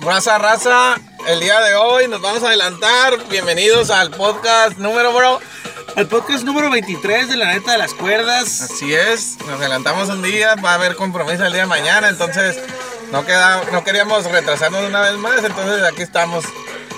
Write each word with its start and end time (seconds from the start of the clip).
Raza, 0.00 0.36
raza, 0.36 1.00
el 1.26 1.40
día 1.40 1.58
de 1.62 1.74
hoy 1.74 2.06
nos 2.06 2.20
vamos 2.20 2.42
a 2.42 2.48
adelantar. 2.48 3.26
Bienvenidos 3.30 3.88
al 3.88 4.10
podcast 4.10 4.76
número, 4.76 5.14
bro. 5.14 5.40
El 5.96 6.06
podcast 6.06 6.44
número 6.44 6.68
23 6.70 7.30
de 7.30 7.36
la 7.38 7.46
neta 7.54 7.72
de 7.72 7.78
las 7.78 7.94
cuerdas. 7.94 8.60
Así 8.60 8.92
es, 8.92 9.38
nos 9.46 9.58
adelantamos 9.58 10.10
un 10.10 10.20
día, 10.20 10.54
va 10.56 10.72
a 10.72 10.74
haber 10.74 10.96
compromiso 10.96 11.46
el 11.46 11.52
día 11.52 11.62
de 11.62 11.68
mañana, 11.68 12.10
entonces 12.10 12.60
no, 13.10 13.24
queda, 13.24 13.62
no 13.72 13.82
queríamos 13.84 14.30
retrasarnos 14.30 14.86
una 14.86 15.00
vez 15.00 15.14
más, 15.14 15.42
entonces 15.42 15.82
aquí 15.82 16.02
estamos. 16.02 16.44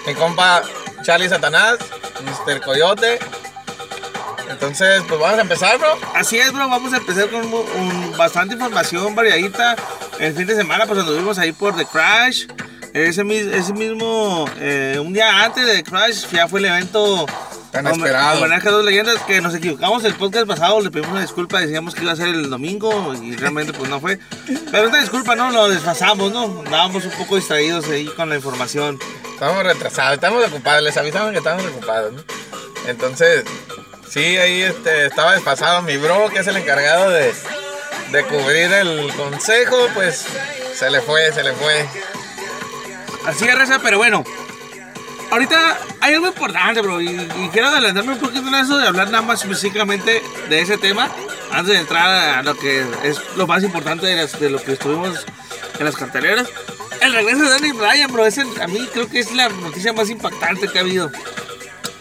Mi 0.09 0.15
compa 0.15 0.65
Charlie 1.05 1.29
Satanás, 1.29 1.79
Mr. 2.25 2.63
Coyote. 2.63 3.21
Entonces, 4.49 5.03
pues 5.09 5.21
vamos 5.21 5.39
a 5.39 5.43
empezar, 5.43 5.79
bro. 5.79 5.99
Así 6.15 6.39
es, 6.39 6.53
bro. 6.53 6.69
Vamos 6.69 6.93
a 6.93 6.99
empezar 6.99 7.29
con 7.29 7.45
un- 7.47 7.53
un- 7.55 8.17
bastante 8.17 8.55
información 8.55 9.15
variadita. 9.15 9.77
El 10.19 10.35
fin 10.35 10.47
de 10.47 10.57
semana, 10.57 10.87
pues 10.87 10.99
anduvimos 11.01 11.39
ahí 11.39 11.53
por 11.53 11.77
The 11.77 11.87
Crash. 11.87 12.47
Ese, 12.95 13.23
ese 13.57 13.73
mismo, 13.75 14.47
eh, 14.59 14.99
un 15.01 15.13
día 15.13 15.45
antes 15.45 15.65
de 15.67 15.75
The 15.77 15.83
Crash, 15.85 16.27
ya 16.33 16.49
fue 16.49 16.61
el 16.61 16.67
evento. 16.67 17.27
Tan 17.71 17.87
esperado. 17.87 18.39
Homenaje 18.39 18.67
a 18.67 18.71
dos 18.73 18.83
leyendas 18.85 19.19
que 19.25 19.43
nos 19.43 19.55
equivocamos 19.55 20.03
el 20.05 20.15
podcast 20.15 20.47
pasado, 20.47 20.81
le 20.81 20.91
pedimos 20.91 21.11
una 21.13 21.21
disculpa, 21.21 21.61
decíamos 21.61 21.95
que 21.95 22.03
iba 22.03 22.13
a 22.13 22.17
ser 22.17 22.29
el 22.29 22.49
domingo 22.49 23.13
y 23.15 23.37
realmente 23.37 23.75
pues 23.75 23.91
no 23.91 24.01
fue. 24.01 24.19
Pero 24.73 24.89
una 24.89 24.99
disculpa, 25.01 25.37
no, 25.37 25.51
lo 25.51 25.69
desfasamos, 25.69 26.33
¿no? 26.33 26.45
Andábamos 26.65 27.05
un 27.05 27.11
poco 27.13 27.37
distraídos 27.37 27.87
ahí 27.91 28.07
con 28.07 28.31
la 28.31 28.37
información. 28.37 28.99
Estamos 29.35 29.63
retrasados, 29.63 30.15
estamos 30.15 30.47
ocupados, 30.47 30.83
les 30.83 30.97
avisamos 30.97 31.31
que 31.33 31.39
estamos 31.39 31.63
ocupados, 31.67 32.15
¿no? 32.15 32.23
Entonces, 32.89 33.45
sí, 34.11 34.37
ahí 34.37 34.63
este, 34.63 35.07
estaba 35.07 35.35
desfasado 35.35 35.83
mi 35.83 35.97
bro, 35.97 36.29
que 36.31 36.41
es 36.41 36.47
el 36.47 36.57
encargado 36.57 37.11
de, 37.11 37.33
cubrir 38.29 38.73
el 38.73 39.13
consejo, 39.15 39.89
pues 39.95 40.27
se 40.75 40.91
le 40.91 41.01
fue, 41.01 41.33
se 41.33 41.43
le 41.43 41.53
fue. 41.53 41.87
Así 43.27 43.47
es, 43.47 43.55
Reza, 43.55 43.81
pero 43.83 43.99
bueno. 43.99 44.25
Ahorita 45.31 45.77
hay 46.01 46.15
algo 46.15 46.29
importante, 46.29 46.81
bro, 46.81 47.03
y, 47.03 47.15
quiero 47.53 47.69
adelantarme 47.69 48.15
un 48.15 48.19
poquito 48.19 48.49
en 48.49 48.55
eso 48.55 48.79
de 48.79 48.87
hablar 48.87 49.11
nada 49.11 49.23
más 49.23 49.43
específicamente 49.43 50.23
de 50.49 50.61
ese 50.63 50.79
tema, 50.79 51.11
antes 51.53 51.75
de 51.75 51.81
entrar 51.81 52.39
a 52.39 52.43
lo 52.43 52.57
que 52.57 52.87
es 53.05 53.21
lo 53.37 53.47
más 53.47 53.63
importante 53.63 54.07
de, 54.07 54.17
las- 54.17 54.41
lo 54.41 54.63
que 54.63 54.73
estuvimos 54.73 55.27
en 55.79 55.85
las 55.85 55.97
carteleras. 55.97 56.49
El 57.03 57.13
regreso 57.13 57.43
de 57.43 57.51
Danny 57.51 57.73
Bryan, 57.73 58.11
bro, 58.11 58.25
ese, 58.25 58.41
a 58.61 58.67
mí 58.69 58.89
creo 58.93 59.07
que 59.09 59.19
es 59.21 59.31
la 59.33 59.51
noticia 59.51 59.93
más 59.93 60.09
impactante 60.09 60.67
que 60.67 60.79
ha 60.79 60.81
habido. 60.81 61.11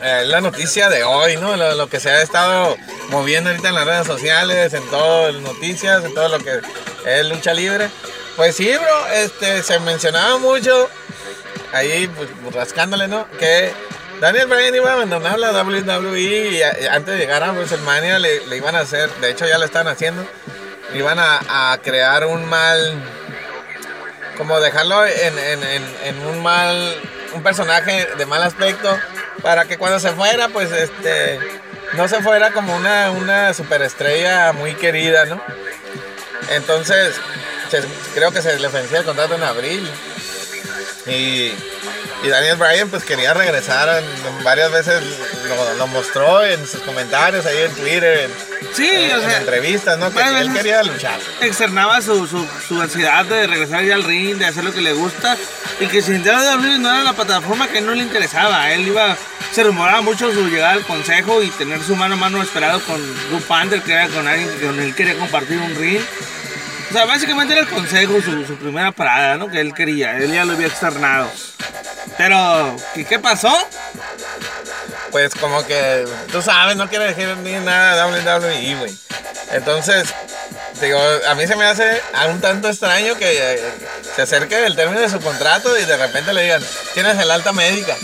Eh, 0.02 0.23
la 0.28 0.42
noticia 0.42 0.90
de 0.90 1.03
hoy, 1.03 1.38
¿no? 1.38 1.56
Lo, 1.56 1.90
que 1.90 2.00
se 2.00 2.09
ha 2.12 2.22
estado 2.22 2.78
moviendo 3.09 3.50
ahorita 3.50 3.70
en 3.70 3.76
las 3.76 3.86
redes 3.86 4.06
sociales, 4.06 4.73
en 4.73 4.88
todas 4.89 5.34
las 5.34 5.42
noticias, 5.42 6.04
en 6.06 6.14
todo 6.14 6.30
lo 6.30 6.39
que 6.39 6.59
es 7.06 7.26
lucha 7.26 7.54
libre. 7.54 7.89
Pues 8.36 8.56
sí, 8.56 8.72
bro, 8.78 9.08
este, 9.08 9.64
se 9.64 9.80
mencionaba 9.80 10.38
mucho, 10.38 10.88
ahí 11.73 12.08
pues, 12.16 12.30
rascándole, 12.54 13.08
¿no? 13.08 13.28
Que 13.39 13.72
Daniel 14.22 14.45
Bryan 14.45 14.76
iba 14.76 14.92
a 14.92 14.94
abandonar 14.94 15.39
la 15.39 15.52
WWE 15.52 16.50
y, 16.52 16.61
a- 16.61 16.80
y 16.80 16.86
antes 16.86 17.16
de 17.16 17.20
llegar 17.20 17.44
a 17.44 17.52
WrestleMania 17.52 18.20
le, 18.20 18.42
iban 18.56 18.76
a 18.76 18.82
hacer, 18.82 19.09
de 19.16 19.32
hecho 19.32 19.48
ya 19.48 19.58
lo 19.58 19.66
están 19.66 19.88
haciendo, 19.88 20.23
iban 20.94 21.17
a, 21.20 21.80
crear 21.84 22.28
un 22.28 22.45
mal, 22.45 23.02
como 24.38 24.59
dejarlo 24.59 25.04
en- 25.08 25.39
en 25.39 26.28
un 26.28 26.44
mal, 26.44 26.95
un 27.38 27.44
personaje 27.44 28.08
de 28.18 28.26
mal 28.26 28.44
aspecto, 28.44 28.98
para 29.42 29.66
que 29.66 29.78
cuando 29.78 30.00
se 30.00 30.12
fuera, 30.12 30.50
pues 30.50 30.72
este, 30.72 31.40
no 31.94 32.08
se 32.08 32.22
fuera 32.22 32.52
como 32.52 32.76
una, 32.76 33.12
una 33.12 33.54
superestrella 33.54 34.52
muy 34.54 34.74
querida, 34.74 35.26
¿no? 35.26 35.42
Entonces, 36.50 37.16
creo 38.14 38.32
que 38.32 38.42
se 38.42 38.60
le 38.60 38.68
ofrecía 38.68 39.00
el 39.00 39.06
contrato 39.06 39.36
en 39.36 39.44
abril. 39.44 39.90
Y, 41.06 41.54
y 42.23 42.30
Daniel 42.30 42.58
Bryan 42.58 42.90
pues 42.90 43.04
quería 43.04 43.34
regresar, 43.34 44.02
varias 44.44 44.72
veces 44.72 45.04
lo, 45.48 45.73
lo 45.76 45.88
mostró 45.88 46.44
en 46.44 46.66
sus 46.67 46.82
comentarios 46.82 47.45
ahí 47.45 47.58
en 47.64 47.72
Twitter, 47.73 48.20
en, 48.26 48.32
Sí, 48.73 48.89
en- 48.89 49.11
o 49.16 49.22
en 49.22 49.30
sea, 49.30 49.38
entrevistas, 49.38 49.98
¿no? 50.00 50.11
Que 50.11 50.22
él 50.22 50.52
quería 50.54 50.83
luchar. 50.83 51.20
externaba 51.42 52.02
su, 52.02 52.26
su, 52.28 52.45
su 52.67 52.82
ansiedad 52.82 53.23
de 53.26 53.45
regresar 53.48 53.83
ya 53.83 53.95
al 53.95 54.04
ring, 54.04 54.36
de 54.38 54.45
hacer 54.48 54.64
lo 54.64 54.73
que 54.73 54.82
le 54.82 54.94
gusta 54.94 55.38
y 55.80 55.86
que 55.88 56.02
sin 56.02 56.22
WWE 56.28 56.80
no 56.80 56.89
era 56.89 57.04
la 57.04 57.14
plataforma 57.14 57.67
que 57.67 57.82
no 57.82 57.94
le 57.94 58.02
interesaba. 58.04 58.72
Él 58.72 58.88
iba, 58.88 59.16
se 59.54 59.64
rumoraba 59.64 60.02
mucho 60.02 60.34
su 60.34 60.48
llegada 60.49 60.73
al 60.73 60.84
consejo 60.86 61.42
y 61.44 61.49
tener 61.52 61.82
su 61.84 61.95
mano 61.95 62.16
a 62.16 62.17
mano 62.17 62.42
esperado 62.42 62.80
con 62.82 62.99
Drew 63.30 63.42
Panther, 63.42 63.82
que 63.84 63.94
era 63.94 64.08
con 64.10 64.28
alguien 64.28 64.49
con 64.60 64.80
él 64.80 64.95
quería 64.95 65.16
compartir 65.17 65.58
un 65.60 65.76
ring. 65.76 66.02
O 66.89 66.94
sea, 66.94 67.05
básicamente 67.05 67.54
era 67.54 67.61
el 67.61 67.67
consejo 67.70 68.22
su, 68.22 68.45
su 68.45 68.55
primera 68.55 68.92
parada, 68.92 69.36
¿no? 69.38 69.49
Que 69.49 69.60
él 69.61 69.73
quería, 69.73 70.17
él 70.17 70.32
ya 70.32 70.45
lo 70.45 70.54
había 70.54 70.67
externado. 70.67 71.30
Pero, 72.17 72.76
¿qué, 72.94 73.05
qué 73.05 73.20
pasó? 73.20 73.55
pues 75.11 75.33
como 75.36 75.66
que 75.66 76.05
tú 76.32 76.42
sabes, 76.42 76.76
no 76.76 76.88
quiere 76.89 77.05
decir 77.05 77.36
ni 77.38 77.54
nada 77.54 78.08
WWE, 78.08 78.76
güey. 78.76 78.98
Entonces, 79.52 80.10
digo, 80.82 81.00
a 81.28 81.36
mí 81.36 81.48
se 81.48 81.55
me 81.55 81.66
hace 81.66 82.02
un 82.30 82.42
tanto 82.42 82.67
extraño 82.67 83.16
que 83.16 83.60
se 84.16 84.22
acerque 84.22 84.66
el 84.66 84.76
término 84.76 85.02
de 85.02 85.10
su 85.10 85.20
contrato 85.20 85.78
y 85.78 85.86
de 85.86 85.98
repente 85.98 86.33
le 86.33 86.44
digan, 86.44 86.64
tienes 86.94 87.17
el 87.17 87.32
alta 87.32 87.54
médica. 87.54 87.95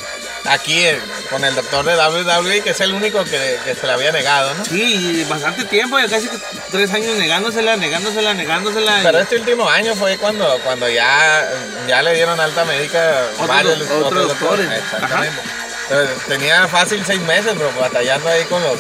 Aquí 0.45 0.85
eh, 0.85 0.99
con 1.29 1.43
el 1.45 1.55
doctor 1.55 1.85
de 1.85 1.95
WWE, 1.95 2.61
que 2.61 2.71
es 2.71 2.79
el 2.81 2.93
único 2.93 3.23
que, 3.23 3.57
que 3.63 3.75
se 3.75 3.87
le 3.87 3.93
había 3.93 4.11
negado, 4.11 4.53
¿no? 4.55 4.65
Sí, 4.65 5.25
bastante 5.29 5.63
tiempo, 5.65 5.97
ya 5.99 6.09
casi 6.09 6.29
tres 6.69 6.91
años 6.93 7.15
negándosela, 7.17 7.77
negándosela, 7.77 8.33
negándosela. 8.33 8.99
y- 8.99 9.03
Pero 9.03 9.19
este 9.19 9.37
último 9.37 9.69
año 9.69 9.95
fue 9.95 10.17
cuando, 10.17 10.59
cuando 10.65 10.89
ya, 10.89 11.49
ya 11.87 12.01
le 12.01 12.13
dieron 12.15 12.39
alta 12.41 12.65
médica 12.65 13.25
varios 13.47 13.89
otros 13.89 14.27
doctores. 14.27 14.69
Exactamente. 14.69 15.41
Entonces, 15.89 16.17
tenía 16.27 16.67
fácil 16.67 17.03
seis 17.05 17.21
meses, 17.21 17.55
bro, 17.57 17.71
batallando 17.79 18.27
ahí 18.29 18.43
con 18.45 18.61
los 18.63 18.79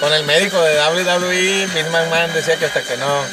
con 0.00 0.12
el 0.12 0.24
médico 0.24 0.60
de 0.62 0.74
WWE. 0.80 1.66
Vince 1.66 1.90
McMahon 1.90 2.32
decía 2.34 2.56
que 2.56 2.66
hasta 2.66 2.82
que 2.82 2.96
no 2.96 3.24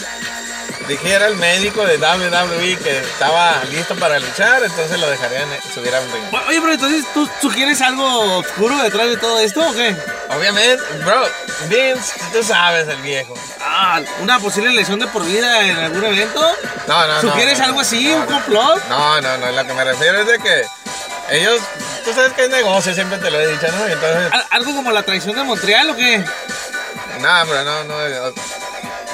dijera 0.89 1.27
el 1.27 1.37
médico 1.37 1.85
de 1.85 1.97
WWE 1.97 2.77
que 2.77 2.97
estaba 2.99 3.63
listo 3.71 3.95
para 3.95 4.19
luchar, 4.19 4.61
entonces 4.63 4.99
lo 4.99 5.09
dejarían 5.09 5.47
subir 5.73 5.95
a 5.95 6.01
un 6.01 6.11
ring. 6.11 6.23
Oye, 6.49 6.59
pero 6.59 6.73
entonces 6.73 7.05
tú 7.13 7.29
sugieres 7.41 7.81
algo 7.81 8.37
oscuro 8.39 8.77
detrás 8.79 9.07
de 9.07 9.15
todo 9.17 9.39
esto 9.39 9.65
o 9.65 9.73
qué? 9.73 9.95
Obviamente, 10.29 10.83
bro, 11.05 11.23
Vince, 11.69 12.13
tú 12.33 12.43
sabes 12.43 12.87
el 12.89 12.97
viejo. 12.97 13.33
Ah, 13.61 14.01
una 14.19 14.39
posible 14.39 14.71
lesión 14.71 14.99
de 14.99 15.07
por 15.07 15.23
vida 15.25 15.61
en 15.65 15.77
algún 15.77 16.03
evento. 16.03 16.41
No, 16.87 17.07
no, 17.07 17.13
no. 17.13 17.21
¿Sugieres 17.21 17.59
no, 17.59 17.65
algo 17.65 17.79
así, 17.79 18.11
un 18.11 18.25
complot? 18.25 18.83
No, 18.89 19.21
no, 19.21 19.37
no, 19.37 19.51
lo 19.51 19.65
que 19.67 19.73
me 19.73 19.83
refiero 19.85 20.19
es 20.19 20.27
de 20.27 20.39
que 20.39 20.65
ellos, 21.31 21.61
tú 22.03 22.11
sabes 22.13 22.33
que 22.33 22.43
es 22.45 22.49
negocio, 22.49 22.93
siempre 22.93 23.17
te 23.19 23.29
lo 23.31 23.39
he 23.39 23.47
dicho, 23.47 23.67
¿no? 23.71 23.85
Entonces, 23.85 24.31
¿Al- 24.33 24.45
¿Algo 24.49 24.75
como 24.75 24.91
la 24.91 25.03
traición 25.03 25.35
de 25.35 25.43
Montreal 25.43 25.91
o 25.91 25.95
qué? 25.95 26.17
no, 27.19 27.29
pero 27.47 27.63
no, 27.63 27.83
no. 27.83 27.95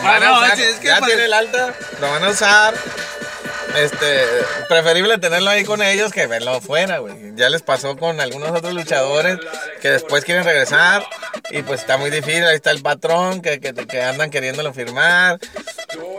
No. 0.05 0.11
Van 0.11 0.23
a 0.23 0.27
no, 0.27 0.39
usar- 0.41 0.59
es 0.59 0.75
que- 0.79 0.87
ya 0.87 1.01
tiene 1.01 1.25
el 1.25 1.33
alta, 1.33 1.73
lo 1.99 2.11
van 2.11 2.23
a 2.23 2.29
usar. 2.29 2.73
Este, 3.75 4.23
preferible 4.69 5.17
tenerlo 5.17 5.49
ahí 5.49 5.65
con 5.65 5.81
ellos 5.81 6.13
que 6.13 6.27
verlo 6.27 6.51
afuera, 6.51 6.99
güey. 6.99 7.33
Ya 7.35 7.49
les 7.49 7.61
pasó 7.61 7.97
con 7.97 8.21
algunos 8.21 8.51
otros 8.51 8.73
luchadores 8.73 9.37
que 9.81 9.89
después 9.89 10.23
quieren 10.23 10.45
regresar 10.45 11.05
y 11.49 11.61
pues 11.61 11.81
está 11.81 11.97
muy 11.97 12.09
difícil. 12.09 12.45
Ahí 12.45 12.55
está 12.55 12.71
el 12.71 12.81
patrón 12.81 13.41
que, 13.41 13.59
que, 13.59 13.73
que 13.73 14.01
andan 14.01 14.29
queriéndolo 14.29 14.73
firmar. 14.73 15.39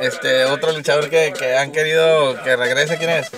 Este, 0.03 0.45
otro 0.45 0.73
luchador 0.73 1.09
que, 1.09 1.33
que 1.33 1.57
han 1.57 1.73
querido 1.73 2.43
que 2.45 2.57
regrese, 2.57 2.99
¿quién 2.99 3.09
es? 3.11 3.29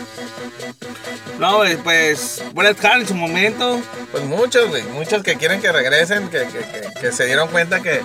No, 1.39 1.63
pues 1.85 2.43
Bret 2.53 2.85
Hart 2.85 3.03
en 3.03 3.09
su 3.09 3.15
momento. 3.15 3.81
Pues 4.11 4.25
muchos, 4.25 4.69
güey, 4.69 4.83
muchos 4.85 5.23
que 5.23 5.37
quieren 5.37 5.61
que 5.61 5.71
regresen, 5.71 6.29
que, 6.29 6.47
que, 6.49 7.01
que, 7.01 7.13
se 7.13 7.27
dieron 7.27 7.49
cuenta 7.49 7.81
que 7.81 8.03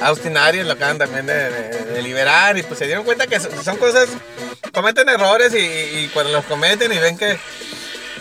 Austin 0.00 0.36
Aries 0.36 0.66
lo 0.66 0.72
acaban 0.72 0.98
también 0.98 1.26
de, 1.26 2.02
liberar 2.02 2.56
y 2.56 2.62
pues 2.62 2.78
se 2.78 2.86
dieron 2.86 3.04
cuenta 3.04 3.26
que 3.26 3.38
son 3.38 3.76
cosas, 3.76 4.08
cometen 4.72 5.08
errores 5.08 5.54
y, 5.54 5.58
y 5.58 6.10
cuando 6.12 6.32
los 6.32 6.44
cometen 6.46 6.92
y 6.92 6.98
ven 6.98 7.16
que, 7.16 7.38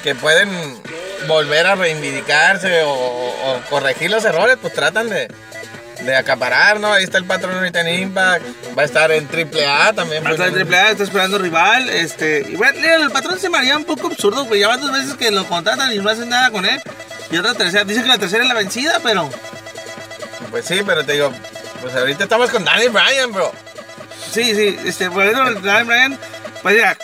que 0.03 0.13
pueden 0.15 0.49
volver 1.27 1.65
a 1.67 1.75
reivindicarse 1.75 2.83
o, 2.83 2.91
o 2.91 3.61
corregir 3.69 4.11
los 4.11 4.25
errores, 4.25 4.57
pues 4.61 4.73
tratan 4.73 5.09
de, 5.09 5.27
de 6.05 6.15
acaparar, 6.15 6.79
¿no? 6.79 6.91
Ahí 6.93 7.03
está 7.03 7.17
el 7.17 7.25
patrón 7.25 7.55
ahorita 7.55 7.81
en 7.81 8.01
Impact, 8.03 8.43
va 8.77 8.81
a 8.81 8.85
estar 8.85 9.11
en 9.11 9.27
AAA 9.27 9.93
también. 9.93 10.25
Hasta 10.25 10.45
el 10.45 10.53
pues, 10.53 10.73
AAA 10.73 10.91
está 10.91 11.03
esperando 11.03 11.37
rival. 11.37 11.89
Este, 11.89 12.45
y 12.49 12.55
bueno, 12.55 12.79
el 13.03 13.11
patrón 13.11 13.39
se 13.39 13.49
me 13.49 13.57
haría 13.57 13.77
un 13.77 13.85
poco 13.85 14.07
absurdo, 14.07 14.45
güey. 14.45 14.61
Ya 14.61 14.67
van 14.67 14.81
dos 14.81 14.91
veces 14.91 15.15
que 15.15 15.31
lo 15.31 15.45
contratan 15.45 15.91
y 15.93 15.99
no 15.99 16.09
hacen 16.09 16.29
nada 16.29 16.49
con 16.51 16.65
él. 16.65 16.81
Y 17.31 17.37
otra 17.37 17.53
tercera. 17.53 17.83
Dice 17.83 18.01
que 18.01 18.07
la 18.07 18.17
tercera 18.17 18.43
es 18.43 18.49
la 18.49 18.55
vencida, 18.55 18.99
pero. 19.03 19.29
Pues 20.49 20.65
sí, 20.65 20.81
pero 20.85 21.05
te 21.05 21.13
digo, 21.13 21.31
pues 21.81 21.95
ahorita 21.95 22.23
estamos 22.25 22.49
con 22.49 22.65
Danny 22.65 22.87
Bryan, 22.89 23.31
bro. 23.31 23.51
Sí, 24.31 24.55
sí, 24.55 24.77
este, 24.85 25.09
por 25.09 25.25
eso, 25.25 25.39
Daniel 25.61 25.85
Bryan, 25.85 26.17
pues 26.61 26.77
ya, 26.77 26.97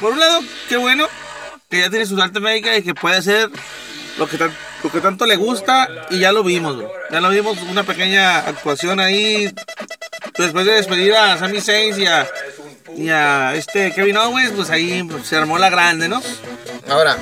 por 0.00 0.12
un 0.12 0.20
lado, 0.20 0.40
qué 0.68 0.76
bueno 0.76 1.06
que 1.70 1.80
ya 1.80 1.90
tiene 1.90 2.06
su 2.06 2.20
alta 2.20 2.40
médica 2.40 2.76
y 2.76 2.82
que 2.82 2.94
puede 2.94 3.16
hacer 3.16 3.48
lo 4.18 4.28
que, 4.28 4.36
tan- 4.38 4.54
lo 4.84 4.92
que 4.92 5.00
tanto 5.00 5.24
le 5.24 5.36
gusta 5.36 5.88
y 6.10 6.18
ya 6.18 6.30
lo 6.30 6.44
vimos, 6.44 6.76
bro. 6.76 6.92
Ya 7.10 7.18
lo 7.22 7.30
vimos, 7.30 7.56
una 7.70 7.84
pequeña 7.84 8.40
actuación 8.40 9.00
ahí 9.00 9.50
después 10.36 10.66
de 10.66 10.72
despedir 10.72 11.14
a 11.14 11.38
Sami 11.38 11.62
Zayn 11.62 11.98
y 11.98 12.06
a, 12.06 12.28
y 12.94 13.08
a 13.08 13.54
este 13.54 13.94
Kevin 13.94 14.18
Owens, 14.18 14.52
pues 14.52 14.68
ahí 14.68 15.02
pues, 15.02 15.26
se 15.26 15.36
armó 15.36 15.56
la 15.58 15.70
grande, 15.70 16.06
¿no? 16.06 16.20
Ahora, 16.90 17.16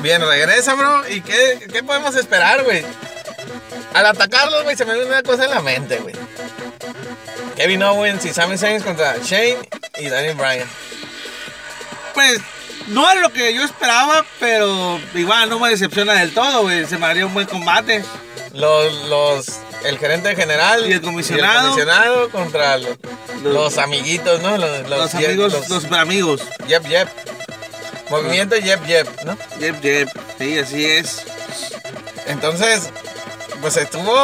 bien, 0.00 0.22
regresa, 0.22 0.74
bro. 0.74 1.08
¿Y 1.08 1.20
qué, 1.20 1.68
qué 1.72 1.84
podemos 1.84 2.16
esperar, 2.16 2.64
güey? 2.64 2.84
Al 3.94 4.06
atacarlos, 4.06 4.64
güey, 4.64 4.76
se 4.76 4.84
me 4.84 4.94
viene 4.94 5.08
una 5.08 5.22
cosa 5.22 5.44
en 5.44 5.50
la 5.50 5.62
mente, 5.62 5.98
güey. 5.98 6.16
Kevin 7.54 7.84
Owens 7.84 8.24
y 8.24 8.34
Sami 8.34 8.58
Zayn 8.58 8.82
contra 8.82 9.18
Shane 9.22 9.58
y 10.00 10.08
Daniel 10.08 10.34
Bryan. 10.34 10.68
Pues 12.12 12.40
no 12.88 13.10
era 13.10 13.20
lo 13.20 13.32
que 13.32 13.52
yo 13.54 13.62
esperaba, 13.64 14.24
pero 14.40 15.00
igual 15.14 15.48
no 15.48 15.58
me 15.58 15.70
decepciona 15.70 16.14
del 16.14 16.32
todo, 16.34 16.62
güey. 16.62 16.86
Se 16.86 16.98
me 16.98 17.06
haría 17.06 17.26
un 17.26 17.34
buen 17.34 17.46
combate. 17.46 18.04
Los, 18.54 18.92
los, 19.08 19.46
el 19.84 19.98
gerente 19.98 20.34
general 20.34 20.88
Y 20.88 20.92
el 20.94 21.02
comisionado. 21.02 21.68
y 21.68 21.80
el 21.80 21.86
comisionado 21.86 22.28
contra 22.30 22.76
los, 22.78 22.96
Los- 23.42 23.54
los 23.54 23.78
amiguitos, 23.78 24.40
¿no? 24.40 24.56
Los, 24.56 24.88
los, 24.88 24.98
Los 24.98 25.12
yep, 25.12 25.26
amigos, 25.26 25.68
los- 25.68 25.84
amigos. 25.92 26.40
Yep, 26.66 26.86
yep. 26.88 27.08
Movimiento 28.10 28.56
Yep, 28.56 28.86
Yep, 28.86 29.24
¿no? 29.24 29.36
Yep, 29.60 29.82
yep. 29.82 30.08
Sí, 30.38 30.58
así 30.58 30.84
es. 30.86 31.22
Entonces, 32.26 32.90
pues 33.60 33.76
estuvo. 33.76 34.14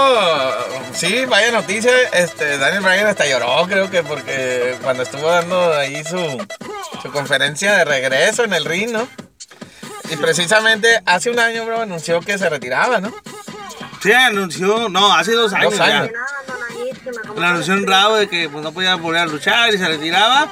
Sí, 0.92 1.24
vaya 1.26 1.50
noticia. 1.52 1.92
Este, 2.12 2.58
Daniel 2.58 2.82
Bryan 2.82 3.06
hasta 3.06 3.26
lloró, 3.26 3.66
creo 3.66 3.90
que, 3.90 4.02
porque 4.02 4.76
cuando 4.82 5.02
estuvo 5.02 5.28
dando 5.28 5.74
ahí 5.74 6.02
su, 6.04 6.46
su 7.02 7.10
conferencia 7.12 7.74
de 7.74 7.84
regreso 7.84 8.44
en 8.44 8.52
el 8.54 8.64
ring, 8.64 8.90
¿no? 8.90 9.08
Y 10.10 10.16
precisamente 10.16 11.00
hace 11.06 11.30
un 11.30 11.38
año, 11.38 11.64
bro, 11.64 11.80
anunció 11.82 12.20
que 12.20 12.38
se 12.38 12.48
retiraba, 12.48 13.00
¿no? 13.00 13.12
Sí, 14.02 14.12
anunció, 14.12 14.88
no, 14.88 15.14
hace 15.14 15.32
dos 15.32 15.52
años. 15.52 15.76
Dos 15.76 15.86
ya. 15.86 16.08
La 17.36 17.50
anunció 17.50 17.74
en 17.74 17.86
Bravo 17.86 18.16
de 18.16 18.28
que 18.28 18.48
pues, 18.48 18.62
no 18.62 18.72
podía 18.72 18.94
volver 18.96 19.22
a 19.22 19.26
luchar 19.26 19.72
y 19.72 19.78
se 19.78 19.88
retiraba. 19.88 20.48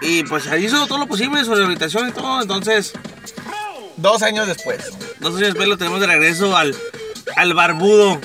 Y 0.00 0.22
pues 0.24 0.46
ahí 0.46 0.66
hizo 0.66 0.86
todo 0.86 0.98
lo 0.98 1.06
posible, 1.06 1.44
su 1.44 1.54
rehabilitación 1.54 2.08
y 2.08 2.12
todo. 2.12 2.40
Entonces, 2.40 2.92
Dos 3.98 4.22
años 4.22 4.46
después. 4.46 4.78
dos 5.18 5.34
años 5.34 5.48
después 5.48 5.68
lo 5.68 5.76
tenemos 5.76 6.00
de 6.00 6.06
regreso 6.06 6.56
al, 6.56 6.74
al 7.36 7.54
barbudo. 7.54 8.20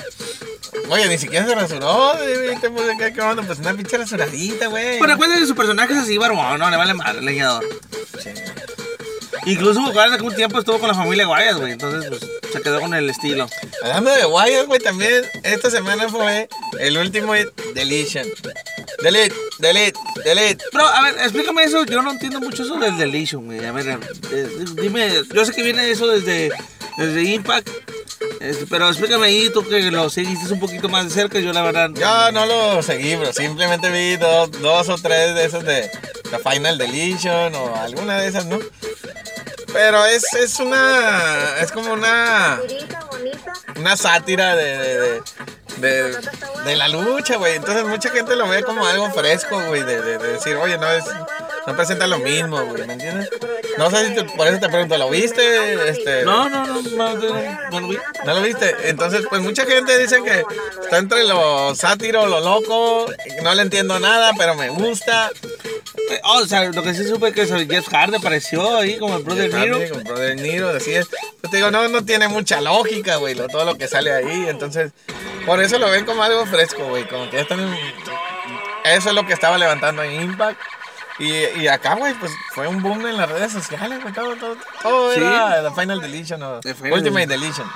Oye, 0.88 1.08
ni 1.08 1.18
siquiera 1.18 1.46
se 1.46 1.54
rasuró. 1.54 2.12
Pues, 2.18 2.98
¿qué, 2.98 3.12
qué 3.12 3.20
onda? 3.20 3.42
Pues 3.42 3.58
una 3.58 3.74
pinche 3.74 3.96
rasuradita, 3.96 4.66
güey. 4.66 4.98
Pero 4.98 5.06
recuerden 5.06 5.38
que 5.38 5.46
su 5.46 5.54
personaje 5.54 5.92
es 5.92 6.00
así, 6.00 6.18
barbón, 6.18 6.58
no 6.58 6.70
le 6.70 6.76
vale 6.76 6.94
madre, 6.94 7.22
leñador. 7.22 7.64
Incluso 9.46 9.80
hace 9.86 10.14
algún 10.14 10.34
tiempo 10.34 10.58
estuvo 10.58 10.78
con 10.78 10.88
la 10.88 10.94
familia 10.94 11.26
Guayas, 11.26 11.56
güey. 11.56 11.72
Entonces, 11.72 12.08
pues 12.08 12.22
se 12.52 12.62
quedó 12.62 12.80
con 12.80 12.94
el 12.94 13.10
estilo. 13.10 13.48
Hablando 13.82 14.12
de 14.12 14.26
Wyatt, 14.26 14.66
güey, 14.66 14.80
también 14.80 15.24
esta 15.42 15.70
semana 15.70 16.08
fue 16.08 16.48
el 16.78 16.96
último 16.96 17.34
Deletion. 17.74 18.26
Delete, 19.02 19.34
delete, 19.58 19.98
delete. 20.24 20.64
Pero, 20.70 20.86
a 20.86 21.02
ver, 21.02 21.14
explícame 21.18 21.64
eso. 21.64 21.84
Yo 21.84 22.00
no 22.00 22.12
entiendo 22.12 22.40
mucho 22.40 22.62
eso 22.62 22.76
del 22.76 22.96
Deletion, 22.96 23.46
güey. 23.46 23.64
A 23.64 23.72
ver, 23.72 23.98
eh, 24.32 24.48
dime, 24.80 25.10
yo 25.34 25.44
sé 25.44 25.52
que 25.52 25.62
viene 25.62 25.90
eso 25.90 26.06
desde, 26.06 26.50
desde 26.96 27.22
Impact. 27.24 27.68
Este, 28.40 28.66
pero 28.66 28.88
explícame 28.88 29.26
ahí, 29.26 29.50
tú 29.52 29.66
que 29.66 29.80
lo 29.90 30.08
seguiste 30.10 30.52
un 30.52 30.60
poquito 30.60 30.88
más 30.88 31.04
de 31.04 31.10
cerca. 31.10 31.38
Yo, 31.38 31.52
la 31.52 31.62
verdad. 31.62 31.90
Yo 31.94 32.32
no 32.32 32.46
lo 32.46 32.82
seguí, 32.82 33.16
bro. 33.16 33.32
Simplemente 33.32 33.90
vi 33.90 34.16
dos, 34.16 34.50
dos 34.60 34.88
o 34.88 34.96
tres 34.96 35.34
de 35.34 35.44
esos 35.44 35.64
de 35.64 35.90
la 36.30 36.38
Final 36.38 36.78
Deletion 36.78 37.54
o 37.54 37.74
alguna 37.76 38.18
de 38.18 38.28
esas, 38.28 38.46
¿no? 38.46 38.58
Pero 39.72 40.04
es, 40.06 40.24
es 40.34 40.58
una. 40.60 41.54
Es 41.60 41.72
como 41.72 41.92
una. 41.92 42.60
Una 43.76 43.96
sátira 43.96 44.54
de. 44.56 44.78
de, 44.78 44.98
de, 44.98 45.20
de- 46.12 46.34
de 46.64 46.76
la 46.76 46.88
lucha, 46.88 47.36
güey. 47.36 47.56
Entonces 47.56 47.84
mucha 47.84 48.08
gente 48.10 48.36
lo 48.36 48.48
ve 48.48 48.62
como 48.62 48.86
algo 48.86 49.10
fresco, 49.10 49.60
güey. 49.68 49.82
De, 49.82 50.00
de- 50.00 50.18
de 50.18 50.32
decir, 50.32 50.54
oye, 50.56 50.78
no 50.78 50.90
es. 50.90 51.04
No 51.66 51.74
presenta 51.76 52.06
lo 52.06 52.18
mismo, 52.18 52.62
güey. 52.66 52.86
¿Me 52.86 52.92
entiendes? 52.94 53.28
No 53.78 53.90
sé 53.90 54.08
si 54.08 54.14
te- 54.14 54.24
por 54.24 54.46
eso 54.46 54.58
te 54.60 54.68
pregunto, 54.68 54.96
¿lo 54.98 55.08
viste? 55.10 55.88
Este, 55.88 56.24
No, 56.24 56.48
no, 56.48 56.66
no, 56.66 56.82
no, 56.82 57.14
no, 57.14 57.70
no 57.70 57.80
lo 57.80 57.88
vi. 57.88 57.98
¿No 58.24 58.34
lo 58.34 58.42
viste? 58.42 58.74
Entonces, 58.84 59.24
pues 59.28 59.40
mucha 59.40 59.64
gente 59.64 59.98
dice 59.98 60.22
que 60.22 60.44
está 60.82 60.98
entre 60.98 61.24
lo 61.24 61.74
sátiro, 61.74 62.26
lo 62.26 62.40
loco, 62.40 63.06
no 63.42 63.54
le 63.54 63.62
entiendo 63.62 63.98
nada, 63.98 64.32
pero 64.36 64.54
me 64.54 64.68
gusta. 64.68 65.30
Eh, 66.10 66.20
Oh, 66.24 66.40
o 66.42 66.46
sea, 66.46 66.64
lo 66.64 66.82
que 66.82 66.92
sí 66.94 67.06
supe 67.08 67.28
es 67.28 67.34
que 67.34 67.46
Jeff 67.66 67.88
Hardy 67.88 68.16
apareció 68.16 68.76
ahí 68.76 68.98
como 68.98 69.16
el 69.16 69.22
Brother 69.22 69.52
Nero. 69.54 69.78
También 69.78 69.94
con 69.94 70.04
Brother 70.04 70.36
Nero, 70.36 70.68
así 70.68 70.94
es. 70.94 71.06
Yo 71.42 71.50
te 71.50 71.56
digo, 71.56 71.70
no, 71.70 71.88
no 71.88 72.04
tiene 72.04 72.28
mucha 72.28 72.60
lógica, 72.60 73.16
güey, 73.16 73.34
lo- 73.34 73.48
todo 73.48 73.64
lo 73.64 73.76
que 73.76 73.88
sale 73.88 74.12
ahí. 74.12 74.46
Entonces, 74.48 74.92
por 75.46 75.60
eso 75.62 75.78
lo 75.78 75.90
ven 75.90 76.04
como 76.04 76.22
algo 76.22 76.44
fresco, 76.46 76.84
güey, 76.88 77.08
como 77.08 77.28
que 77.30 77.36
ya 77.36 77.42
están... 77.42 77.74
Eso 78.84 79.08
es 79.08 79.14
lo 79.14 79.26
que 79.26 79.32
estaba 79.32 79.56
levantando 79.56 80.02
en 80.02 80.20
Impact. 80.20 80.60
Y, 81.18 81.32
y 81.60 81.68
acá, 81.68 81.94
güey, 81.94 82.12
pues 82.14 82.32
fue 82.54 82.66
un 82.66 82.82
boom 82.82 83.06
en 83.06 83.16
las 83.16 83.28
redes 83.28 83.52
sociales, 83.52 84.00
güey, 84.02 84.12
todo, 84.12 84.34
todo, 84.36 84.56
todo 84.82 85.12
Sí. 85.14 85.20
era 85.20 85.62
la 85.62 85.72
Final 85.72 86.00
Deletion 86.00 86.42
o 86.42 86.60
The 86.60 86.74
Final 86.74 86.92
Ultimate 86.94 87.26
Deletion. 87.28 87.70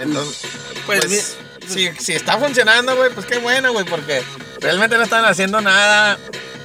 Entonces, 0.00 0.50
Pues, 0.86 1.04
pues, 1.06 1.36
si, 1.66 1.90
si 1.98 2.12
está 2.14 2.38
funcionando, 2.38 2.96
güey, 2.96 3.10
pues 3.12 3.26
qué 3.26 3.38
bueno, 3.38 3.72
güey, 3.72 3.84
porque 3.84 4.22
realmente 4.60 4.96
no 4.96 5.02
estaban 5.04 5.24
haciendo 5.26 5.60
nada, 5.60 6.18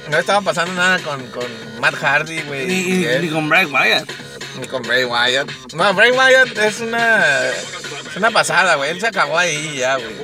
no 0.08 0.18
estaba 0.18 0.40
pasando 0.40 0.72
nada 0.74 0.98
con, 1.00 1.26
con 1.28 1.46
Matt 1.80 1.94
Hardy, 1.94 2.42
güey. 2.42 2.66
Ni, 2.66 2.82
ni 3.20 3.28
con 3.30 3.48
Bray 3.48 3.66
Wyatt. 3.66 4.08
Ni 4.58 4.66
con 4.68 4.82
Bray 4.82 5.04
Wyatt. 5.04 5.50
No, 5.72 5.92
Bray 5.94 6.10
Wyatt 6.10 6.56
es 6.58 6.80
una, 6.80 7.48
es 7.50 8.16
una 8.16 8.30
pasada, 8.30 8.74
güey, 8.76 8.90
él 8.90 9.00
se 9.00 9.06
acabó 9.08 9.38
ahí 9.38 9.76
ya, 9.78 9.96
güey. 9.96 10.16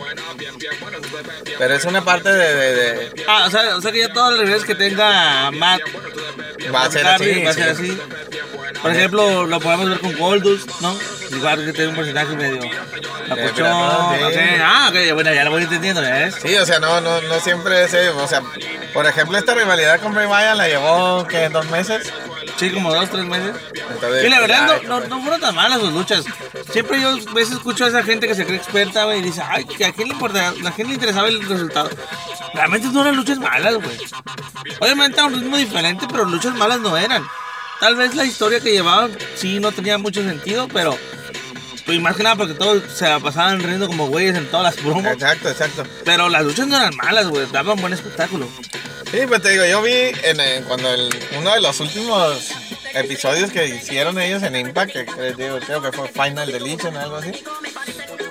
Pero 1.58 1.75
es 1.75 1.84
una 1.84 2.04
parte 2.04 2.32
de, 2.32 2.54
de, 2.54 2.75
de- 2.75 3.25
Ah, 3.28 3.44
o 3.46 3.50
sea, 3.50 3.76
o 3.76 3.81
sea 3.81 3.92
que 3.92 4.00
ya 4.00 4.12
todas 4.12 4.38
las 4.38 4.48
veces 4.48 4.64
que 4.64 4.75
tenga 4.75 5.50
Matt 5.52 5.81
va 6.75 6.84
a 6.84 6.90
ser 6.90 7.06
así, 7.06 7.42
va 7.44 7.50
a 7.50 7.54
ser 7.54 7.76
sí. 7.76 7.90
así. 7.90 8.00
Por 8.82 8.90
ejemplo, 8.90 9.46
lo 9.46 9.60
podemos 9.60 9.88
ver 9.88 10.00
con 10.00 10.16
Goldust, 10.16 10.69
¿no? 10.81 10.98
Igual 11.31 11.64
que 11.64 11.72
tiene 11.72 11.90
un 11.90 11.96
personaje 11.96 12.36
medio 12.36 12.60
capuchón, 13.28 13.66
no, 14.20 14.31
sé. 14.31 14.58
Ah, 14.60 14.90
ok, 14.90 15.14
bueno, 15.14 15.32
ya 15.32 15.44
lo 15.44 15.50
voy 15.50 15.62
entendiendo, 15.62 16.02
¿ves? 16.02 16.34
Sí, 16.42 16.54
o 16.56 16.66
sea, 16.66 16.81
no, 16.81 17.00
no, 17.00 17.20
no 17.22 17.40
siempre 17.40 17.84
es, 17.84 17.94
eh, 17.94 18.10
o 18.10 18.28
sea, 18.28 18.42
por 18.92 19.06
ejemplo, 19.06 19.38
esta 19.38 19.54
rivalidad 19.54 20.00
con 20.00 20.12
Bray 20.12 20.26
Wyatt 20.26 20.56
la 20.56 20.69
llevó, 20.69 21.26
¿qué? 21.26 21.48
¿Dos 21.48 21.66
meses? 21.70 22.12
Sí, 22.56 22.70
como 22.70 22.94
dos, 22.94 23.10
tres 23.10 23.24
meses. 23.24 23.56
Y 24.24 24.28
la 24.28 24.40
verdad 24.40 24.80
no, 24.84 25.00
no, 25.00 25.06
no 25.08 25.20
fueron 25.20 25.40
tan 25.40 25.54
malas 25.54 25.80
sus 25.80 25.92
luchas. 25.92 26.24
Siempre 26.70 27.00
yo 27.00 27.08
a 27.10 27.34
veces 27.34 27.54
escucho 27.54 27.84
a 27.84 27.88
esa 27.88 28.02
gente 28.02 28.28
que 28.28 28.34
se 28.34 28.44
cree 28.46 28.58
experta, 28.58 29.04
güey, 29.04 29.18
y 29.18 29.22
dice, 29.22 29.42
ay, 29.46 29.64
que 29.64 29.84
a 29.84 29.92
quién 29.92 30.08
le 30.08 30.14
importa, 30.14 30.48
a 30.48 30.70
quién 30.72 30.88
le 30.88 30.94
interesaba 30.94 31.28
el 31.28 31.42
resultado. 31.46 31.90
Realmente 32.54 32.88
no 32.88 33.02
eran 33.02 33.16
luchas 33.16 33.38
malas, 33.38 33.74
güey. 33.74 33.98
Obviamente 34.80 35.20
a 35.20 35.24
un 35.26 35.34
ritmo 35.34 35.56
diferente, 35.56 36.06
pero 36.08 36.24
luchas 36.24 36.55
malas 36.55 36.81
no 36.81 36.96
eran. 36.96 37.26
Tal 37.81 37.96
vez 37.96 38.14
la 38.14 38.24
historia 38.24 38.60
que 38.60 38.70
llevaban 38.70 39.10
sí 39.34 39.58
no 39.58 39.72
tenía 39.72 39.98
mucho 39.98 40.22
sentido, 40.22 40.69
pero... 40.69 40.96
pues, 41.84 42.00
más 42.00 42.17
que 42.17 42.22
nada 42.22 42.36
porque 42.36 42.55
todos 42.55 42.82
se 42.94 43.08
la 43.08 43.19
pasaban 43.19 43.60
riendo 43.60 43.88
como 43.88 44.06
güeyes 44.06 44.36
en 44.36 44.46
todas 44.46 44.74
las 44.74 44.82
promos. 44.82 45.05
Exacto, 45.06 45.50
exacto. 45.50 45.82
Pero 46.05 46.29
las 46.29 46.44
luchas 46.44 46.69
no 46.69 46.76
eran 46.76 46.96
malas, 46.96 47.26
güey. 47.29 47.46
Daban 47.50 47.81
buen 47.81 47.93
espectáculo. 47.93 48.48
Sí, 49.14 49.28
pues 49.28 49.42
te 49.42 49.50
digo, 49.50 49.64
yo 49.64 49.80
vi 49.80 50.10
cuando 50.66 50.88
uno 51.38 51.54
de 51.54 51.60
los 51.60 51.78
últimos 51.78 52.50
episodios 52.94 53.52
que 53.52 53.66
hicieron 53.66 54.18
ellos 54.20 54.42
en 54.42 54.56
Impact, 54.56 54.92
que 54.92 55.32
digo, 55.34 55.60
creo 55.64 55.80
que 55.80 55.92
fue 55.92 56.08
Final 56.08 56.50
Deletion 56.50 56.96
o 56.96 57.00
algo 57.00 57.16
así. 57.18 57.30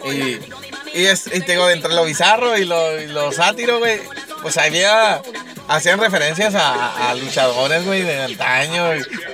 Y, 0.04 1.40
te 1.40 1.52
digo, 1.54 1.70
entre 1.70 1.94
lo 1.94 2.04
bizarro 2.04 2.58
y 2.58 2.66
lo, 2.66 3.32
sátiro, 3.32 3.80
güey, 3.80 4.02
pues 4.42 4.58
había, 4.58 5.22
hacían 5.70 6.02
referencias 6.02 6.54
a, 6.54 7.16
luchadores, 7.16 7.86
güey, 7.86 8.02
de 8.02 8.22
antaño. 8.22 8.90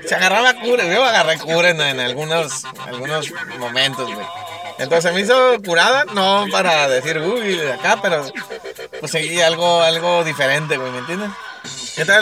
se 0.06 0.14
agarraba 0.14 0.54
cura, 0.54 0.86
yo 0.86 1.04
agarré 1.04 1.40
cura 1.40 1.72
en, 1.72 2.00
algunos, 2.00 2.64
algunos 2.86 3.34
momentos, 3.58 4.06
güey. 4.14 4.28
Entonces 4.78 5.12
me 5.14 5.22
hizo 5.22 5.60
curada, 5.66 6.06
no 6.14 6.46
para 6.52 6.88
decir, 6.88 7.18
uy, 7.18 7.60
acá, 7.60 7.98
pero 8.04 8.32
pues 9.00 9.12
seguí 9.12 9.42
algo, 9.42 9.82
algo 9.82 10.24
diferente, 10.24 10.78
güey, 10.78 10.92
¿me 10.92 11.00
entiendes? 11.00 11.30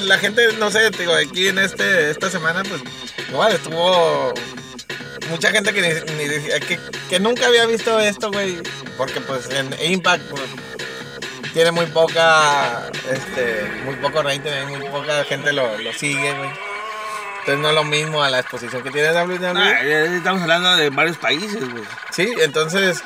La 0.04 0.18
gente, 0.18 0.54
no 0.54 0.72
sé, 0.72 0.90
digo, 0.92 1.14
aquí 1.14 1.50
en 1.50 1.60
este, 1.60 2.10
esta 2.10 2.30
semana, 2.32 2.64
pues 2.64 2.82
igual 3.30 3.54
estuvo 3.54 4.34
mucha 5.30 5.52
gente 5.52 5.72
que, 5.74 5.82
ni- 5.82 6.14
ni 6.14 6.28
decía- 6.28 6.60
que, 6.60 6.80
que 7.10 7.20
nunca 7.20 7.46
había 7.48 7.66
visto 7.68 8.00
esto, 8.00 8.32
güey, 8.32 8.58
porque 8.98 9.22
pues 9.22 9.50
en 9.52 9.70
Impact 9.92 10.24
pues, 10.30 10.42
tiene 11.54 11.72
muy 11.72 11.86
poca, 11.88 12.90
este, 13.12 13.70
muy 13.86 13.96
poco 13.98 14.24
rating, 14.24 14.50
muy 14.70 14.88
poca 14.90 15.24
gente 15.26 15.54
lo, 15.54 15.78
lo 15.78 15.94
sigue, 15.94 16.34
güey. 16.34 16.50
Entonces 17.40 17.62
no 17.62 17.70
es 17.70 17.76
lo 17.76 17.84
mismo 17.86 18.24
a 18.24 18.30
la 18.30 18.40
exposición 18.40 18.82
que 18.84 18.92
tiene 18.92 19.12
WWE. 19.14 19.50
Ah, 19.58 19.82
estamos 20.18 20.42
hablando 20.42 20.76
de 20.76 20.90
varios 20.90 21.18
países, 21.18 21.60
güey. 21.72 21.84
Sí, 22.12 22.28
entonces, 22.42 23.02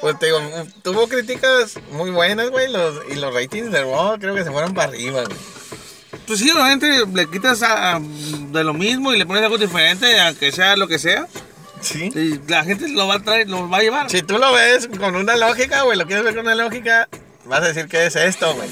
pues 0.00 0.18
te 0.18 0.26
digo, 0.26 0.38
tuvo 0.82 1.08
críticas 1.08 1.74
muy 1.92 2.10
buenas, 2.10 2.50
güey, 2.50 2.70
los, 2.70 3.00
y 3.10 3.14
los 3.16 3.32
ratings 3.34 3.70
de 3.72 3.82
Raw 3.82 4.18
creo 4.18 4.34
que 4.34 4.44
se 4.44 4.50
fueron 4.50 4.74
para 4.74 4.88
arriba, 4.88 5.22
güey. 5.24 5.36
Pues 6.26 6.40
sí, 6.40 6.50
obviamente 6.50 7.04
le 7.12 7.30
quitas 7.30 7.62
a- 7.62 8.00
de 8.00 8.64
lo 8.64 8.74
mismo 8.74 9.12
y 9.12 9.18
le 9.18 9.26
pones 9.26 9.42
algo 9.44 9.58
diferente, 9.58 10.18
aunque 10.20 10.50
sea 10.52 10.76
lo 10.76 10.88
que 10.88 10.98
sea. 10.98 11.26
Sí. 11.80 12.10
Y 12.14 12.40
la 12.50 12.64
gente 12.64 12.88
lo 12.88 13.06
va 13.06 13.14
a 13.16 13.20
traer, 13.22 13.48
lo 13.48 13.68
va 13.68 13.78
a 13.78 13.82
llevar. 13.82 14.10
Si 14.10 14.22
tú 14.22 14.38
lo 14.38 14.52
ves 14.52 14.88
con 14.98 15.14
una 15.14 15.36
lógica, 15.36 15.82
güey, 15.82 15.96
lo 15.96 16.06
quieres 16.06 16.24
ver 16.24 16.34
con 16.34 16.46
una 16.46 16.54
lógica, 16.56 17.08
vas 17.44 17.60
a 17.60 17.68
decir, 17.68 17.86
¿qué 17.86 18.06
es 18.06 18.16
esto, 18.16 18.52
güey? 18.54 18.68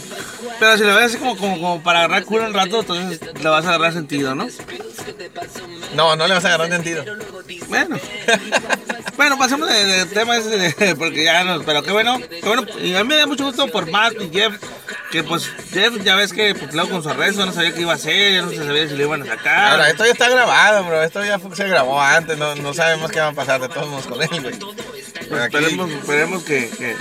Pero 0.58 0.76
si 0.78 0.84
lo 0.84 0.94
ves 0.96 1.04
así 1.06 1.18
como, 1.18 1.36
como, 1.36 1.54
como 1.56 1.82
para 1.82 2.00
agarrar 2.00 2.24
culo 2.24 2.46
un 2.46 2.54
rato, 2.54 2.80
entonces 2.80 3.20
le 3.40 3.48
vas 3.48 3.64
a 3.66 3.68
agarrar 3.68 3.92
sentido, 3.92 4.34
¿no? 4.34 4.48
No, 5.94 6.16
no 6.16 6.26
le 6.26 6.34
vas 6.34 6.44
a 6.44 6.48
agarrar 6.48 6.70
sentido. 6.70 7.04
Bueno. 7.68 7.98
bueno, 9.16 9.38
pasemos 9.38 9.68
de, 9.68 9.84
de 9.84 10.06
tema 10.06 10.36
ese, 10.36 10.50
de- 10.56 10.96
porque 10.96 11.24
ya 11.24 11.44
no, 11.44 11.62
pero 11.62 11.82
qué 11.82 11.92
bueno, 11.92 12.18
qué 12.28 12.40
bueno. 12.46 12.64
Y 12.80 12.94
a 12.94 13.02
mí 13.02 13.08
me 13.08 13.16
da 13.16 13.26
mucho 13.26 13.44
gusto 13.44 13.66
por 13.68 13.90
Matt 13.90 14.14
y 14.20 14.30
Jeff, 14.30 14.54
que 15.10 15.22
pues 15.22 15.48
Jeff 15.72 16.02
ya 16.02 16.16
ves 16.16 16.32
que 16.32 16.54
pues, 16.54 16.74
luego 16.74 16.90
con 16.90 17.02
su 17.02 17.08
arresto 17.10 17.44
no 17.46 17.52
sabía 17.52 17.72
qué 17.74 17.80
iba 17.82 17.92
a 17.92 17.96
hacer, 17.96 18.32
ya 18.34 18.42
no 18.42 18.50
se 18.50 18.56
sabía 18.56 18.88
si 18.88 18.96
lo 18.96 19.02
iban 19.04 19.22
a 19.22 19.26
sacar. 19.26 19.72
Ahora, 19.72 19.90
esto 19.90 20.04
ya 20.04 20.12
está 20.12 20.28
grabado, 20.28 20.84
bro. 20.84 21.02
Esto 21.02 21.24
ya 21.24 21.38
fue- 21.38 21.54
se 21.56 21.66
grabó 21.68 22.00
antes. 22.00 22.36
No, 22.38 22.54
no 22.54 22.74
sabemos 22.74 23.10
qué 23.10 23.20
va 23.20 23.28
a 23.28 23.32
pasar 23.32 23.60
de 23.60 23.68
todos 23.68 23.88
modos 23.88 24.06
con 24.06 24.22
él, 24.22 24.28
güey. 24.42 24.54
Pues 25.28 25.40
Aquí, 25.42 25.56
esperemos, 25.56 25.90
esperemos 25.90 26.42
que, 26.44 26.68
que, 26.68 26.96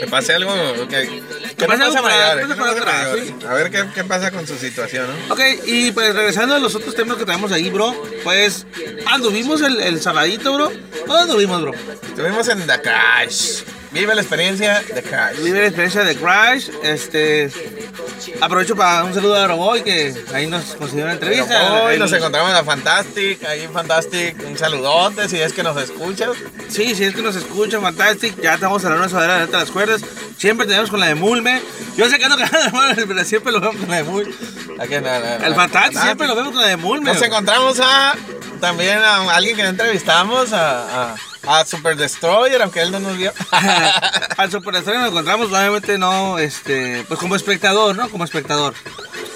que 0.00 0.06
pase 0.06 0.32
algo. 0.34 0.52
Que, 0.88 1.66
pase 1.66 1.82
algo 1.82 2.02
para- 2.02 2.46
no 2.46 2.56
para 2.56 2.70
atrás. 2.72 3.08
A 3.48 3.54
ver 3.54 3.70
qué, 3.70 3.84
qué 3.94 4.04
pasa 4.04 4.30
con 4.30 4.46
su 4.46 4.56
situación, 4.56 5.06
¿no? 5.28 5.34
Ok, 5.34 5.40
y 5.66 5.92
pues 5.92 6.14
regresando 6.14 6.54
a 6.54 6.58
los 6.58 6.74
otros 6.74 6.94
temas 6.94 7.16
que 7.16 7.24
tenemos 7.24 7.52
ahí, 7.52 7.70
bro, 7.70 7.94
pues 8.24 8.66
anduvimos 9.06 9.60
el, 9.62 9.80
el 9.80 10.00
sabadito, 10.00 10.54
bro. 10.54 10.72
¿Dónde 11.06 11.22
anduvimos, 11.22 11.62
bro? 11.62 11.72
Estuvimos 12.02 12.48
en 12.48 12.66
Crash. 12.66 13.62
Vive 13.92 14.14
la 14.14 14.20
experiencia 14.20 14.82
de 14.82 15.02
Crash. 15.02 15.36
Vive 15.38 15.58
la 15.58 15.66
experiencia 15.66 16.04
de 16.04 16.16
Crash, 16.16 16.68
este... 16.82 17.50
Aprovecho 18.40 18.76
para 18.76 19.04
un 19.04 19.12
saludo 19.12 19.34
a 19.36 19.46
Roboy, 19.46 19.82
que 19.82 20.14
ahí 20.32 20.46
nos 20.46 20.76
consiguió 20.76 21.04
una 21.04 21.14
entrevista. 21.14 21.84
Hoy 21.84 21.98
nos 21.98 22.12
encontramos 22.12 22.52
a 22.52 22.62
Fantastic, 22.62 23.44
ahí 23.44 23.68
Fantastic, 23.72 24.36
un 24.46 24.56
saludote 24.56 25.28
si 25.28 25.38
es 25.40 25.52
que 25.52 25.62
nos 25.62 25.76
escuchas. 25.82 26.36
Sí, 26.68 26.94
si 26.94 27.04
es 27.04 27.14
que 27.14 27.22
nos 27.22 27.34
escuchan, 27.34 27.82
Fantastic, 27.82 28.40
ya 28.40 28.54
estamos 28.54 28.84
hablando 28.84 29.04
de 29.04 29.10
sudadera 29.10 29.46
de 29.46 29.52
las 29.52 29.70
cuerdas. 29.70 30.02
Siempre 30.36 30.66
tenemos 30.66 30.90
con 30.90 31.00
la 31.00 31.06
de 31.06 31.14
Mulme. 31.14 31.60
Yo 31.96 32.08
sé 32.08 32.18
que 32.18 32.28
no 32.28 32.36
pero 33.08 33.24
siempre 33.24 33.52
lo 33.52 33.60
vemos 33.60 33.76
con 33.76 33.90
la 33.90 33.96
de 33.96 34.04
Mulme. 34.04 34.34
Aquí, 34.78 34.94
no, 34.94 35.00
no, 35.00 35.38
no. 35.38 35.46
El 35.46 35.54
Fantastic 35.54 36.00
siempre 36.00 36.26
lo 36.26 36.36
vemos 36.36 36.52
con 36.52 36.62
la 36.62 36.68
de 36.68 36.76
Mulme. 36.76 37.12
Nos 37.12 37.22
encontramos 37.22 37.80
a 37.80 38.14
también 38.60 38.98
a 38.98 39.34
alguien 39.34 39.56
que 39.56 39.62
entrevistamos, 39.62 40.52
a, 40.52 41.12
a, 41.12 41.14
a 41.46 41.64
Super 41.64 41.96
Destroyer, 41.96 42.60
aunque 42.62 42.82
él 42.82 42.90
no 42.90 43.00
nos 43.00 43.16
vio. 43.16 43.32
Al 44.36 44.50
Super 44.50 44.74
Estrella 44.76 45.00
nos 45.00 45.10
encontramos, 45.10 45.48
obviamente 45.48 45.98
no, 45.98 46.38
este, 46.38 47.04
pues 47.08 47.18
como 47.18 47.36
espectador, 47.36 47.96
¿no? 47.96 48.08
Como 48.10 48.24
espectador. 48.24 48.74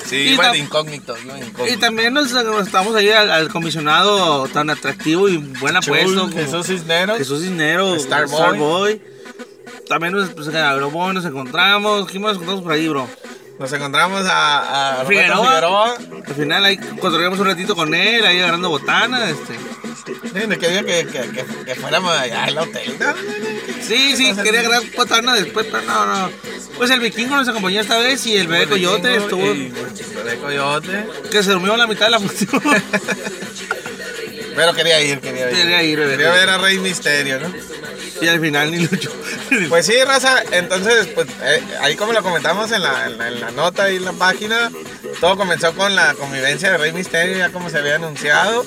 sí, 0.06 0.16
Y 0.16 0.28
iba 0.34 0.50
de 0.50 0.58
incógnito, 0.58 1.16
iba 1.18 1.34
de 1.34 1.72
Y 1.72 1.76
también 1.76 2.14
nos, 2.14 2.32
nos 2.32 2.66
estamos 2.66 2.94
ahí 2.94 3.10
al, 3.10 3.30
al 3.30 3.48
comisionado 3.48 4.48
tan 4.48 4.70
atractivo 4.70 5.28
y 5.28 5.38
buen 5.38 5.76
apuesto. 5.76 6.28
Jesús 6.28 6.66
Cisneros. 6.66 7.18
Jesús 7.18 7.42
Cisneros, 7.42 8.02
Starboy. 8.02 8.36
Starboy. 8.36 9.02
También 9.88 10.14
nos, 10.14 10.30
pues, 10.30 10.48
Agroboy 10.48 11.14
nos 11.14 11.24
encontramos. 11.24 12.06
¿Quién 12.10 12.22
más 12.22 12.34
nos 12.34 12.42
encontramos 12.42 12.64
por 12.64 12.72
ahí, 12.72 12.88
bro? 12.88 13.08
Nos 13.58 13.72
encontramos 13.72 14.26
a, 14.26 15.00
a 15.00 15.04
Figueroa. 15.04 15.46
Figueroa. 15.46 15.94
Al 16.26 16.34
final 16.34 16.64
ahí 16.64 16.76
cotorreamos 16.76 17.38
un 17.38 17.46
ratito 17.46 17.76
con 17.76 17.94
él, 17.94 18.24
ahí 18.26 18.40
agarrando 18.40 18.68
botana, 18.68 19.30
este. 19.30 19.54
Que 20.32 20.58
que, 20.58 21.06
que, 21.06 21.44
que, 21.64 21.74
fuéramos 21.74 22.16
allá 22.16 22.44
al 22.44 22.58
hotel. 22.58 22.96
Sí, 23.86 24.16
sí, 24.16 24.32
quería 24.42 24.60
agarrar 24.60 24.82
botana 24.96 25.34
después, 25.34 25.66
pero 25.70 25.82
no, 25.82 26.06
no. 26.06 26.30
Pues 26.76 26.90
el 26.90 27.00
vikingo 27.00 27.36
nos 27.36 27.46
acompañó 27.48 27.80
esta 27.80 27.98
vez 27.98 28.24
y 28.26 28.36
el 28.36 28.48
bebé 28.48 28.66
coyote 28.66 29.16
estuvo, 29.16 29.54
Y- 29.54 29.72
Bebé 30.14 30.36
Coyote. 30.38 31.06
que 31.30 31.42
se 31.42 31.50
durmió 31.50 31.74
a 31.74 31.76
la 31.76 31.86
mitad 31.86 32.06
de 32.06 32.10
la 32.12 32.18
función. 32.20 32.60
Pero 34.56 34.72
quería 34.74 35.00
ir, 35.00 35.20
quería 35.20 35.50
ir. 35.50 35.56
Quería 35.56 35.82
ir, 35.82 35.98
bebé. 35.98 36.12
Quería 36.16 36.30
ver 36.32 36.48
a 36.50 36.58
Rey 36.58 36.78
Misterio, 36.78 37.40
¿no? 37.40 37.52
y 38.20 38.28
al 38.28 38.40
final 38.40 38.70
ni 38.70 38.78
lucho. 38.86 39.12
Pues 39.68 39.86
sí, 39.86 39.92
raza, 40.04 40.42
entonces, 40.52 41.06
pues 41.14 41.28
eh, 41.42 41.62
ahí 41.80 41.94
como 41.96 42.12
lo 42.12 42.22
comentamos 42.22 42.72
en 42.72 42.82
la, 42.82 43.06
en 43.06 43.18
la- 43.18 43.28
en 43.28 43.40
la 43.40 43.50
nota 43.50 43.90
y 43.90 43.96
en 43.96 44.04
la 44.04 44.12
página, 44.12 44.70
todo 45.20 45.36
comenzó 45.36 45.74
con 45.74 45.94
la 45.94 46.14
convivencia 46.14 46.70
de 46.72 46.78
Rey 46.78 46.92
Misterio, 46.92 47.36
ya 47.38 47.50
como 47.50 47.68
se 47.70 47.78
había 47.78 47.96
anunciado. 47.96 48.64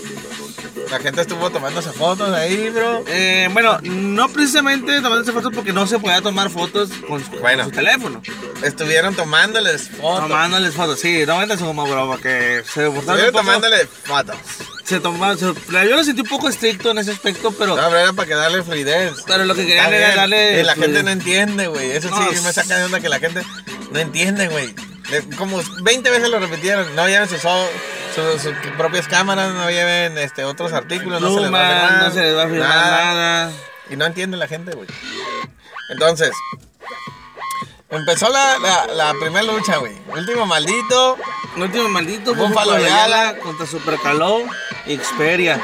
La 0.89 0.99
gente 0.99 1.21
estuvo 1.21 1.49
tomándose 1.49 1.91
fotos 1.91 2.29
ahí, 2.33 2.69
bro. 2.69 3.03
Eh, 3.07 3.49
bueno, 3.51 3.77
no 3.83 4.29
precisamente 4.29 5.01
tomándose 5.01 5.31
fotos 5.33 5.51
porque 5.53 5.73
no 5.73 5.85
se 5.85 5.99
podía 5.99 6.21
tomar 6.21 6.49
fotos 6.49 6.89
con 7.07 7.23
su, 7.23 7.29
con 7.31 7.41
Bueno. 7.41 7.65
su 7.65 7.71
teléfono. 7.71 8.21
Estuvieron 8.63 9.13
tomándoles 9.15 9.89
fotos. 9.89 10.27
Tomándoles 10.29 10.73
fotos, 10.73 10.99
sí, 10.99 11.23
no 11.25 11.39
vendas 11.39 11.59
como 11.59 11.85
bro, 11.85 12.07
porque 12.07 12.63
se 12.65 12.85
portaron 12.89 12.91
un 12.91 12.97
Estuvieron 12.99 13.31
poco- 13.31 13.43
tomándole 13.45 13.85
fotos. 13.87 14.35
Se 14.85 14.99
tomaron, 15.01 15.37
se- 15.37 15.45
yo 15.69 15.95
lo 15.97 16.03
sentí 16.05 16.21
un 16.21 16.27
poco 16.29 16.47
estricto 16.47 16.91
en 16.91 16.99
ese 16.99 17.11
aspecto, 17.11 17.51
pero, 17.51 17.75
No, 17.75 17.83
pero 17.89 17.97
era 17.97 18.13
para 18.13 18.27
que 18.27 18.35
darle 18.35 18.63
fluidez. 18.63 19.11
pero 19.27 19.43
lo 19.43 19.53
que 19.53 19.65
querían 19.65 19.93
era 19.93 20.15
darle. 20.15 20.61
Y 20.61 20.63
la 20.63 20.75
gente 20.75 21.03
no 21.03 21.09
entiende, 21.11 21.67
güey. 21.67 21.91
Eso 21.91 22.09
No, 22.09 22.31
sí, 22.31 22.39
me 22.41 22.53
saca 22.53 22.77
de 22.77 22.85
onda 22.85 23.01
que 23.01 23.09
la 23.09 23.19
gente 23.19 23.41
no 23.91 23.99
entiende, 23.99 24.47
güey. 24.47 24.73
Como 25.37 25.61
20 25.83 26.09
veces 26.09 26.29
lo 26.29 26.39
repitieron. 26.39 26.95
No 26.95 27.07
lleven 27.07 27.27
sus, 27.27 27.43
o- 27.43 27.69
sus, 28.17 28.41
sus 28.41 28.53
propias 28.77 29.07
cámaras, 29.07 29.53
no 29.53 29.69
lleven 29.69 30.17
este, 30.17 30.43
otros 30.43 30.73
artículos, 30.73 31.21
no 31.21 31.33
se 31.33 31.41
les 31.41 31.53
va 31.53 31.67
a 31.67 31.69
firmar. 31.69 32.03
no 32.03 32.11
se 32.11 32.21
les 32.21 32.35
va 32.35 32.43
a 32.43 32.47
firmar 32.47 32.69
nada. 32.69 33.51
Y 33.89 33.95
no 33.95 34.05
entiende 34.05 34.37
la 34.37 34.47
gente, 34.47 34.75
güey. 34.75 34.87
Entonces, 35.89 36.31
empezó 37.89 38.29
la, 38.29 38.57
la, 38.59 38.87
la 38.87 39.13
primera 39.19 39.43
lucha, 39.43 39.77
güey. 39.77 39.95
Último 40.07 40.45
maldito. 40.45 41.17
El 41.55 41.63
último 41.63 41.87
maldito 41.89 42.35
fue. 42.35 42.75
Ayala 42.75 43.37
contra 43.37 43.65
Super 43.65 43.97
Caló 43.99 44.41
y 44.85 44.97
Xperia. 44.97 45.61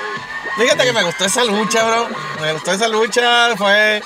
Fíjate 0.57 0.83
que 0.83 0.93
me 0.93 1.03
gustó 1.03 1.25
esa 1.25 1.43
lucha, 1.43 1.83
bro. 1.83 2.07
Me 2.39 2.53
gustó 2.53 2.71
esa 2.71 2.87
lucha. 2.87 3.55
Fue 3.57 4.01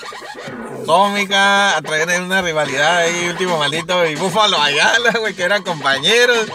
cómica, 0.85 1.75
a 1.77 1.81
traer 1.81 2.21
una 2.21 2.41
rivalidad 2.41 2.97
ahí, 2.97 3.27
último 3.29 3.57
maldito 3.57 4.05
y 4.05 4.15
Búfalo 4.15 4.61
Ayala, 4.61 5.11
güey, 5.19 5.33
que 5.33 5.43
eran 5.43 5.63
compañeros. 5.63 6.47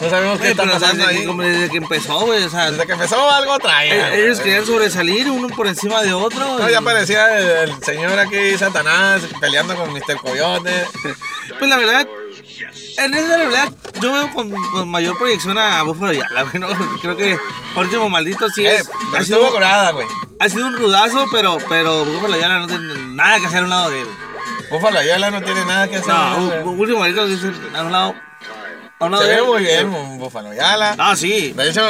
No 0.00 0.08
sabemos 0.10 0.38
qué 0.40 0.50
está 0.50 0.64
pasando 0.64 1.06
ahí. 1.06 1.24
como 1.24 1.42
desde 1.42 1.70
que 1.70 1.78
empezó, 1.78 2.20
güey, 2.20 2.44
o 2.44 2.50
sea, 2.50 2.70
Desde 2.70 2.86
que 2.86 2.92
empezó 2.92 3.30
algo 3.30 3.58
traía. 3.58 4.14
eh, 4.14 4.24
ellos 4.24 4.38
querían 4.40 4.64
sobresalir 4.64 5.28
uno 5.30 5.48
por 5.48 5.66
encima 5.66 6.02
de 6.02 6.12
otro. 6.14 6.58
No, 6.58 6.68
ya 6.70 6.80
parecía 6.80 7.36
el, 7.38 7.70
el 7.70 7.82
señor 7.84 8.18
aquí, 8.18 8.56
Satanás, 8.56 9.22
peleando 9.40 9.74
con 9.74 9.92
Mr. 9.92 10.16
Coyote. 10.22 10.72
Pues 11.58 11.68
la 11.70 11.76
verdad, 11.78 12.06
en 12.98 13.14
esa 13.14 13.36
realidad, 13.36 13.72
yo 14.00 14.12
veo 14.12 14.32
con, 14.32 14.50
con 14.50 14.88
mayor 14.88 15.16
proyección 15.18 15.56
a 15.58 15.82
Búfalo 15.82 16.10
Ayala, 16.10 16.42
güey, 16.44 16.58
¿no? 16.58 16.68
Creo 17.02 17.16
que 17.16 17.38
último 17.76 18.08
maldito 18.08 18.48
sí 18.50 18.66
Eh, 18.66 18.76
es. 18.76 18.90
ha, 19.16 19.22
sido, 19.24 19.50
curada, 19.52 19.92
güey. 19.92 20.06
ha 20.40 20.48
sido 20.48 20.66
un 20.66 20.76
rudazo, 20.76 21.26
pero, 21.32 21.58
pero 21.68 22.04
Búfalo 22.04 22.34
Ayala 22.34 22.60
no 22.60 22.66
tiene 22.66 22.94
nada 23.14 23.38
que 23.40 23.46
hacer 23.46 23.60
a 23.60 23.64
un 23.64 23.70
lado 23.70 23.90
de 23.90 24.00
él. 24.02 24.08
Búfalo 24.70 24.98
Ayala 24.98 25.30
no 25.30 25.42
tiene 25.42 25.64
nada 25.64 25.88
que 25.88 25.96
hacer. 25.96 26.08
No, 26.12 26.70
último 26.72 27.00
maldito 27.00 27.26
dice 27.26 27.52
a 27.74 27.82
un 27.82 27.92
lado. 27.92 28.14
A 29.00 29.04
un 29.04 29.12
lado 29.12 29.22
Se 29.22 29.28
de 29.30 29.34
ve 29.36 29.40
él. 29.42 29.46
muy 29.46 29.62
bien, 29.62 29.88
un 29.88 30.18
Búfalo 30.18 30.50
Ayala. 30.50 30.94
Ah, 30.98 31.14
sí. 31.16 31.52
De 31.52 31.70
hecho, 31.70 31.86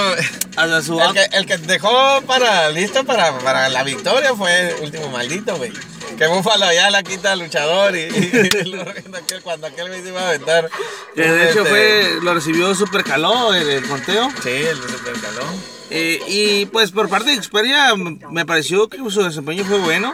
su 0.82 1.00
el 1.00 1.12
que, 1.14 1.24
el 1.36 1.46
que 1.46 1.56
dejó 1.58 2.20
para 2.26 2.68
listo 2.70 3.02
para, 3.04 3.36
para 3.38 3.68
la 3.70 3.82
victoria 3.82 4.34
fue 4.34 4.76
último 4.82 5.08
maldito, 5.08 5.56
güey. 5.56 5.72
Que 6.18 6.26
Búfalo 6.26 6.64
Ayala 6.66 7.02
quita 7.04 7.32
al 7.32 7.38
luchador 7.38 7.94
y, 7.96 8.00
y 8.00 8.64
lo 8.64 8.82
aquel- 8.82 9.40
cuando 9.42 9.68
aquel 9.68 9.92
se 10.02 10.08
iba 10.08 10.20
a 10.20 10.28
aventar. 10.28 10.68
Que 11.14 11.22
de 11.22 11.50
hecho 11.50 11.60
Este, 11.62 11.70
fue, 11.70 12.18
lo 12.22 12.34
recibió 12.34 12.74
Super 12.74 13.04
Caló 13.04 13.54
el, 13.54 13.68
el 13.68 13.84
conteo. 13.88 14.28
Sí, 14.42 14.48
el 14.50 14.80
de 14.80 14.88
Supercalón. 14.88 15.54
Eh, 15.90 16.20
y 16.26 16.66
pues 16.66 16.90
por 16.90 17.08
parte 17.08 17.30
de 17.30 17.42
Xperia 17.42 17.94
me 18.30 18.44
pareció 18.44 18.88
que 18.88 18.98
su 19.10 19.22
desempeño 19.22 19.64
fue 19.64 19.78
bueno. 19.78 20.12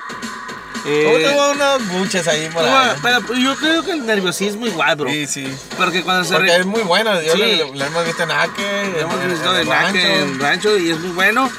Eh, 0.87 1.31
Tuvo 1.33 1.51
unos 1.53 1.89
buches 1.89 2.29
ahí 2.29 2.47
por 2.53 2.63
tuvo- 2.63 2.77
ahí. 2.77 2.91
pero 3.03 3.35
yo 3.39 3.57
creo 3.57 3.83
que 3.83 3.93
el 3.93 4.05
nerviosismo 4.05 4.67
igual, 4.67 4.97
bro. 4.97 5.09
Sí, 5.11 5.27
sí. 5.27 5.55
Porque 5.79 6.03
cuando 6.03 6.25
se 6.25 6.35
Porque 6.35 6.51
re- 6.51 6.59
es 6.61 6.67
muy 6.67 6.83
bueno. 6.83 7.19
Yo 7.23 7.33
Sí. 7.33 7.57
lo, 7.57 7.75
lo 7.75 7.85
hemos 7.87 8.05
visto 8.05 8.23
en 8.25 8.31
Ake. 8.31 8.91
lo 8.93 8.99
hemos 9.01 9.23
en- 9.23 9.31
visto 9.31 9.55
en 9.55 9.61
el 9.63 9.69
Nake 9.69 9.83
rancho. 10.03 10.07
en 10.07 10.41
rancho 10.41 10.77
y 10.79 10.91
es 10.91 10.99
muy 11.01 11.11
bueno. 11.13 11.51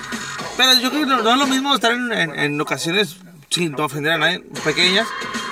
Pero 0.55 0.73
yo 0.73 0.91
creo 0.91 1.01
que 1.01 1.07
no, 1.07 1.23
no 1.23 1.31
es 1.33 1.37
lo 1.39 1.47
mismo 1.47 1.73
estar 1.73 1.91
en, 1.93 2.13
en- 2.13 2.39
en 2.39 2.61
ocasiones, 2.61 3.15
sin 3.49 3.71
no 3.73 3.85
ofender 3.85 4.13
a 4.13 4.17
nadie, 4.17 4.43
pequeñas, 4.63 5.07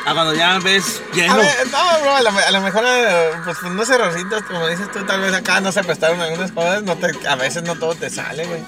a 0.06 0.14
cuando 0.14 0.34
ya 0.34 0.60
ves 0.60 1.02
lleno. 1.14 1.34
A 1.34 1.38
ver, 1.38 1.68
no, 1.72 2.00
bro, 2.02 2.16
a 2.16 2.22
lo, 2.22 2.30
a 2.30 2.52
lo 2.52 2.62
mejor, 2.62 2.84
eh, 2.86 3.32
pues 3.46 3.62
unos 3.64 3.90
errorcitos, 3.90 4.44
como 4.44 4.68
dices 4.68 4.92
tú, 4.92 5.04
tal 5.06 5.22
vez 5.22 5.34
acá 5.34 5.62
no 5.62 5.72
se 5.72 5.84
prestaron 5.84 6.20
algunas 6.22 6.52
cosas, 6.52 6.84
no 6.84 6.96
te, 6.98 7.12
a 7.28 7.36
veces 7.36 7.64
no 7.64 7.76
todo 7.76 7.96
te 7.96 8.10
sale, 8.10 8.46
güey. 8.46 8.62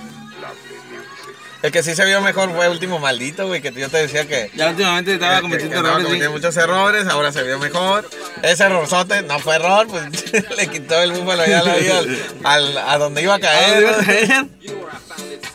El 1.61 1.71
que 1.71 1.81
sí 1.81 1.95
se 1.95 2.05
vio 2.05 2.21
mejor 2.21 2.53
fue 2.53 2.69
Último 2.69 2.99
Maldito, 2.99 3.47
güey, 3.47 3.59
que 3.59 3.71
yo 3.71 3.89
te 3.89 3.97
decía 3.97 4.27
que... 4.27 4.51
Ya 4.53 4.69
últimamente 4.69 5.15
estaba 5.15 5.41
cometiendo 5.41 5.79
errores. 5.79 5.97
sí. 5.97 6.03
cometiendo 6.03 6.31
muchos 6.33 6.57
errores, 6.57 7.07
ahora 7.07 7.31
se 7.31 7.41
vio 7.41 7.57
mejor. 7.57 8.07
Ese 8.43 8.65
errorzote 8.65 9.23
no 9.23 9.39
fue 9.39 9.55
error, 9.55 9.87
pues 9.87 10.31
le 10.57 10.67
quitó 10.67 11.01
el 11.01 11.13
búfalo 11.13 11.43
ya 11.47 11.63
la 11.63 11.73
vida 11.75 11.97
al, 11.97 12.17
al- 12.43 12.77
a 12.77 12.97
donde 12.99 13.23
iba 13.23 13.33
a 13.33 13.39
caer. 13.39 13.81
iba 13.81 13.91
a 13.99 14.03
caer. 14.05 14.45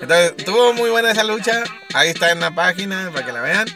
Entonces, 0.00 0.36
tuvo 0.44 0.72
muy 0.72 0.90
buena 0.90 1.10
esa 1.10 1.24
lucha. 1.24 1.62
Ahí 1.94 2.10
está 2.10 2.30
en 2.32 2.40
la 2.40 2.50
página 2.54 3.10
para 3.12 3.26
que 3.26 3.32
la 3.32 3.40
vean. 3.42 3.66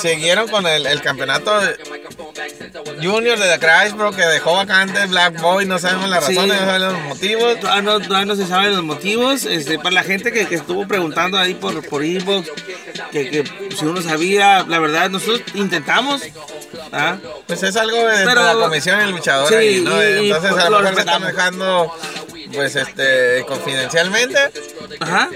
Siguieron 0.00 0.46
con 0.48 0.66
el, 0.66 0.84
el 0.86 1.00
campeonato 1.00 1.58
de- 1.58 1.74
Junior 3.02 3.38
de 3.38 3.48
The 3.48 3.58
Crash, 3.58 3.92
bro, 3.92 4.12
que 4.12 4.22
dejó 4.26 4.54
vacante 4.54 5.06
Black 5.06 5.40
Boy. 5.40 5.64
No 5.64 5.78
sabemos 5.78 6.10
las 6.10 6.26
Sí. 6.26 6.34
razones, 6.34 6.60
no 6.60 6.66
sabemos 6.66 6.92
los 6.92 7.02
motivos. 7.04 7.60
Todavía 7.60 7.82
no, 7.82 8.00
todavía 8.00 8.26
no 8.26 8.36
se 8.36 8.46
saben 8.46 8.72
los 8.74 8.84
motivos. 8.84 9.44
Este, 9.46 9.78
para 9.78 9.90
la 9.92 10.02
gente 10.02 10.32
que, 10.32 10.46
que 10.46 10.56
estuvo 10.56 10.86
preguntando 10.86 11.38
ahí 11.38 11.54
por, 11.54 11.82
por 11.88 12.04
inbox, 12.04 12.46
que, 13.10 13.30
que 13.30 13.44
si 13.74 13.86
uno 13.86 14.02
sabía, 14.02 14.64
la 14.68 14.78
verdad, 14.78 15.08
nosotros 15.10 15.40
intentamos 15.54 16.22
¿Ah? 16.92 17.16
Pues 17.46 17.62
es 17.62 17.74
algo 17.76 17.96
de, 17.96 18.18
de 18.18 18.24
Pero- 18.26 18.42
la 18.44 18.52
comisión 18.54 18.98
del 19.00 19.10
luchador 19.10 19.48
Sí, 19.48 19.54
ahí, 19.54 19.80
¿no? 19.80 19.90
y- 20.02 20.06
y 20.06 20.26
Entonces 20.30 20.52
pues 20.52 20.64
a 20.64 20.70
lo 20.70 20.76
lo 20.78 20.82
mejor 20.82 20.94
me 20.94 21.00
están 21.00 21.22
dejando, 21.26 21.94
pues, 22.54 22.76
este, 22.76 23.44
confidencialmente. 23.48 24.38
Ajá. 25.00 25.28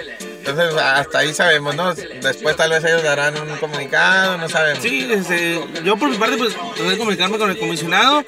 Entonces 0.45 0.75
hasta 0.75 1.19
ahí 1.19 1.35
sabemos, 1.35 1.75
¿no? 1.77 1.95
Después 1.95 2.57
tal 2.57 2.71
vez 2.71 2.83
ellos 2.85 3.03
darán 3.03 3.39
un 3.39 3.57
comunicado, 3.59 4.39
no 4.39 4.49
sabemos. 4.49 4.83
Sí, 4.83 5.07
este, 5.11 5.61
yo 5.85 5.97
por 5.97 6.09
mi 6.11 6.17
parte 6.17 6.37
pues 6.37 6.55
traté 6.55 6.83
de 6.91 6.99
comunicarme 6.99 7.39
con 7.39 7.51
el 7.51 7.59
comisionado 7.59 8.25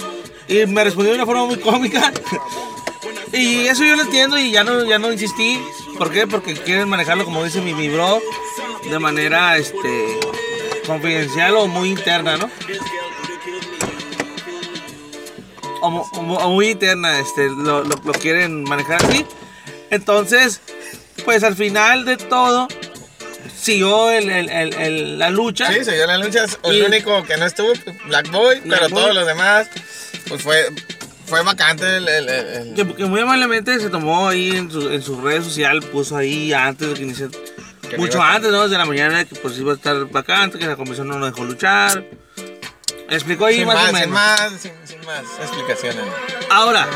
y 0.47 0.67
me 0.67 0.85
respondió 0.85 1.13
de 1.13 1.17
una 1.19 1.27
forma 1.27 1.47
muy 1.47 1.59
cómica. 1.59 2.13
Y 3.35 3.67
eso 3.67 3.83
yo 3.83 3.97
lo 3.97 4.03
entiendo 4.03 4.37
y 4.39 4.51
ya 4.51 4.63
no, 4.63 4.85
ya 4.85 4.99
no 4.99 5.11
insistí. 5.11 5.59
¿Por 5.97 6.11
qué? 6.13 6.27
Porque 6.27 6.53
quieren 6.53 6.87
manejarlo, 6.87 7.25
como 7.25 7.43
dice 7.43 7.63
mi, 7.63 7.73
mi 7.73 7.89
bro, 7.89 8.21
de 8.91 8.99
manera 8.99 9.57
este, 9.57 10.21
confidencial 10.87 11.57
o 11.57 11.67
muy 11.67 11.89
interna, 11.89 12.37
¿no? 12.37 12.51
O, 15.81 15.89
o 15.89 16.21
o 16.21 16.51
muy 16.51 16.69
interna, 16.73 17.19
este, 17.21 17.49
lo, 17.49 17.83
lo- 17.83 17.97
lo 18.05 18.13
quieren 18.13 18.65
manejar 18.65 19.03
así. 19.03 19.25
Entonces, 19.91 20.61
pues 21.25 21.43
al 21.45 21.57
final 21.57 22.05
de 22.05 22.17
todo, 22.17 22.69
siguió 23.59 24.11
el- 24.11 24.31
el- 24.31 24.51
el- 24.75 25.19
la 25.19 25.31
lucha. 25.31 25.73
Sí, 25.73 25.81
dio 25.91 26.07
la 26.07 26.19
lucha. 26.19 26.45
El 26.65 26.77
Y- 26.79 26.83
único 26.83 27.23
que 27.25 27.37
no 27.37 27.47
estuvo, 27.47 27.73
Black 28.07 28.31
Boy, 28.31 28.61
Black 28.61 28.81
pero 28.81 28.89
Boy. 28.91 29.03
todos 29.03 29.15
los 29.15 29.27
demás, 29.27 29.69
pues 30.29 30.43
fue, 30.43 30.67
fue 31.27 31.43
vacante 31.43 31.97
el, 31.97 32.09
el- 32.09 32.29
el- 32.29 32.75
Que, 32.75 32.87
que 32.95 33.05
muy 33.05 33.21
amablemente 33.21 33.79
se 33.81 33.89
tomó 33.91 34.29
ahí 34.29 34.51
en 34.51 34.71
su, 34.71 34.91
en 34.91 35.03
su 35.03 35.21
red 35.21 35.43
social, 35.43 35.81
puso 35.83 36.17
ahí 36.17 36.53
antes 36.53 36.89
de 36.89 36.95
que 36.95 37.03
inicie, 37.03 37.29
Que 37.89 37.99
mucho 37.99 38.23
antes, 38.23 38.51
¿no? 38.51 38.63
Desde 38.63 38.79
la 38.79 38.87
mañana 38.87 39.25
que 39.25 39.35
pues 39.37 39.59
iba 39.59 39.73
a 39.73 39.77
estar 39.77 40.07
vacante, 40.07 40.59
que 40.59 40.67
la 40.67 40.77
comisión 40.77 41.09
no 41.09 41.19
lo 41.19 41.27
dejó 41.27 41.45
luchar. 41.45 42.05
Explicó 43.13 43.47
ahí 43.47 43.57
sin 43.57 43.67
más, 43.67 43.77
más, 43.77 43.93
o 43.93 43.97
sin 43.99 44.11
más, 44.11 44.41
sin, 44.61 44.73
sin 44.85 45.01
más 45.07 45.23
explicaciones. 45.41 46.03
Ahora, 46.51 46.89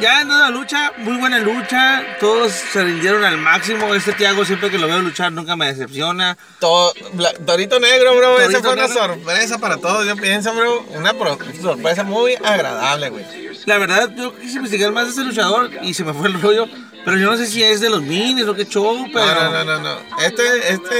ya 0.00 0.20
en 0.22 0.28
la 0.28 0.50
lucha, 0.50 0.92
muy 0.98 1.16
buena 1.18 1.38
lucha, 1.38 2.02
todos 2.20 2.52
se 2.52 2.82
rindieron 2.84 3.24
al 3.24 3.38
máximo. 3.38 3.94
Este 3.94 4.12
Tiago 4.12 4.44
siempre 4.44 4.70
que 4.70 4.78
lo 4.78 4.86
veo 4.86 5.00
luchar 5.00 5.32
nunca 5.32 5.56
me 5.56 5.66
decepciona. 5.66 6.36
To- 6.60 6.92
Bla- 7.14 7.32
Torito 7.44 7.78
Negro, 7.80 8.16
bro, 8.16 8.34
Torito 8.36 8.50
esa 8.50 8.60
fue 8.60 8.72
una 8.72 8.86
Negro. 8.86 9.00
sorpresa 9.14 9.58
para 9.58 9.76
todos. 9.78 10.06
Yo 10.06 10.16
pienso, 10.16 10.54
bro, 10.54 10.86
una 10.94 11.12
sorpresa 11.60 12.04
muy 12.04 12.34
agradable, 12.36 13.10
güey. 13.10 13.24
La 13.66 13.78
verdad, 13.78 14.10
yo 14.16 14.34
quise 14.38 14.56
investigar 14.56 14.92
más 14.92 15.04
de 15.04 15.10
este 15.10 15.24
luchador 15.24 15.70
y 15.82 15.94
se 15.94 16.04
me 16.04 16.12
fue 16.14 16.28
el 16.28 16.40
rollo. 16.40 16.66
Pero 17.04 17.16
yo 17.18 17.30
no 17.30 17.36
sé 17.36 17.46
si 17.46 17.62
es 17.62 17.80
de 17.80 17.90
los 17.90 18.00
minis 18.02 18.46
o 18.46 18.54
qué 18.54 18.64
show, 18.64 19.06
pero... 19.12 19.26
No, 19.26 19.50
no, 19.50 19.64
no, 19.64 19.80
no. 19.80 19.98
Este, 20.24 20.72
este, 20.72 20.94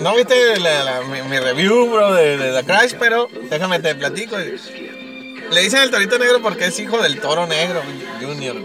no 0.00 0.16
viste 0.16 0.58
la- 0.58 0.82
la- 0.84 1.00
mi, 1.02 1.22
mi 1.22 1.38
review, 1.38 1.90
bro, 1.90 2.12
de, 2.12 2.36
de 2.36 2.52
The 2.60 2.64
Crash, 2.66 2.94
pero 2.98 3.28
déjame 3.50 3.78
te 3.78 3.94
platico. 3.94 4.36
Le 4.38 5.60
dicen 5.60 5.82
el 5.82 5.90
Torito 5.90 6.18
Negro 6.18 6.42
porque 6.42 6.66
es 6.66 6.78
hijo 6.80 7.00
del 7.00 7.20
Toro 7.20 7.46
Negro, 7.46 7.82
Junior. 8.20 8.56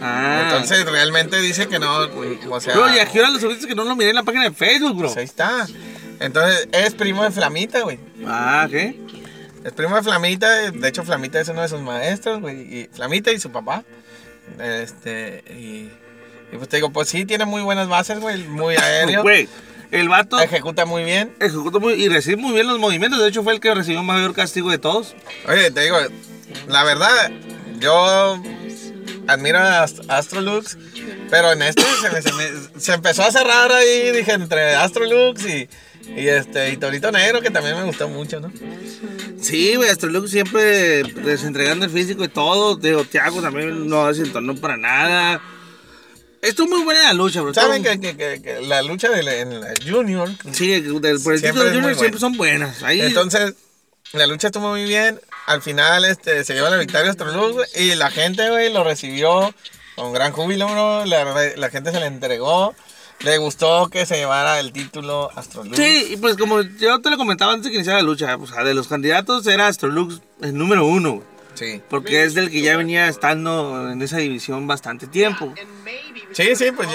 Ah. 0.00 0.42
Entonces 0.44 0.84
realmente 0.84 1.40
dice 1.40 1.66
que 1.68 1.78
no, 1.78 2.08
o 2.50 2.60
sea, 2.60 2.74
Bro, 2.74 2.94
y 2.94 2.98
aquí 2.98 3.18
ahora 3.18 3.30
lo 3.30 3.38
subiste 3.40 3.66
que 3.66 3.74
no 3.74 3.84
lo 3.84 3.94
miré 3.96 4.10
en 4.10 4.16
la 4.16 4.22
página 4.24 4.44
de 4.44 4.52
Facebook, 4.52 4.96
bro. 4.96 5.06
pues 5.08 5.16
ahí 5.18 5.24
está. 5.24 5.66
Entonces 6.20 6.68
es 6.72 6.94
primo 6.94 7.22
de 7.24 7.30
Flamita, 7.30 7.80
güey. 7.82 7.98
Ah, 8.26 8.66
¿qué? 8.70 8.98
Es 9.64 9.72
primo 9.72 9.94
de 9.96 10.02
Flamita, 10.02 10.70
de 10.72 10.88
hecho 10.88 11.04
Flamita 11.04 11.40
es 11.40 11.48
uno 11.48 11.62
de 11.62 11.68
sus 11.68 11.80
maestros, 11.80 12.40
güey. 12.40 12.56
Y 12.62 12.88
Flamita 12.92 13.30
y 13.32 13.38
su 13.38 13.50
papá. 13.50 13.84
Este, 14.60 15.42
y, 15.50 15.90
y 16.52 16.56
pues 16.56 16.68
te 16.68 16.76
digo, 16.76 16.90
pues 16.90 17.08
sí, 17.08 17.24
tiene 17.24 17.44
muy 17.44 17.62
buenas 17.62 17.88
bases, 17.88 18.20
güey, 18.20 18.42
muy 18.44 18.76
aéreo. 18.76 19.22
Güey, 19.22 19.48
el 19.90 20.08
vato 20.08 20.40
Ejecuta 20.40 20.86
muy 20.86 21.04
bien. 21.04 21.34
ejecutó 21.38 21.78
muy, 21.78 21.94
y 21.94 22.08
recibe 22.08 22.36
muy 22.36 22.52
bien 22.54 22.66
los 22.66 22.78
movimientos. 22.78 23.20
De 23.20 23.28
hecho, 23.28 23.42
fue 23.42 23.52
el 23.52 23.60
que 23.60 23.74
recibió 23.74 24.02
mayor 24.02 24.34
castigo 24.34 24.70
de 24.70 24.78
todos. 24.78 25.14
Oye, 25.48 25.70
te 25.70 25.82
digo, 25.82 25.98
la 26.68 26.82
verdad, 26.84 27.30
yo 27.78 28.40
admiro 29.26 29.58
a 29.58 29.82
Ast- 29.84 30.04
Astrolux, 30.08 30.78
pero 31.30 31.52
en 31.52 31.62
este 31.62 31.82
se, 32.00 32.10
me- 32.10 32.22
se 32.22 32.32
me- 32.32 32.80
se 32.80 32.92
empezó 32.94 33.22
a 33.22 33.30
cerrar 33.30 33.70
ahí, 33.70 34.10
dije, 34.12 34.32
entre 34.32 34.74
Astrolux 34.76 35.44
y, 35.44 35.68
y 36.16 36.28
este 36.28 36.70
y 36.72 36.76
Torito 36.76 37.10
Negro, 37.12 37.40
que 37.40 37.50
también 37.50 37.76
me 37.76 37.84
gustó 37.84 38.08
mucho, 38.08 38.40
¿no? 38.40 38.50
Sí, 39.40 39.74
güey, 39.76 39.88
Astrolux 39.90 40.30
siempre 40.30 41.02
desentregando 41.02 41.84
el 41.84 41.90
físico 41.90 42.24
y 42.24 42.28
todo. 42.28 42.76
Digo, 42.76 43.04
Thiago 43.04 43.40
también 43.42 43.88
no 43.88 44.06
desentonó 44.08 44.54
para 44.56 44.76
nada. 44.76 45.40
Estuvo 46.40 46.68
muy 46.76 46.82
buena 46.84 47.02
la 47.04 47.12
lucha, 47.12 47.40
bro. 47.40 47.54
Saben 47.54 47.82
que, 47.82 48.00
que- 48.00 48.16
que- 48.16 48.42
que 48.42 48.60
la 48.62 48.82
lucha 48.82 49.08
de 49.08 49.22
la, 49.22 49.34
en 49.36 49.60
la 49.60 49.74
Junior, 49.88 50.28
Sí, 50.52 50.80
del, 50.80 51.20
por 51.20 51.34
el 51.34 51.40
Siempre 51.40 51.40
título 51.40 51.64
de 51.64 51.70
Junior 51.74 51.94
siempre 51.94 52.08
buena. 52.10 52.18
son 52.20 52.36
buenas. 52.36 52.82
Ahí, 52.82 53.00
entonces 53.00 53.54
la 54.12 54.26
lucha 54.26 54.48
estuvo 54.48 54.70
muy 54.70 54.84
bien. 54.84 55.20
Al 55.46 55.62
final 55.62 56.04
este, 56.04 56.44
se 56.44 56.54
lleva 56.54 56.68
la 56.70 56.76
victoria 56.78 57.10
Astrolux 57.10 57.76
y 57.76 57.94
la 57.94 58.10
gente, 58.10 58.48
güey, 58.50 58.72
lo 58.72 58.82
recibió 58.84 59.54
con 59.96 60.12
gran 60.12 60.32
júbilo, 60.32 60.66
bro. 60.68 61.04
La, 61.06 61.24
la 61.56 61.70
gente 61.70 61.92
se 61.92 62.00
le 62.00 62.06
entregó. 62.06 62.74
Le 63.24 63.38
gustó 63.38 63.88
que 63.88 64.04
se 64.04 64.16
llevara 64.16 64.58
el 64.58 64.72
título 64.72 65.30
Astrolux. 65.36 65.76
Sí, 65.76 66.08
y 66.10 66.16
pues 66.16 66.36
como 66.36 66.60
yo 66.62 67.00
te 67.00 67.10
lo 67.10 67.16
comentaba 67.16 67.52
antes 67.52 67.64
de 67.66 67.70
que 67.70 67.76
iniciara 67.76 68.00
la 68.00 68.04
lucha, 68.04 68.36
o 68.36 68.46
sea, 68.46 68.64
de 68.64 68.74
los 68.74 68.88
candidatos 68.88 69.46
era 69.46 69.68
Astrolux 69.68 70.20
el 70.40 70.56
número 70.58 70.84
uno, 70.86 71.22
Sí. 71.54 71.80
porque 71.88 72.24
es 72.24 72.34
del 72.34 72.50
que 72.50 72.62
ya 72.62 72.76
venía 72.76 73.06
estando 73.08 73.90
en 73.92 74.02
esa 74.02 74.16
división 74.18 74.66
bastante 74.66 75.06
tiempo. 75.06 75.54
Sí, 76.32 76.56
sí, 76.56 76.72
pues 76.72 76.88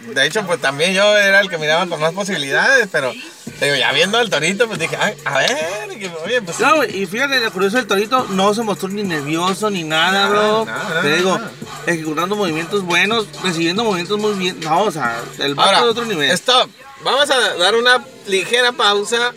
de 0.00 0.26
hecho, 0.26 0.46
pues 0.46 0.60
también 0.60 0.94
yo 0.94 1.16
era 1.16 1.40
el 1.40 1.48
que 1.48 1.58
miraba 1.58 1.86
con 1.86 2.00
más 2.00 2.12
posibilidades, 2.12 2.88
pero 2.90 3.12
digo, 3.12 3.76
ya 3.76 3.92
viendo 3.92 4.18
al 4.18 4.30
torito, 4.30 4.66
pues 4.66 4.78
dije, 4.78 4.96
"Ay, 4.98 5.14
a 5.24 5.38
ver, 5.38 5.88
que, 5.98 6.10
oye, 6.24 6.42
pues 6.42 6.58
No, 6.60 6.84
y 6.84 7.06
fíjate, 7.06 7.40
lo 7.40 7.52
curioso 7.52 7.76
del 7.76 7.86
Torito 7.86 8.26
no 8.30 8.52
se 8.54 8.62
mostró 8.62 8.88
ni 8.88 9.02
nervioso 9.02 9.70
ni 9.70 9.84
nada, 9.84 10.28
bro. 10.28 10.64
Nada, 10.64 11.02
Te 11.02 11.16
digo, 11.16 11.40
ejecutando 11.86 12.34
movimientos 12.36 12.82
buenos, 12.82 13.26
recibiendo 13.42 13.84
movimientos 13.84 14.18
muy 14.18 14.32
bien. 14.34 14.58
No, 14.60 14.82
o 14.82 14.90
sea, 14.90 15.20
el 15.38 15.58
ahora, 15.58 15.82
de 15.82 15.88
otro 15.88 16.04
nivel. 16.04 16.30
stop, 16.32 16.68
vamos 17.04 17.30
a 17.30 17.38
dar 17.56 17.74
una 17.76 18.04
ligera 18.26 18.72
pausa. 18.72 19.32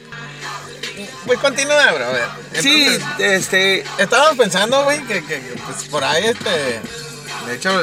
Pues 1.26 1.39
continúa, 1.39 1.91
bro, 1.91 2.06
sí, 2.54 2.88
este, 3.19 3.84
estábamos 3.98 4.38
pensando, 4.38 4.84
güey, 4.84 5.02
que, 5.04 5.26
que, 5.26 5.41
que, 5.41 5.62
pues 5.65 5.89
por 5.89 6.04
ahí, 6.04 6.26
este, 6.26 6.80
de 7.48 7.56
hecho, 7.56 7.82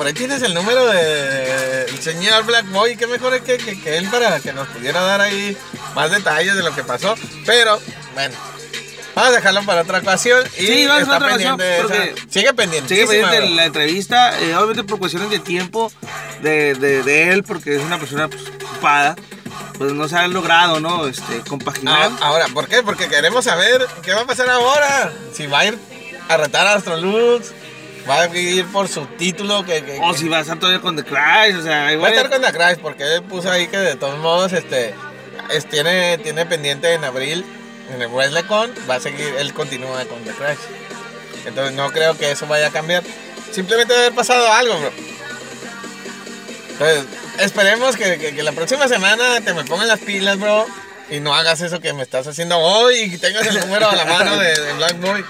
por 0.00 0.06
ahí 0.06 0.14
tienes 0.14 0.40
el 0.40 0.54
número 0.54 0.86
de- 0.86 1.84
del 1.84 1.98
señor 2.00 2.44
Black 2.46 2.66
Boy, 2.70 2.96
qué 2.96 3.06
mejor 3.06 3.34
es 3.34 3.42
que, 3.42 3.58
que, 3.58 3.78
que 3.78 3.98
él 3.98 4.08
para 4.08 4.40
que 4.40 4.50
nos 4.54 4.66
pudiera 4.68 4.98
dar 5.02 5.20
ahí 5.20 5.54
más 5.94 6.10
detalles 6.10 6.56
de 6.56 6.62
lo 6.62 6.74
que 6.74 6.82
pasó, 6.82 7.14
pero, 7.44 7.78
bueno. 8.14 8.34
Vamos 9.14 9.32
a 9.32 9.36
dejarlo 9.36 9.62
para 9.66 9.82
otra 9.82 9.98
ocasión 9.98 10.42
y 10.56 10.66
Sí, 10.66 10.86
vamos 10.86 11.06
a 11.06 11.16
otra 11.16 11.26
ocasión, 11.34 11.60
esa- 11.60 12.04
sigue 12.30 12.54
pendiente. 12.54 12.88
sigue 12.94 13.06
pendiente 13.06 13.50
la 13.50 13.64
entrevista, 13.66 14.40
eh, 14.40 14.54
obviamente 14.56 14.84
por 14.84 14.98
cuestiones 14.98 15.28
de 15.28 15.38
tiempo 15.40 15.92
de, 16.40 16.74
de, 16.76 17.02
de 17.02 17.28
él, 17.32 17.42
porque 17.44 17.76
es 17.76 17.82
una 17.82 17.98
persona 17.98 18.28
pues, 18.28 18.42
ocupada, 18.64 19.16
pues 19.76 19.92
no 19.92 20.08
se 20.08 20.16
ha 20.16 20.26
logrado, 20.28 20.80
¿no? 20.80 21.06
Este, 21.08 21.40
compaginar. 21.46 22.10
Ah, 22.14 22.26
ahora, 22.28 22.46
¿por 22.54 22.68
qué? 22.68 22.82
Porque 22.82 23.06
queremos 23.08 23.44
saber 23.44 23.86
qué 24.02 24.14
va 24.14 24.22
a 24.22 24.26
pasar 24.26 24.48
ahora. 24.48 25.12
Si 25.34 25.46
va 25.46 25.58
a 25.58 25.66
ir 25.66 25.78
a 26.30 26.36
retar 26.38 26.66
a 26.66 26.74
Astrolux, 26.74 27.52
va 28.10 28.22
a 28.22 28.36
ir 28.36 28.66
por 28.66 28.88
su 28.88 29.06
título 29.06 29.64
que, 29.64 29.84
que- 29.84 29.98
o 30.02 30.12
que- 30.12 30.18
si 30.18 30.28
va 30.28 30.38
a 30.38 30.40
estar 30.40 30.58
todavía 30.58 30.80
con 30.80 30.96
The 30.96 31.04
Crash, 31.04 31.54
o 31.56 31.62
sea, 31.62 31.82
va 31.82 31.86
a 31.86 31.92
igual. 31.92 32.12
estar 32.12 32.30
con 32.30 32.42
la 32.42 32.52
Crash 32.52 32.78
porque 32.78 33.04
él 33.14 33.22
puso 33.22 33.50
ahí 33.50 33.68
que 33.68 33.78
de 33.78 33.94
todos 33.96 34.18
modos 34.18 34.52
este 34.52 34.94
es- 35.50 35.66
tiene, 35.68 36.18
tiene 36.18 36.44
pendiente 36.46 36.92
en 36.92 37.04
abril 37.04 37.44
en 37.94 38.02
el 38.02 38.08
WrestleCon, 38.08 38.72
va 38.88 38.96
a 38.96 39.00
seguir, 39.00 39.34
él 39.38 39.52
continúa 39.54 40.04
con 40.06 40.22
The 40.24 40.32
Crash. 40.32 40.58
Entonces 41.46 41.74
no 41.74 41.90
creo 41.90 42.18
que 42.18 42.30
eso 42.32 42.46
vaya 42.46 42.66
a 42.66 42.70
cambiar. 42.70 43.02
Simplemente 43.52 43.92
debe 43.94 44.06
haber 44.06 44.16
pasado 44.16 44.52
algo, 44.52 44.78
bro. 44.78 44.90
Entonces, 46.72 47.04
esperemos 47.40 47.96
que, 47.96 48.18
que- 48.18 48.34
que 48.34 48.42
la 48.42 48.52
próxima 48.52 48.88
semana 48.88 49.40
te 49.40 49.54
me 49.54 49.64
pongan 49.64 49.88
las 49.88 50.00
pilas, 50.00 50.38
bro. 50.38 50.66
Y 51.10 51.18
no 51.20 51.34
hagas 51.34 51.60
eso 51.60 51.80
que 51.80 51.92
me 51.92 52.02
estás 52.04 52.26
haciendo 52.28 52.56
hoy 52.58 53.00
y 53.14 53.18
tengas 53.18 53.44
el 53.46 53.58
número 53.60 53.90
a 53.90 53.96
la 53.96 54.04
mano 54.04 54.36
de, 54.36 54.54
de 54.54 54.72
Black 54.74 55.00
Boy. 55.00 55.24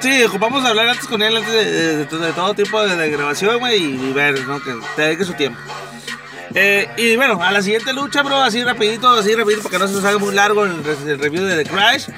Sí, 0.00 0.22
ocupamos 0.24 0.64
hablar 0.64 0.88
antes 0.90 1.06
con 1.06 1.22
él, 1.22 1.36
antes 1.36 1.52
de, 1.52 1.64
de- 1.64 2.04
de- 2.04 2.18
de 2.18 2.32
todo 2.32 2.54
tipo 2.54 2.80
de, 2.86 3.10
grabación, 3.10 3.58
güey, 3.58 3.82
y, 3.82 4.08
y 4.10 4.12
ver, 4.12 4.38
¿no? 4.46 4.62
Que 4.62 4.74
te 4.94 5.02
dedique 5.02 5.24
su 5.24 5.32
tiempo. 5.34 5.58
Eh, 6.54 6.88
y 6.96 7.16
bueno, 7.16 7.42
a 7.42 7.50
la 7.50 7.60
siguiente 7.62 7.92
lucha, 7.92 8.22
bro, 8.22 8.36
así 8.42 8.62
rapidito, 8.62 9.08
así 9.10 9.34
rapidito, 9.34 9.62
para 9.62 9.72
que 9.72 9.78
no 9.80 9.88
se 9.88 9.94
nos 9.94 10.04
haga 10.04 10.18
muy 10.18 10.34
largo 10.34 10.64
el, 10.64 10.72
el 11.06 11.18
review 11.18 11.44
de 11.44 11.64
The 11.64 11.70
Crash. 11.70 12.08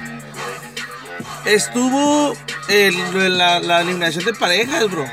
Estuvo 1.45 2.33
el- 2.67 3.37
la, 3.37 3.59
la 3.59 3.81
eliminación 3.81 4.25
de 4.25 4.33
parejas, 4.33 4.89
bro, 4.91 5.05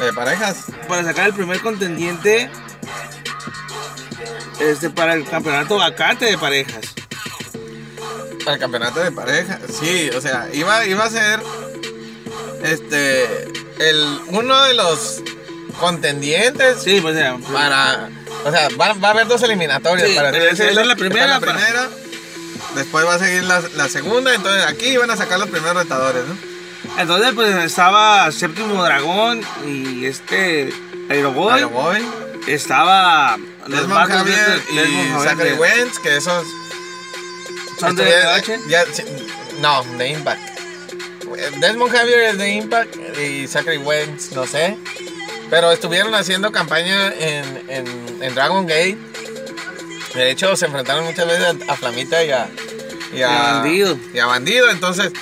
De 0.00 0.12
parejas. 0.12 0.66
para 0.88 1.04
sacar 1.04 1.28
el 1.28 1.34
primer 1.34 1.60
contendiente 1.60 2.50
este, 4.60 4.90
para 4.90 5.14
el 5.14 5.24
campeonato 5.24 5.76
vacante 5.76 6.26
de 6.26 6.36
parejas. 6.36 6.89
Para 8.44 8.54
el 8.54 8.60
campeonato 8.60 9.00
de 9.00 9.12
pareja. 9.12 9.58
Sí, 9.80 10.10
o 10.16 10.20
sea, 10.20 10.48
iba, 10.52 10.84
iba 10.86 11.04
a 11.04 11.10
ser 11.10 11.40
este 12.62 13.44
el 13.78 14.20
uno 14.28 14.62
de 14.64 14.74
los 14.74 15.22
contendientes 15.78 16.82
Sí, 16.82 17.00
pues 17.00 17.16
ya. 17.16 17.36
para 17.52 18.08
o 18.44 18.50
sea, 18.50 18.68
va, 18.80 18.92
va 18.94 19.08
a 19.08 19.10
haber 19.12 19.26
dos 19.26 19.42
eliminatorias 19.42 20.08
Sí, 20.08 20.14
para 20.16 20.30
esa- 20.36 20.68
es 20.68 20.74
la 20.86 20.96
primera, 20.96 21.26
la 21.26 21.40
para- 21.40 21.52
primera. 21.54 21.88
después 22.74 23.06
va 23.06 23.14
a 23.14 23.18
seguir 23.18 23.44
la, 23.44 23.62
la 23.76 23.88
segunda, 23.88 24.34
entonces 24.34 24.64
aquí 24.66 24.96
van 24.96 25.10
a 25.10 25.16
sacar 25.16 25.38
los 25.38 25.48
primeros 25.50 25.76
retadores, 25.76 26.22
¿no? 26.26 26.36
Entonces, 26.98 27.32
pues 27.34 27.54
estaba 27.64 28.30
Séptimo 28.32 28.82
Dragón 28.82 29.42
y 29.66 30.06
este 30.06 30.72
Aeroboy. 31.10 31.52
Aeroboy, 31.54 32.02
Estaba 32.46 33.36
los 33.66 33.80
Desmond 33.80 34.08
de 34.08 34.14
Javier 34.14 34.62
este- 34.70 34.88
y 34.90 35.12
Zachary 35.22 35.50
de- 35.50 35.54
Wentz, 35.56 35.98
que 35.98 36.16
esos... 36.16 36.46
¿Son 37.80 37.96
de 37.96 38.02
estuvieron- 38.04 38.38
FH? 38.38 38.58
ya- 38.68 38.84
sí, 38.92 39.02
no, 39.60 39.82
de 39.98 40.08
Impact. 40.10 40.40
Desmond 41.60 41.92
Javier 41.92 42.20
es 42.20 42.38
de 42.38 42.50
Impact 42.50 42.96
y 43.18 43.46
Zachary 43.46 43.78
Wentz, 43.78 44.32
no 44.32 44.46
sé. 44.46 44.76
Pero 45.48 45.72
estuvieron 45.72 46.14
haciendo 46.14 46.52
campaña 46.52 47.12
en, 47.14 47.64
en, 47.68 48.22
en 48.22 48.34
Dragon 48.34 48.66
Gate. 48.66 48.98
De 50.14 50.30
hecho, 50.30 50.56
se 50.56 50.66
enfrentaron 50.66 51.04
muchas 51.04 51.26
veces 51.26 51.44
a, 51.68 51.72
a 51.72 51.76
Flamita 51.76 52.22
y 52.24 52.30
a, 52.30 52.48
y 53.12 53.16
a, 53.16 53.18
Y 53.18 53.22
a 53.22 53.28
Bandido. 53.54 53.98
y 54.12 54.18
a 54.18 54.26
Bandido. 54.26 54.70
Entonces, 54.70 55.12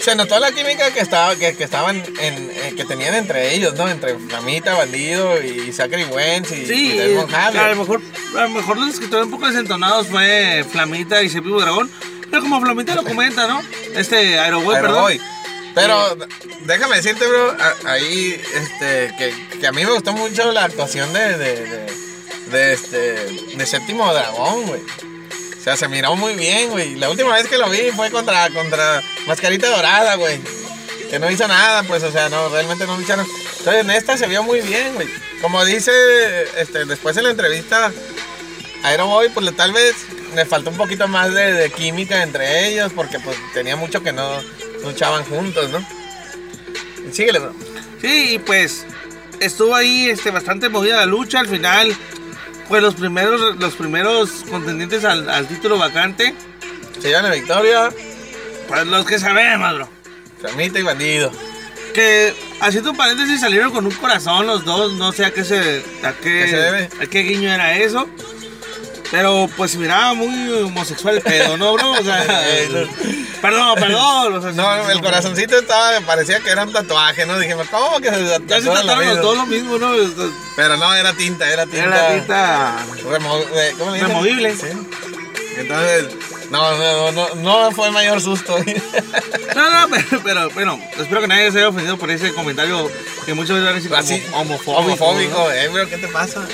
se 0.00 0.14
notó 0.16 0.38
la 0.38 0.52
química 0.52 0.92
que, 0.92 1.00
estaba, 1.00 1.36
que, 1.36 1.54
que 1.56 1.64
estaban 1.64 1.96
en, 2.20 2.50
eh, 2.54 2.74
que 2.76 2.84
tenían 2.84 3.14
entre 3.14 3.54
ellos, 3.54 3.74
¿no? 3.74 3.88
Entre 3.88 4.16
Flamita, 4.18 4.74
Bandido 4.74 5.42
y 5.42 5.72
Zachary 5.72 6.04
Wentz 6.04 6.52
y, 6.52 6.66
Sí, 6.66 6.92
y 6.94 6.96
Desmond 6.98 7.30
eh, 7.32 7.36
a 7.36 7.68
lo 7.68 7.76
mejor, 7.76 8.00
a 8.36 8.42
lo 8.42 8.48
mejor 8.50 8.76
los 8.78 8.86
que 8.98 9.04
estuvieron 9.04 9.24
un 9.26 9.30
poco 9.30 9.46
desentonados 9.48 10.06
fue 10.08 10.64
Flamita 10.70 11.22
y 11.22 11.28
Séptimo 11.28 11.60
Dragón. 11.60 11.90
Pero 12.30 12.42
como 12.42 12.60
Flamita 12.60 12.94
lo 12.94 13.04
comenta, 13.04 13.46
¿no? 13.48 13.60
Este 13.94 14.38
Aeroboy, 14.38 14.74
perdón. 14.80 14.96
Pero 15.74 16.16
déjame 16.62 16.96
decirte, 16.96 17.26
bro, 17.26 17.50
a- 17.58 17.92
ahí 17.92 18.40
este, 18.54 19.14
que, 19.18 19.58
que 19.60 19.66
a 19.66 19.72
mí 19.72 19.84
me 19.84 19.92
gustó 19.92 20.12
mucho 20.12 20.50
la 20.52 20.64
actuación 20.64 21.12
de, 21.12 21.38
de, 21.38 21.66
de, 21.66 21.92
de 22.50 22.72
este, 22.72 23.56
de 23.56 23.66
Séptimo 23.66 24.12
Dragón, 24.12 24.66
güey. 24.66 24.80
O 25.60 25.62
sea, 25.62 25.76
se 25.76 25.88
miró 25.88 26.16
muy 26.16 26.34
bien, 26.34 26.70
güey. 26.70 26.94
La 26.94 27.10
última 27.10 27.34
vez 27.34 27.46
que 27.46 27.58
lo 27.58 27.68
vi 27.68 27.90
fue 27.94 28.10
contra, 28.10 28.48
contra 28.48 29.02
Mascarita 29.26 29.68
Dorada, 29.68 30.14
güey. 30.14 30.40
Que 31.10 31.18
no 31.18 31.30
hizo 31.30 31.46
nada, 31.46 31.82
pues, 31.82 32.02
o 32.02 32.10
sea, 32.10 32.30
no, 32.30 32.48
realmente 32.48 32.86
no 32.86 32.96
lucharon. 32.96 33.26
Entonces, 33.58 33.82
en 33.82 33.90
esta 33.90 34.16
se 34.16 34.26
vio 34.26 34.42
muy 34.42 34.62
bien, 34.62 34.94
güey. 34.94 35.08
Como 35.42 35.62
dice, 35.64 35.92
este, 36.56 36.86
después 36.86 37.16
en 37.18 37.24
la 37.24 37.30
entrevista, 37.30 37.92
Aeroboy, 38.84 39.28
pues 39.28 39.54
tal 39.54 39.72
vez 39.72 39.96
le 40.34 40.46
faltó 40.46 40.70
un 40.70 40.76
poquito 40.78 41.08
más 41.08 41.34
de, 41.34 41.52
de 41.52 41.70
química 41.70 42.22
entre 42.22 42.68
ellos, 42.68 42.92
porque 42.94 43.18
pues 43.20 43.36
tenía 43.52 43.76
mucho 43.76 44.02
que 44.02 44.12
no 44.12 44.40
luchaban 44.82 45.24
juntos, 45.24 45.68
¿no? 45.68 45.84
Síguele, 47.12 47.38
bro. 47.38 47.54
Sí, 48.00 48.34
y 48.34 48.38
pues 48.38 48.86
estuvo 49.40 49.74
ahí 49.74 50.08
este, 50.08 50.30
bastante 50.30 50.68
movida 50.68 50.96
la 50.96 51.06
lucha. 51.06 51.40
Al 51.40 51.48
final, 51.48 51.94
pues 52.70 52.82
los 52.82 52.94
primeros, 52.94 53.56
los 53.56 53.74
primeros 53.74 54.30
contendientes 54.48 55.04
al, 55.04 55.28
al 55.28 55.46
título 55.48 55.76
vacante, 55.76 56.34
Se 57.00 57.08
llevan 57.08 57.24
la 57.24 57.34
victoria, 57.34 57.90
pues 58.68 58.86
los 58.86 59.04
que 59.04 59.18
sabemos, 59.18 59.74
bro. 59.74 59.88
Flamita 60.40 60.78
y 60.78 60.82
Bandido. 60.82 61.32
Que 61.92 62.32
haciendo 62.60 62.92
un 62.92 62.96
paréntesis 62.96 63.40
salieron 63.40 63.72
con 63.72 63.84
un 63.84 63.92
corazón 63.92 64.46
los 64.46 64.64
dos, 64.64 64.92
no 64.92 65.10
sé 65.10 65.24
a 65.24 65.32
qué 65.32 65.42
se, 65.42 65.82
a 66.04 66.12
qué, 66.12 66.44
¿Qué 66.44 66.48
se 66.48 66.56
debe? 66.56 66.88
a 67.02 67.06
qué 67.06 67.20
guiño 67.22 67.50
era 67.52 67.76
eso. 67.76 68.08
Pero 69.10 69.48
pues 69.56 69.74
miraba 69.76 70.14
muy 70.14 70.50
homosexual 70.62 71.16
el 71.16 71.22
pedo, 71.22 71.56
¿no, 71.56 71.72
bro? 71.72 71.90
O 71.92 72.04
sea, 72.04 72.24
perdón, 73.42 73.74
perdón. 73.80 74.34
o 74.36 74.40
sea, 74.42 74.52
No, 74.52 74.88
el 74.90 75.00
corazoncito 75.00 75.58
estaba, 75.58 76.00
parecía 76.02 76.38
que 76.40 76.50
era 76.50 76.62
un 76.64 76.72
tatuaje, 76.72 77.26
¿no? 77.26 77.38
Dijimos, 77.38 77.66
¿cómo 77.70 77.98
que 78.00 78.08
se 78.10 78.24
Ya 78.24 78.28
se 78.36 78.38
tatuaron 78.38 78.74
trataron 78.86 79.06
los 79.08 79.20
dos 79.22 79.36
lo 79.36 79.46
mismo, 79.46 79.78
¿no? 79.78 79.92
Pero 80.54 80.76
no, 80.76 80.94
era 80.94 81.12
tinta, 81.14 81.50
era 81.52 81.66
tinta. 81.66 81.84
Era 81.84 82.14
tinta 82.18 82.86
remo- 83.10 83.44
eh, 83.54 83.74
¿cómo 83.78 83.90
le 83.90 83.96
dicen? 83.98 84.08
Removible. 84.10 84.56
Sí. 84.56 84.66
Entonces, 85.56 86.04
no, 86.50 86.76
no, 86.78 87.12
no, 87.12 87.34
no 87.34 87.70
fue 87.72 87.88
el 87.88 87.92
mayor 87.92 88.20
susto. 88.20 88.56
No, 89.54 89.68
no, 89.68 89.88
pero, 89.96 90.22
pero 90.22 90.50
bueno, 90.50 90.80
espero 90.96 91.20
que 91.22 91.26
nadie 91.26 91.50
se 91.50 91.58
haya 91.58 91.68
ofendido 91.70 91.96
por 91.98 92.08
ese 92.08 92.32
comentario 92.32 92.88
que 93.26 93.34
muchas 93.34 93.60
veces 93.60 93.88
como 93.90 94.38
homofóbico. 94.40 94.72
homofóbico, 94.78 95.38
¿no? 95.38 95.50
eh, 95.50 95.68
bro, 95.68 95.88
¿qué 95.88 95.98
te 95.98 96.06
pasa? 96.06 96.46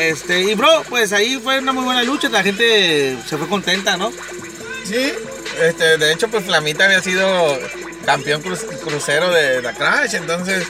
Este, 0.00 0.40
y 0.40 0.54
bro, 0.54 0.82
pues 0.88 1.12
ahí 1.12 1.38
fue 1.42 1.58
una 1.58 1.72
muy 1.72 1.84
buena 1.84 2.02
lucha, 2.02 2.28
la 2.30 2.42
gente 2.42 3.18
se 3.28 3.36
fue 3.36 3.46
contenta, 3.48 3.96
¿no? 3.98 4.10
Sí, 4.84 5.12
este, 5.62 5.98
de 5.98 6.12
hecho, 6.12 6.28
pues 6.28 6.44
Flamita 6.46 6.86
había 6.86 7.02
sido 7.02 7.58
campeón 8.06 8.42
cru- 8.42 8.78
crucero 8.80 9.30
de 9.30 9.60
la 9.60 9.74
Crash, 9.74 10.14
entonces, 10.14 10.66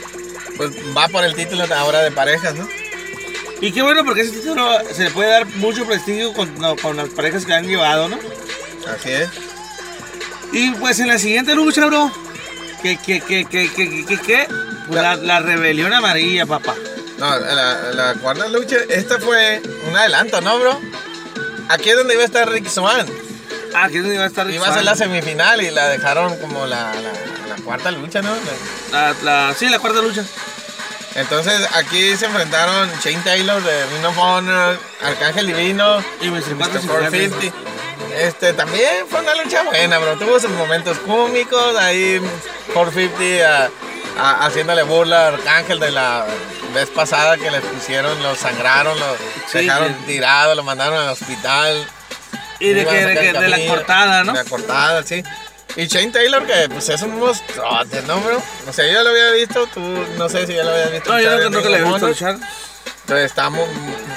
pues 0.57 0.71
va 0.95 1.07
por 1.07 1.23
el 1.23 1.33
título 1.33 1.63
ahora 1.73 2.01
de 2.03 2.11
parejas, 2.11 2.55
¿no? 2.55 2.67
Y 3.61 3.71
qué 3.71 3.81
bueno 3.81 4.03
porque 4.03 4.21
ese 4.21 4.31
título 4.31 4.69
se 4.93 5.05
le 5.05 5.11
puede 5.11 5.29
dar 5.29 5.45
mucho 5.55 5.85
prestigio 5.85 6.33
con, 6.33 6.53
no, 6.59 6.75
con 6.75 6.97
las 6.97 7.07
parejas 7.09 7.45
que 7.45 7.53
han 7.53 7.65
llevado, 7.67 8.09
¿no? 8.09 8.19
Así 8.93 9.11
es. 9.11 9.29
Y 10.51 10.71
pues 10.71 10.99
en 10.99 11.07
la 11.07 11.17
siguiente 11.19 11.55
lucha, 11.55 11.85
bro, 11.85 12.11
que, 12.83 12.97
que, 12.97 13.21
que, 13.21 13.45
que, 13.45 13.71
que, 13.71 14.05
que, 14.05 14.17
que, 14.17 14.47
pues 14.89 15.01
la, 15.01 15.15
la 15.15 15.39
rebelión 15.39 15.93
amarilla, 15.93 16.45
papá. 16.45 16.75
No, 17.21 17.39
la, 17.39 17.91
la 17.93 18.13
cuarta 18.15 18.47
lucha, 18.47 18.77
esta 18.89 19.19
fue 19.19 19.61
un 19.87 19.95
adelanto, 19.95 20.41
¿no, 20.41 20.57
bro? 20.59 20.79
Aquí 21.69 21.89
es 21.89 21.95
donde 21.95 22.15
iba 22.15 22.23
a 22.23 22.25
estar 22.25 22.49
Rick 22.49 22.67
Swan. 22.67 23.05
Ah, 23.73 23.87
que 23.89 23.97
es 23.97 24.01
donde 24.01 24.15
iba 24.15 24.23
a 24.25 24.27
estar 24.27 24.49
Iba 24.49 24.67
a 24.67 24.73
ser 24.73 24.83
la 24.83 24.95
semifinal 24.95 25.61
y 25.61 25.69
la 25.71 25.87
dejaron 25.87 26.35
como 26.39 26.65
la, 26.65 26.91
la, 26.95 27.55
la 27.55 27.63
cuarta 27.63 27.91
lucha, 27.91 28.21
¿no? 28.21 28.31
la, 28.91 29.13
la- 29.23 29.53
Sí, 29.57 29.69
la 29.69 29.79
cuarta 29.79 30.01
lucha. 30.01 30.23
Entonces 31.15 31.61
aquí 31.75 32.15
se 32.17 32.25
enfrentaron 32.25 32.89
Shane 33.03 33.21
Taylor 33.23 33.61
de 33.61 33.85
Ring 33.87 34.05
of 34.05 34.17
Honor, 34.17 34.79
Arcángel 35.03 35.45
Divino 35.47 35.99
Y 36.21 36.29
Mr. 36.29 36.55
Mr. 36.55 36.57
450. 36.57 37.37
450. 37.37 37.57
Este 38.17 38.53
también 38.53 39.05
fue 39.09 39.19
una 39.21 39.35
lucha 39.35 39.61
buena, 39.63 39.99
bro. 39.99 40.17
Tuvo 40.17 40.39
sus 40.39 40.49
momentos 40.51 40.97
cómicos. 40.99 41.77
Ahí 41.77 42.19
450 42.73 43.65
a- 43.65 43.69
a- 44.17 44.45
haciéndole 44.45 44.83
burla 44.83 45.25
a 45.25 45.27
Arcángel 45.29 45.79
de 45.79 45.91
la 45.91 46.25
vez 46.73 46.89
pasada 46.89 47.37
que 47.37 47.51
le 47.51 47.59
pusieron, 47.61 48.21
lo 48.23 48.35
sangraron, 48.35 48.97
lo 48.99 49.15
Sí, 49.51 49.59
dejaron 49.59 49.89
sí. 49.89 50.03
tirado, 50.07 50.55
lo 50.55 50.63
mandaron 50.63 50.97
al 50.99 51.09
hospital. 51.09 51.85
Y 52.59 52.69
de, 52.69 52.85
que, 52.85 52.91
de, 53.05 53.15
sacar 53.15 53.33
que- 53.33 53.39
de 53.39 53.47
la 53.49 53.67
cortada, 53.67 54.23
¿no? 54.23 54.33
De 54.33 54.43
la 54.43 54.49
cortada, 54.49 55.03
sí. 55.03 55.23
Y 55.75 55.87
Shane 55.87 56.11
Taylor, 56.11 56.45
que 56.45 56.67
pues 56.69 56.89
es 56.89 57.01
un 57.01 57.17
monstruote, 57.17 58.01
¿no, 58.03 58.19
bro? 58.19 58.41
No 58.65 58.73
sé, 58.73 58.91
yo 58.91 59.03
lo 59.03 59.09
había 59.09 59.31
visto, 59.31 59.67
tú 59.67 59.79
no 60.17 60.27
sé 60.29 60.45
si 60.45 60.53
ya 60.53 60.63
lo 60.63 60.71
habías 60.71 60.91
visto. 60.91 61.11
No, 61.11 61.19
yo 61.19 61.29
no, 61.37 61.49
no 61.49 61.61
que 61.61 61.67
of 61.69 61.81
gusta 61.81 61.95
Honor. 61.95 62.09
luchar. 62.09 62.35
Entonces 63.01 63.25
está 63.25 63.49
muy, 63.49 63.63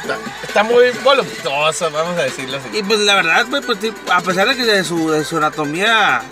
está, 0.03 0.17
está 0.47 0.63
muy 0.65 0.91
voluptuoso, 1.03 1.91
vamos 1.91 2.19
a 2.19 2.23
decirlo 2.25 2.59
así. 2.59 2.79
Y 2.79 2.83
pues 2.83 3.01
la 3.01 3.15
verdad, 3.15 3.47
pues, 3.49 3.65
pues, 3.65 3.79
a 4.11 4.21
pesar 4.21 4.49
de 4.49 4.57
que 4.57 4.65
de 4.65 4.85
su, 4.85 5.11
de 5.11 5.25
su 5.25 5.37
anatomía 5.39 6.23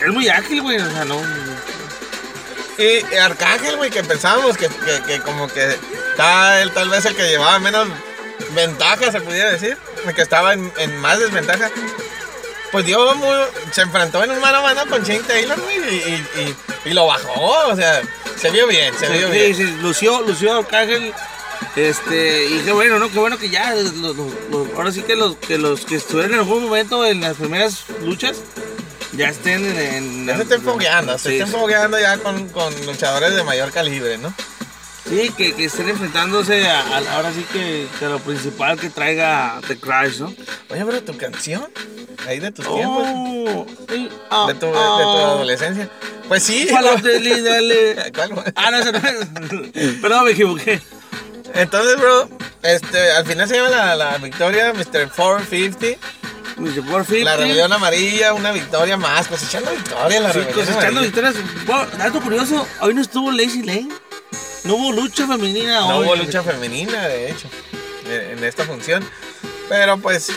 es 0.00 0.08
muy 0.12 0.28
ágil, 0.28 0.62
güey. 0.62 0.78
O 0.78 0.90
sea, 0.90 1.04
no. 1.04 1.20
Y 2.82 3.16
Arcángel, 3.16 3.76
güey, 3.76 3.90
que 3.90 4.02
pensábamos 4.02 4.56
que, 4.56 4.68
que, 4.68 5.02
que 5.06 5.20
como 5.20 5.46
que 5.48 5.62
él 5.64 6.70
tal 6.74 6.88
vez 6.88 7.04
el 7.04 7.14
que 7.14 7.28
llevaba 7.28 7.58
menos 7.58 7.88
ventaja, 8.54 9.10
se 9.12 9.20
pudiera 9.20 9.50
decir, 9.50 9.76
que 10.14 10.22
estaba 10.22 10.52
en, 10.54 10.72
en 10.78 10.96
más 10.98 11.18
desventaja. 11.18 11.70
Pues 12.70 12.86
dio 12.86 13.14
muy, 13.16 13.36
se 13.70 13.82
enfrentó 13.82 14.24
en 14.24 14.30
un 14.30 14.40
mano 14.40 14.58
a 14.58 14.62
mano 14.62 14.86
con 14.88 15.02
Shane 15.02 15.20
Taylor, 15.24 15.60
güey, 15.60 15.76
y, 15.78 15.94
y, 15.94 16.40
y- 16.40 16.56
y 16.90 16.94
lo 16.94 17.06
bajó, 17.06 17.68
o 17.68 17.76
sea, 17.76 18.00
se 18.40 18.50
vio 18.50 18.66
bien, 18.66 18.92
se 18.98 19.08
vio 19.08 19.26
Sí, 19.28 19.32
bien. 19.32 19.54
sí, 19.54 19.62
lució, 19.82 20.22
lució 20.22 20.58
Arcángel. 20.58 21.12
Este, 21.76 22.46
y 22.46 22.58
qué 22.64 22.72
bueno, 22.72 22.98
¿no? 22.98 23.10
Qué 23.10 23.18
bueno 23.18 23.38
que 23.38 23.48
ya, 23.50 23.74
los- 23.74 23.94
los- 23.94 24.16
los- 24.16 24.68
ahora 24.76 24.90
sí 24.90 25.02
que 25.02 25.14
los, 25.16 25.36
que 25.36 25.58
los 25.58 25.84
que 25.84 25.96
estuvieron 25.96 26.32
en 26.34 26.40
algún 26.40 26.64
momento 26.64 27.04
en 27.06 27.20
las 27.20 27.36
primeras 27.36 27.84
luchas 28.02 28.38
ya 29.12 29.28
estén 29.28 29.64
en. 29.64 29.78
en- 29.78 30.26
Ya 30.26 30.36
se 30.36 30.42
estén 30.42 30.62
fogueando, 30.62 31.18
se 31.18 31.32
estén 31.38 31.48
fogueando 31.48 31.98
ya 32.00 32.18
con, 32.18 32.48
con 32.48 32.74
luchadores 32.86 33.34
de 33.34 33.42
mayor 33.44 33.70
calibre, 33.72 34.18
¿no? 34.18 34.32
Sí, 35.08 35.30
que, 35.36 35.52
que 35.54 35.64
estén 35.64 35.88
enfrentándose 35.88 36.66
a, 36.68 36.80
a- 36.80 37.14
ahora 37.16 37.32
sí 37.32 37.44
que, 37.52 37.86
que 37.98 38.06
lo 38.06 38.18
principal 38.20 38.78
que 38.78 38.88
traiga 38.88 39.60
The 39.66 39.78
Crash, 39.78 40.18
¿no? 40.20 40.26
Oye, 40.70 40.84
pero 40.84 41.02
tu 41.02 41.16
canción, 41.16 41.66
ahí 42.26 42.38
de 42.40 42.52
tus 42.52 42.64
tiempos, 42.72 43.02
Oh, 43.06 43.66
sí, 43.90 44.08
ah, 44.30 44.44
de 44.48 44.54
tu, 44.54 44.66
de 44.66 44.72
tu 44.72 44.78
ah. 44.78 45.32
adolescencia. 45.32 45.88
Pues 46.28 46.44
sí. 46.44 46.68
Ah, 48.54 48.70
no, 48.70 48.78
ese 48.78 48.92
no 48.92 48.98
es. 48.98 49.94
Perdón, 50.00 50.24
me 50.24 50.30
equivoqué. 50.30 50.80
Entonces, 51.54 51.98
bro, 51.98 52.28
este, 52.62 53.10
al 53.12 53.26
final 53.26 53.46
se 53.48 53.56
llama 53.56 53.68
la, 53.68 53.96
la 53.96 54.18
victoria 54.18 54.72
Mr. 54.72 55.10
450. 55.14 55.98
Por 56.56 57.04
fin. 57.04 57.24
La 57.24 57.36
rebelión 57.36 57.72
amarilla, 57.72 58.34
una 58.34 58.52
victoria 58.52 58.96
más, 58.96 59.26
cosechando 59.28 59.70
victorias 59.70 60.22
la 60.22 60.32
Sí, 60.32 60.38
rebelión 60.38 60.54
cosechando 60.66 61.00
amarilla. 61.00 61.00
victorias. 61.32 61.34
Bueno, 61.66 61.86
dato 61.98 62.20
curioso, 62.20 62.66
hoy 62.80 62.94
no 62.94 63.00
estuvo 63.02 63.30
Lazy 63.32 63.62
Lane. 63.62 63.88
No 64.64 64.74
hubo 64.76 64.92
lucha 64.92 65.26
femenina 65.26 65.80
No 65.80 65.96
hoy. 65.98 66.06
hubo 66.06 66.16
lucha 66.16 66.42
femenina, 66.42 67.08
de 67.08 67.30
hecho, 67.30 67.48
en 68.06 68.38
en 68.38 68.44
esta 68.44 68.64
función. 68.64 69.04
Pero 69.68 69.96
pues, 69.98 70.28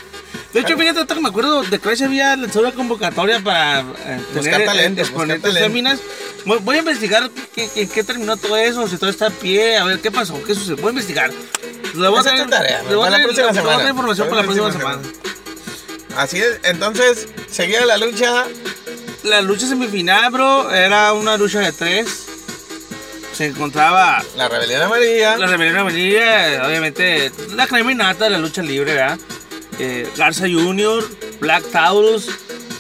De 0.53 0.61
hecho, 0.61 0.77
fíjate, 0.77 0.99
ahorita 0.99 1.13
que 1.15 1.21
me 1.21 1.29
acuerdo, 1.29 1.63
de 1.63 1.79
Crash 1.79 2.03
había 2.03 2.35
lanzado 2.37 2.61
una 2.65 2.73
convocatoria 2.73 3.39
para 3.41 3.81
eh, 3.81 4.21
Buscar 4.33 4.43
tener 4.53 4.65
talento, 4.65 5.01
eh, 5.01 5.03
exponentes 5.03 5.41
talento. 5.43 5.67
féminas. 5.67 5.99
Voy, 6.45 6.59
voy 6.61 6.75
a 6.77 6.79
investigar 6.79 7.29
qué, 7.53 7.69
qué- 7.93 8.03
terminó 8.03 8.37
todo 8.37 8.55
eso, 8.55 8.87
si 8.87 8.97
todo 8.97 9.09
está 9.09 9.27
a 9.27 9.29
pie, 9.31 9.77
a 9.77 9.83
ver 9.83 9.99
qué 9.99 10.11
pasó, 10.11 10.41
qué 10.43 10.53
sucedió. 10.55 10.77
Voy 10.77 10.87
a 10.87 10.89
investigar. 10.91 11.31
Le 11.93 12.07
voy 12.07 12.19
a 12.19 12.23
para 12.23 13.09
la 13.09 13.23
próxima 13.23 13.53
semana. 13.53 13.89
información 13.89 14.29
para 14.29 14.41
la 14.41 14.47
próxima 14.47 14.71
semana. 14.71 14.99
Así 16.15 16.39
es, 16.39 16.59
entonces 16.63 17.27
seguía 17.49 17.85
la 17.85 17.97
lucha. 17.97 18.45
La 19.23 19.41
lucha 19.41 19.67
semifinal, 19.67 20.31
bro, 20.31 20.71
era 20.71 21.13
una 21.13 21.35
lucha 21.37 21.59
de 21.59 21.71
tres. 21.71 22.25
Se 23.33 23.47
encontraba 23.47 24.23
La 24.37 24.47
rebelión 24.47 24.83
amarilla. 24.83 25.35
la 25.37 25.47
rebelión 25.47 25.77
amarilla, 25.79 26.65
obviamente, 26.65 27.31
la 27.55 27.67
crema 27.67 27.91
innata 27.91 28.25
de 28.25 28.29
la 28.31 28.37
lucha 28.37 28.61
libre, 28.61 28.93
¿verdad? 28.93 29.17
Eh, 29.79 30.09
Garza 30.15 30.45
Jr., 30.49 31.03
Black 31.41 31.69
Taurus 31.71 32.29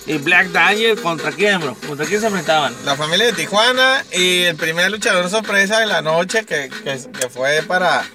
y 0.05 0.17
Black 0.17 0.47
Daniel, 0.51 1.01
¿contra 1.01 1.31
quién, 1.33 1.59
bro? 1.59 1.75
¿Contra 1.87 2.05
quién 2.05 2.21
se 2.21 2.27
enfrentaban? 2.27 2.73
La 2.85 2.95
familia 2.95 3.25
de 3.25 3.33
Tijuana 3.33 4.05
y 4.13 4.43
el 4.43 4.55
primer 4.55 4.89
luchador 4.91 5.29
sorpresa 5.29 5.79
de 5.81 5.87
la 5.87 6.01
noche 6.01 6.45
que, 6.45 6.69
que- 6.83 6.99
que 7.19 7.29
fue 7.29 7.61
para, 7.67 8.05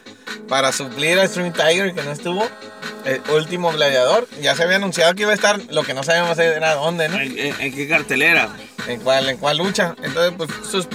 para 0.49 0.73
suplir 0.73 1.19
a 1.19 1.27
Stream 1.29 1.53
Tiger 1.53 1.93
que 1.95 2.03
no 2.05 2.13
estuvo. 2.13 2.49
El 3.05 3.21
último 3.33 3.73
gladiador. 3.73 4.29
Ya 4.43 4.55
se 4.55 4.63
había 4.63 4.77
anunciado 4.77 5.15
que 5.15 5.23
iba 5.23 5.33
a 5.33 5.35
estar, 5.35 5.59
lo 5.71 5.83
que 5.85 5.95
no 5.95 6.03
sabíamos 6.03 6.39
era 6.39 6.75
dónde, 6.75 7.09
¿no? 7.09 7.19
¿En, 7.19 7.39
en- 7.39 7.61
en 7.61 7.75
qué 7.75 7.89
cartelera? 7.89 8.49
En 8.87 9.01
cuál, 9.01 9.29
en 9.29 9.37
cuál 9.39 9.59
lucha. 9.59 9.95
Entonces, 10.03 10.33
pues 10.37 10.51
sus- 10.71 10.89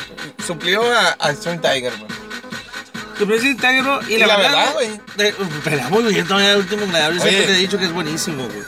suplió 0.45 0.83
a, 0.91 1.09
a 1.19 1.33
Stream 1.33 1.59
Tiger, 1.61 1.93
pues. 1.93 2.11
Tu 3.17 3.25
presidente 3.25 3.65
Tiger, 3.67 3.85
y, 4.09 4.13
Y 4.15 4.17
la, 4.17 4.27
la 4.27 4.37
verdad, 4.37 4.73
güey. 4.73 4.89
muy 5.89 6.13
bien 6.13 6.27
todavía 6.27 6.51
el 6.51 6.57
último 6.59 6.85
gladiador. 6.85 7.15
Yo 7.15 7.21
siempre 7.21 7.45
te 7.45 7.51
he 7.53 7.55
dicho 7.61 7.77
que 7.77 7.85
es 7.85 7.93
buenísimo, 7.93 8.43
güey. 8.45 8.63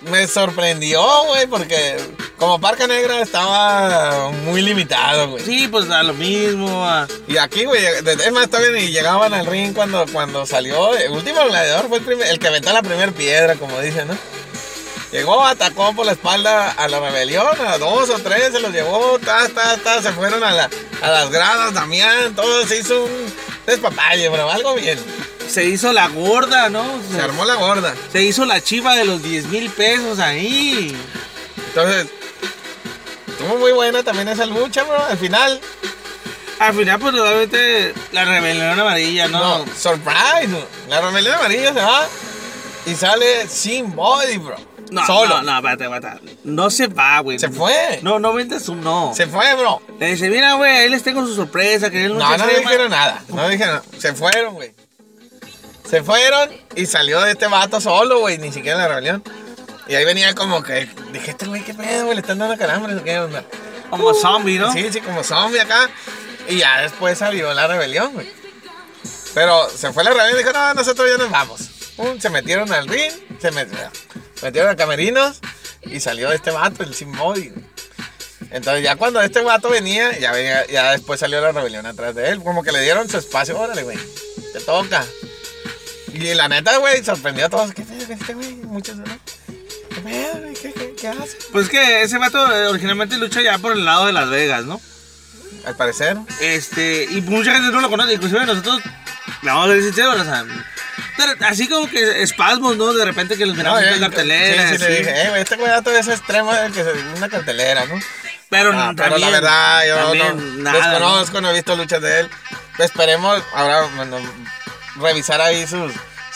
Me 0.00 0.28
sorprendió, 0.28 1.02
güey, 1.26 1.46
porque 1.48 1.96
como 2.38 2.60
Parca 2.60 2.86
Negra 2.86 3.20
estaba 3.20 4.30
muy 4.30 4.62
limitado, 4.62 5.30
güey. 5.30 5.44
Sí, 5.44 5.66
pues 5.66 5.90
a 5.90 6.04
lo 6.04 6.14
mismo. 6.14 6.84
a- 6.86 7.08
Y 7.26 7.36
aquí, 7.36 7.64
güey, 7.64 7.84
es 7.84 8.32
más, 8.32 8.48
todavía 8.48 8.70
ni 8.80 8.88
llegaban 8.92 9.34
al 9.34 9.44
ring 9.46 9.74
cuando, 9.74 10.06
cuando 10.12 10.46
salió. 10.46 10.96
El 10.96 11.10
último 11.10 11.44
gladiador 11.46 11.88
fue 11.88 11.98
el, 11.98 12.04
primer- 12.04 12.28
el 12.28 12.38
que 12.38 12.46
aventó 12.46 12.72
la 12.72 12.82
primera 12.82 13.10
piedra, 13.10 13.56
como 13.56 13.80
dicen, 13.80 14.06
¿no? 14.06 14.16
Llegó, 15.10 15.44
atacó 15.44 15.92
por 15.96 16.06
la 16.06 16.12
espalda 16.12 16.70
a 16.70 16.86
la 16.86 17.00
rebelión, 17.00 17.46
a 17.66 17.78
dos 17.78 18.08
o 18.10 18.18
tres, 18.18 18.52
se 18.52 18.60
los 18.60 18.70
llevó, 18.72 19.18
ta, 19.18 19.48
ta, 19.48 19.76
ta, 19.78 20.00
se 20.02 20.12
fueron 20.12 20.44
a, 20.44 20.52
la, 20.52 20.70
a 21.02 21.08
las 21.10 21.30
gradas, 21.30 21.72
Damián, 21.74 22.36
todo, 22.36 22.64
se 22.66 22.78
hizo 22.78 23.04
un 23.04 23.34
despapalle, 23.66 24.28
bro, 24.28 24.48
algo 24.50 24.74
bien. 24.74 24.98
Se 25.48 25.64
hizo 25.64 25.92
la 25.92 26.08
gorda, 26.08 26.68
¿no? 26.68 26.84
Se 27.10 27.20
armó 27.20 27.44
la 27.44 27.54
gorda. 27.54 27.94
Se 28.12 28.22
hizo 28.22 28.44
la 28.44 28.60
chiva 28.60 28.94
de 28.96 29.04
los 29.04 29.22
10 29.22 29.46
mil 29.46 29.70
pesos 29.70 30.18
ahí. 30.18 30.94
Entonces, 31.68 32.06
estuvo 33.28 33.56
muy 33.58 33.72
buena 33.72 34.02
también 34.02 34.28
esa 34.28 34.46
lucha, 34.46 34.84
bro. 34.84 35.02
Al 35.06 35.16
final, 35.18 35.60
Al 36.58 36.74
final, 36.74 36.98
pues 36.98 37.14
obviamente 37.14 37.94
la 38.12 38.24
rebelión 38.24 38.78
amarilla, 38.78 39.28
¿no? 39.28 39.58
no, 39.58 39.64
surprise, 39.76 40.48
bro. 40.48 40.66
la 40.88 41.00
rebelión 41.00 41.34
amarilla 41.36 41.72
se 41.72 41.80
va 41.80 42.06
y 42.86 42.94
sale 42.94 43.46
sin 43.48 43.94
body, 43.94 44.38
bro. 44.38 44.56
No, 44.90 45.04
Solo. 45.06 45.42
no, 45.42 45.42
no, 45.42 45.56
espérate, 45.58 45.84
espérate. 45.84 46.36
No 46.44 46.70
se 46.70 46.86
va, 46.86 47.20
güey. 47.20 47.38
Se 47.38 47.50
fue. 47.50 48.00
No, 48.02 48.18
no 48.18 48.32
vendes 48.32 48.68
un 48.70 48.80
no. 48.82 49.12
Se 49.14 49.26
fue, 49.26 49.54
bro. 49.54 49.82
Le 50.00 50.12
dice, 50.12 50.30
mira, 50.30 50.54
güey, 50.54 50.72
ahí 50.78 50.88
les 50.88 51.02
tengo 51.02 51.26
su 51.26 51.34
sorpresa, 51.34 51.90
que 51.90 52.06
él 52.06 52.14
no 52.14 52.20
No, 52.20 52.28
no 52.28 52.34
extrema". 52.44 52.58
dijeron 52.70 52.90
nada. 52.90 53.22
No 53.28 53.48
dijeron. 53.48 53.82
Se 53.98 54.14
fueron, 54.14 54.54
güey. 54.54 54.72
Se 55.88 56.02
fueron 56.02 56.50
y 56.74 56.86
salió 56.86 57.20
de 57.22 57.32
este 57.32 57.46
vato 57.46 57.80
solo, 57.80 58.20
güey. 58.20 58.38
Ni 58.38 58.52
siquiera 58.52 58.76
en 58.76 58.82
la 58.82 58.88
rebelión. 58.88 59.24
Y 59.88 59.94
ahí 59.94 60.04
venía 60.04 60.34
como 60.34 60.62
que. 60.62 60.88
Dije, 61.12 61.30
este 61.30 61.46
güey, 61.46 61.62
¿qué 61.64 61.74
pedo, 61.74 62.04
güey? 62.04 62.14
Le 62.16 62.20
están 62.20 62.38
dando 62.38 62.56
calambres 62.58 63.00
qué 63.02 63.18
onda. 63.18 63.42
Como 63.90 64.12
zombie, 64.12 64.58
¿no? 64.58 64.70
Sí, 64.72 64.86
sí, 64.92 65.00
como 65.00 65.24
zombie 65.24 65.60
acá. 65.60 65.88
Y 66.48 66.58
ya 66.58 66.82
después 66.82 67.18
salió 67.18 67.52
la 67.54 67.66
rebelión, 67.66 68.12
güey. 68.12 68.30
Pero 69.34 69.68
se 69.70 69.92
fue 69.92 70.04
la 70.04 70.10
rebelión 70.10 70.34
y 70.34 70.38
dijo, 70.38 70.52
no, 70.52 70.74
nosotros 70.74 71.08
ya 71.10 71.16
nos 71.16 71.30
vamos. 71.30 71.60
Se 72.20 72.30
metieron 72.30 72.70
al 72.72 72.86
ring, 72.86 73.12
se 73.40 73.50
met- 73.50 73.68
metieron 74.42 74.70
a 74.70 74.76
camerinos 74.76 75.40
y 75.82 76.00
salió 76.00 76.30
este 76.32 76.50
vato, 76.50 76.82
el 76.84 76.94
sin 76.94 77.12
body. 77.16 77.52
Entonces 78.50 78.82
ya 78.84 78.96
cuando 78.96 79.20
este 79.20 79.40
vato 79.42 79.68
venía, 79.68 80.16
ya, 80.18 80.32
venía, 80.32 80.66
ya 80.66 80.92
después 80.92 81.20
salió 81.20 81.40
la 81.40 81.52
rebelión 81.52 81.86
atrás 81.86 82.14
de 82.14 82.28
él. 82.30 82.42
Como 82.42 82.62
que 82.62 82.72
le 82.72 82.80
dieron 82.82 83.08
su 83.08 83.18
espacio, 83.18 83.58
órale, 83.58 83.82
güey. 83.82 83.98
Te 84.52 84.60
toca. 84.60 85.04
Y 86.12 86.34
la 86.34 86.48
neta, 86.48 86.76
güey, 86.78 87.04
sorprendió 87.04 87.46
a 87.46 87.48
todos. 87.48 87.72
¿Qué 87.74 87.82
pedo 87.82 88.12
este 88.12 88.34
güey? 88.34 88.54
Muchos, 88.54 88.96
¿no? 88.96 89.04
¿Qué 89.94 90.00
pedo, 90.00 90.40
güey? 90.40 90.54
¿Qué, 90.54 90.72
qué, 90.72 90.94
qué 90.98 91.08
hace? 91.08 91.36
Pues 91.52 91.68
que 91.68 92.02
ese 92.02 92.18
vato 92.18 92.50
eh, 92.54 92.66
originalmente 92.68 93.16
lucha 93.18 93.40
ya 93.42 93.58
por 93.58 93.72
el 93.72 93.84
lado 93.84 94.06
de 94.06 94.12
Las 94.12 94.28
Vegas, 94.30 94.64
¿no? 94.64 94.80
Al 95.66 95.76
parecer. 95.76 96.16
Este, 96.40 97.04
y 97.10 97.20
mucha 97.22 97.52
gente 97.52 97.70
no 97.70 97.80
lo 97.80 97.90
conoce, 97.90 98.14
inclusive 98.14 98.46
nosotros, 98.46 98.80
le 99.42 99.50
vamos 99.50 99.68
a 99.68 99.72
ser 99.74 99.82
sinceros, 99.82 100.20
o 100.20 100.24
sea, 100.24 100.44
pero 101.16 101.32
así 101.46 101.68
como 101.68 101.88
que 101.90 102.22
espasmos, 102.22 102.76
¿no? 102.76 102.92
De 102.94 103.04
repente 103.04 103.36
que 103.36 103.44
los 103.44 103.56
miramos 103.56 103.82
en 103.82 104.00
la 104.00 104.08
cartelera, 104.08 104.68
Sí, 104.70 104.76
sí, 104.78 104.82
le 104.84 104.98
dije, 104.98 105.22
eh, 105.22 105.28
güey, 105.30 105.42
este 105.42 105.56
güey 105.56 105.68
dato 105.68 105.90
es 105.90 106.06
extremo 106.08 106.54
del 106.54 106.72
que 106.72 106.84
se 106.84 106.92
una 107.16 107.28
cartelera, 107.28 107.84
¿no? 107.86 107.98
pero, 108.48 108.70
Ah, 108.72 108.92
pero 108.96 109.10
también- 109.10 109.20
la 109.20 109.30
verdad, 109.30 109.86
yo 109.86 109.96
también 109.96 110.62
no 110.62 110.70
nada, 110.72 110.78
¿no? 110.80 110.88
desconozco, 111.18 111.40
no 111.40 111.50
he 111.50 111.54
visto 111.54 111.76
luchas 111.76 112.00
de 112.00 112.20
él. 112.20 112.30
Esperemos 112.78 113.42
ahora 113.52 113.82
bueno, 113.96 114.18
revisar 115.00 115.40
ahí 115.40 115.66
sus, 115.66 115.92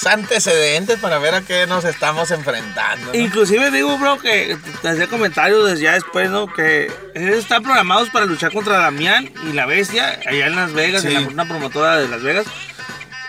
antecedentes 0.06 0.98
para 0.98 1.18
ver 1.18 1.34
a 1.34 1.42
qué 1.42 1.66
nos 1.66 1.84
estamos 1.84 2.30
enfrentando. 2.30 3.12
¿no? 3.12 3.18
Inclusive 3.18 3.70
digo, 3.70 3.96
bro, 3.98 4.18
que 4.18 4.56
te 4.80 4.88
hacía 4.88 5.06
comentarios 5.06 5.68
desde 5.68 5.84
ya 5.84 5.92
después, 5.92 6.30
¿no? 6.30 6.52
Que 6.52 6.90
están 7.14 7.62
programados 7.62 8.10
para 8.10 8.26
luchar 8.26 8.52
contra 8.52 8.78
Damián 8.78 9.30
y 9.48 9.52
la 9.52 9.66
Bestia, 9.66 10.20
allá 10.26 10.46
en 10.46 10.56
Las 10.56 10.72
Vegas, 10.72 11.02
Sí. 11.02 11.08
en 11.08 11.14
la, 11.14 11.28
una 11.28 11.44
promotora 11.46 11.98
de 11.98 12.08
Las 12.08 12.22
Vegas. 12.22 12.46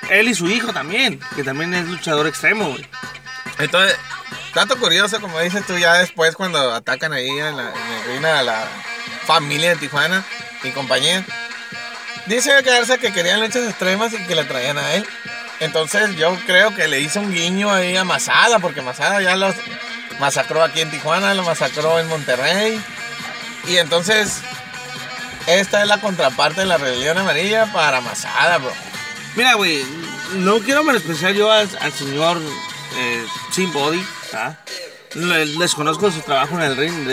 Él 0.09 0.27
y 0.27 0.35
su 0.35 0.47
hijo 0.47 0.73
también, 0.73 1.19
que 1.35 1.43
también 1.43 1.73
es 1.73 1.87
luchador 1.87 2.27
extremo, 2.27 2.69
güey. 2.69 2.85
Entonces, 3.59 3.95
dato 4.55 4.77
curioso, 4.77 5.21
como 5.21 5.39
dices 5.39 5.65
tú, 5.65 5.77
ya 5.77 5.93
después 5.95 6.35
cuando 6.35 6.73
atacan 6.73 7.13
ahí 7.13 7.29
en, 7.29 7.55
la, 7.55 7.71
en 7.71 8.09
el 8.09 8.15
ring 8.15 8.25
a 8.25 8.41
la 8.43 8.67
familia 9.25 9.69
de 9.69 9.75
Tijuana 9.77 10.23
y 10.63 10.71
compañía, 10.71 11.23
dice 12.27 12.61
Garza 12.61 12.97
que 12.97 13.11
querían 13.13 13.39
luchas 13.41 13.67
extremas 13.67 14.13
y 14.13 14.17
que 14.25 14.35
le 14.35 14.43
traían 14.45 14.77
a 14.77 14.93
él. 14.93 15.05
Entonces 15.59 16.15
yo 16.17 16.35
creo 16.45 16.75
que 16.75 16.87
le 16.87 16.99
hizo 16.99 17.19
un 17.19 17.31
guiño 17.33 17.71
ahí 17.71 17.95
a 17.95 18.03
Masada, 18.03 18.59
porque 18.59 18.81
Masada 18.81 19.21
ya 19.21 19.35
los 19.35 19.55
masacró 20.19 20.63
aquí 20.63 20.81
en 20.81 20.91
Tijuana, 20.91 21.33
lo 21.33 21.43
masacró 21.43 21.99
en 21.99 22.07
Monterrey. 22.07 22.79
Y 23.67 23.77
entonces, 23.77 24.39
esta 25.47 25.81
es 25.81 25.87
la 25.87 25.99
contraparte 26.01 26.61
de 26.61 26.67
la 26.67 26.77
rebelión 26.77 27.17
amarilla 27.17 27.71
para 27.71 28.01
Masada, 28.01 28.57
bro. 28.57 28.73
Mira, 29.35 29.53
güey, 29.53 29.83
no 30.35 30.59
quiero 30.59 30.83
menospreciar 30.83 31.31
yo 31.33 31.51
al, 31.51 31.69
señor 31.93 32.41
eh, 32.97 33.25
Sin 33.51 33.71
Body, 33.71 34.05
¿ah? 34.33 34.55
Le- 35.15 35.45
Desconozco 35.57 36.11
su 36.11 36.21
trabajo 36.21 36.55
en 36.55 36.63
el 36.63 36.75
ring, 36.77 37.07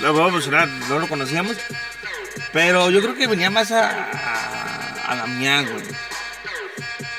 lo 0.00 0.12
voy 0.12 0.28
a 0.28 0.32
mencionar, 0.32 0.68
no 0.68 0.98
lo 0.98 1.08
conocíamos. 1.08 1.56
Pero 2.52 2.90
yo 2.90 3.00
creo 3.00 3.14
que 3.14 3.26
venía 3.26 3.50
más 3.50 3.70
a, 3.70 3.88
a, 3.90 5.12
a 5.12 5.16
Damián, 5.16 5.70
güey. 5.70 5.84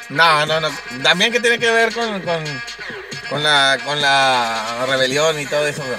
No, 0.10 0.46
no, 0.46 0.60
no. 0.60 0.70
También 1.02 1.32
que 1.32 1.40
tiene 1.40 1.58
que 1.58 1.72
ver 1.72 1.94
con, 1.94 2.22
con, 2.22 2.44
con 3.30 3.42
la, 3.44 3.78
con 3.84 4.02
la 4.02 4.86
rebelión 4.88 5.40
y 5.40 5.46
todo 5.46 5.66
eso, 5.66 5.84
bro. 5.84 5.98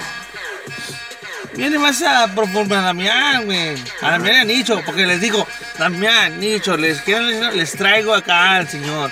Viene 1.55 1.77
más 1.77 2.01
a 2.01 2.27
proponer 2.33 2.79
a 2.79 2.81
Damián, 2.81 3.45
güey. 3.45 3.75
A 4.01 4.11
Damián 4.11 4.35
y 4.35 4.39
a 4.39 4.43
Nicho, 4.43 4.81
porque 4.85 5.05
les 5.05 5.21
digo, 5.21 5.47
Damián, 5.77 6.39
Nicho, 6.39 6.77
les, 6.77 7.01
quiero, 7.01 7.25
les, 7.51 7.71
traigo 7.73 8.13
acá 8.13 8.57
al 8.57 8.67
señor. 8.69 9.11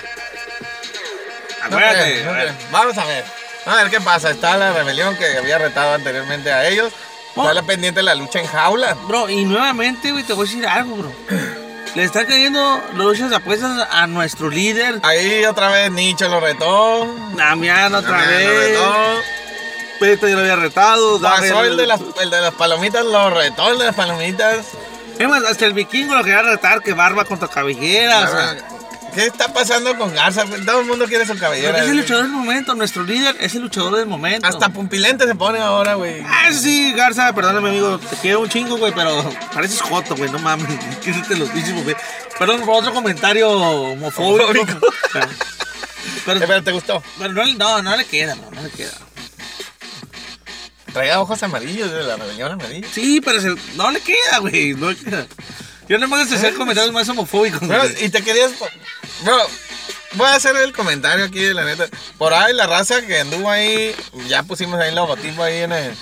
No 1.60 1.66
Acuérdate. 1.66 2.24
no 2.24 2.32
creo. 2.32 2.52
Vamos 2.70 2.98
a 2.98 3.04
ver. 3.04 3.24
A 3.64 3.76
ver 3.76 3.90
qué 3.90 4.00
pasa. 4.00 4.30
Está 4.30 4.56
la 4.56 4.72
rebelión 4.72 5.16
que 5.16 5.36
había 5.36 5.58
retado 5.58 5.94
anteriormente 5.94 6.52
a 6.52 6.68
ellos. 6.68 6.92
Oh. 7.34 7.42
Está 7.42 7.54
la 7.54 7.62
pendiente 7.62 8.00
de 8.00 8.04
la 8.04 8.14
lucha 8.14 8.40
en 8.40 8.46
jaula. 8.46 8.94
Bro, 9.08 9.30
y 9.30 9.44
nuevamente, 9.44 10.12
güey, 10.12 10.24
te 10.24 10.32
voy 10.34 10.46
a 10.46 10.50
decir 10.50 10.66
algo, 10.66 10.96
bro. 10.96 11.12
Le 11.94 12.04
están 12.04 12.26
cayendo 12.26 12.82
luchas 12.94 13.30
de 13.30 13.36
apuestas 13.36 13.86
a 13.90 14.06
nuestro 14.06 14.48
líder, 14.48 14.98
Ahí 15.02 15.44
otra 15.44 15.70
vez 15.70 15.90
Nicho 15.90 16.26
lo 16.28 16.40
retó. 16.40 17.06
Damián, 17.36 17.94
otra 17.94 18.12
Damián 18.18 18.44
lo 18.44 18.50
vez. 18.50 18.68
retó. 18.70 18.94
Peto 20.00 20.28
ya 20.28 20.34
lo 20.34 20.40
había 20.40 20.56
retado. 20.56 21.20
Pasó 21.20 21.64
el 21.64 21.76
de, 21.76 21.86
las, 21.86 22.00
el 22.20 22.30
de 22.30 22.40
las 22.40 22.54
palomitas, 22.54 23.04
lo 23.04 23.30
retó 23.30 23.70
el 23.70 23.78
de 23.78 23.84
las 23.86 23.94
palomitas. 23.94 24.66
Es 25.18 25.28
más, 25.28 25.44
hasta 25.44 25.66
el 25.66 25.74
vikingo 25.74 26.14
lo 26.14 26.24
quería 26.24 26.42
retar, 26.42 26.82
que 26.82 26.92
barba 26.94 27.24
contra 27.24 27.46
cabellera. 27.48 28.20
o 28.20 28.26
sea, 28.26 28.56
¿Qué 29.14 29.26
está 29.26 29.52
pasando 29.52 29.96
con 29.98 30.14
Garza? 30.14 30.44
Todo 30.64 30.80
el 30.80 30.86
mundo 30.86 31.04
quiere 31.06 31.26
su 31.26 31.36
cabellera. 31.38 31.70
porque 31.72 31.84
es 31.84 31.90
el 31.90 31.96
luchador 31.98 32.22
del 32.24 32.32
momento, 32.32 32.74
nuestro 32.74 33.02
líder 33.04 33.36
es 33.40 33.54
el 33.54 33.62
luchador 33.62 33.96
del 33.96 34.06
momento. 34.06 34.46
Hasta 34.46 34.70
Pumpilente 34.70 35.26
se 35.26 35.34
pone 35.34 35.58
ahora, 35.58 35.94
güey. 35.94 36.22
Ah, 36.26 36.50
sí, 36.52 36.92
Garza, 36.94 37.34
perdóname, 37.34 37.70
amigo. 37.70 37.98
Te 37.98 38.16
quiero 38.16 38.40
un 38.40 38.48
chingo, 38.48 38.78
güey, 38.78 38.92
pero 38.94 39.22
pareces 39.52 39.80
joto, 39.82 40.16
güey. 40.16 40.30
No 40.30 40.38
mames. 40.38 40.66
Quítate 41.04 41.36
los 41.36 41.52
bichos, 41.52 41.82
güey. 41.84 41.94
Perdón 42.38 42.62
por 42.62 42.76
otro 42.76 42.92
comentario 42.94 43.50
homofóbico. 43.50 44.48
Pero, 45.12 45.26
Eh, 45.26 45.28
pero, 46.24 46.40
Pero 46.46 46.62
te 46.62 46.72
gustó. 46.72 47.02
pero 47.18 47.32
no, 47.32 47.44
no, 47.54 47.82
no 47.82 47.96
le 47.96 48.04
queda, 48.04 48.34
no, 48.36 48.50
no 48.50 48.62
le 48.62 48.70
queda. 48.70 48.92
Traía 50.92 51.20
ojos 51.20 51.42
amarillos 51.42 51.90
de 51.90 52.02
la 52.02 52.16
rebelión 52.16 52.52
amarilla. 52.52 52.86
Sí, 52.92 53.20
pero 53.20 53.40
se- 53.40 53.54
no 53.76 53.90
le 53.90 54.00
queda, 54.00 54.38
güey. 54.40 54.74
No 54.74 54.90
le 54.90 54.96
queda. 54.96 55.26
Yo 55.88 55.98
no 55.98 56.06
me 56.08 56.16
hagas 56.16 56.32
hacer 56.32 56.54
comentarios 56.54 56.92
más 56.92 57.08
homofóbicos, 57.08 57.60
güey. 57.60 58.04
y 58.04 58.08
te 58.10 58.22
querías. 58.22 58.52
Bro, 59.24 59.38
voy 60.14 60.26
a 60.28 60.34
hacer 60.34 60.56
el 60.56 60.72
comentario 60.72 61.24
aquí, 61.24 61.52
la 61.52 61.64
neta. 61.64 61.86
Por 62.18 62.32
ahí 62.34 62.52
la 62.52 62.66
raza 62.66 63.02
que 63.02 63.20
anduvo 63.20 63.50
ahí, 63.50 63.94
ya 64.26 64.42
pusimos 64.42 64.80
ahí 64.80 64.88
el 64.90 64.94
logotipo 64.96 65.42
ahí 65.42 65.58
en, 65.62 65.72
el- 65.72 65.96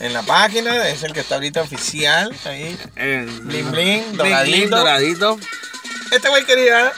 en 0.00 0.12
la 0.12 0.22
página, 0.22 0.88
es 0.88 1.02
el 1.04 1.12
que 1.12 1.20
está 1.20 1.36
ahorita 1.36 1.62
oficial, 1.62 2.34
ahí. 2.44 2.76
El 2.96 3.26
Bling, 3.26 3.70
bling, 3.70 3.72
bling, 3.72 4.16
doradito. 4.16 4.76
doradito. 4.76 5.38
Este 6.10 6.28
güey 6.28 6.44
quería 6.44 6.92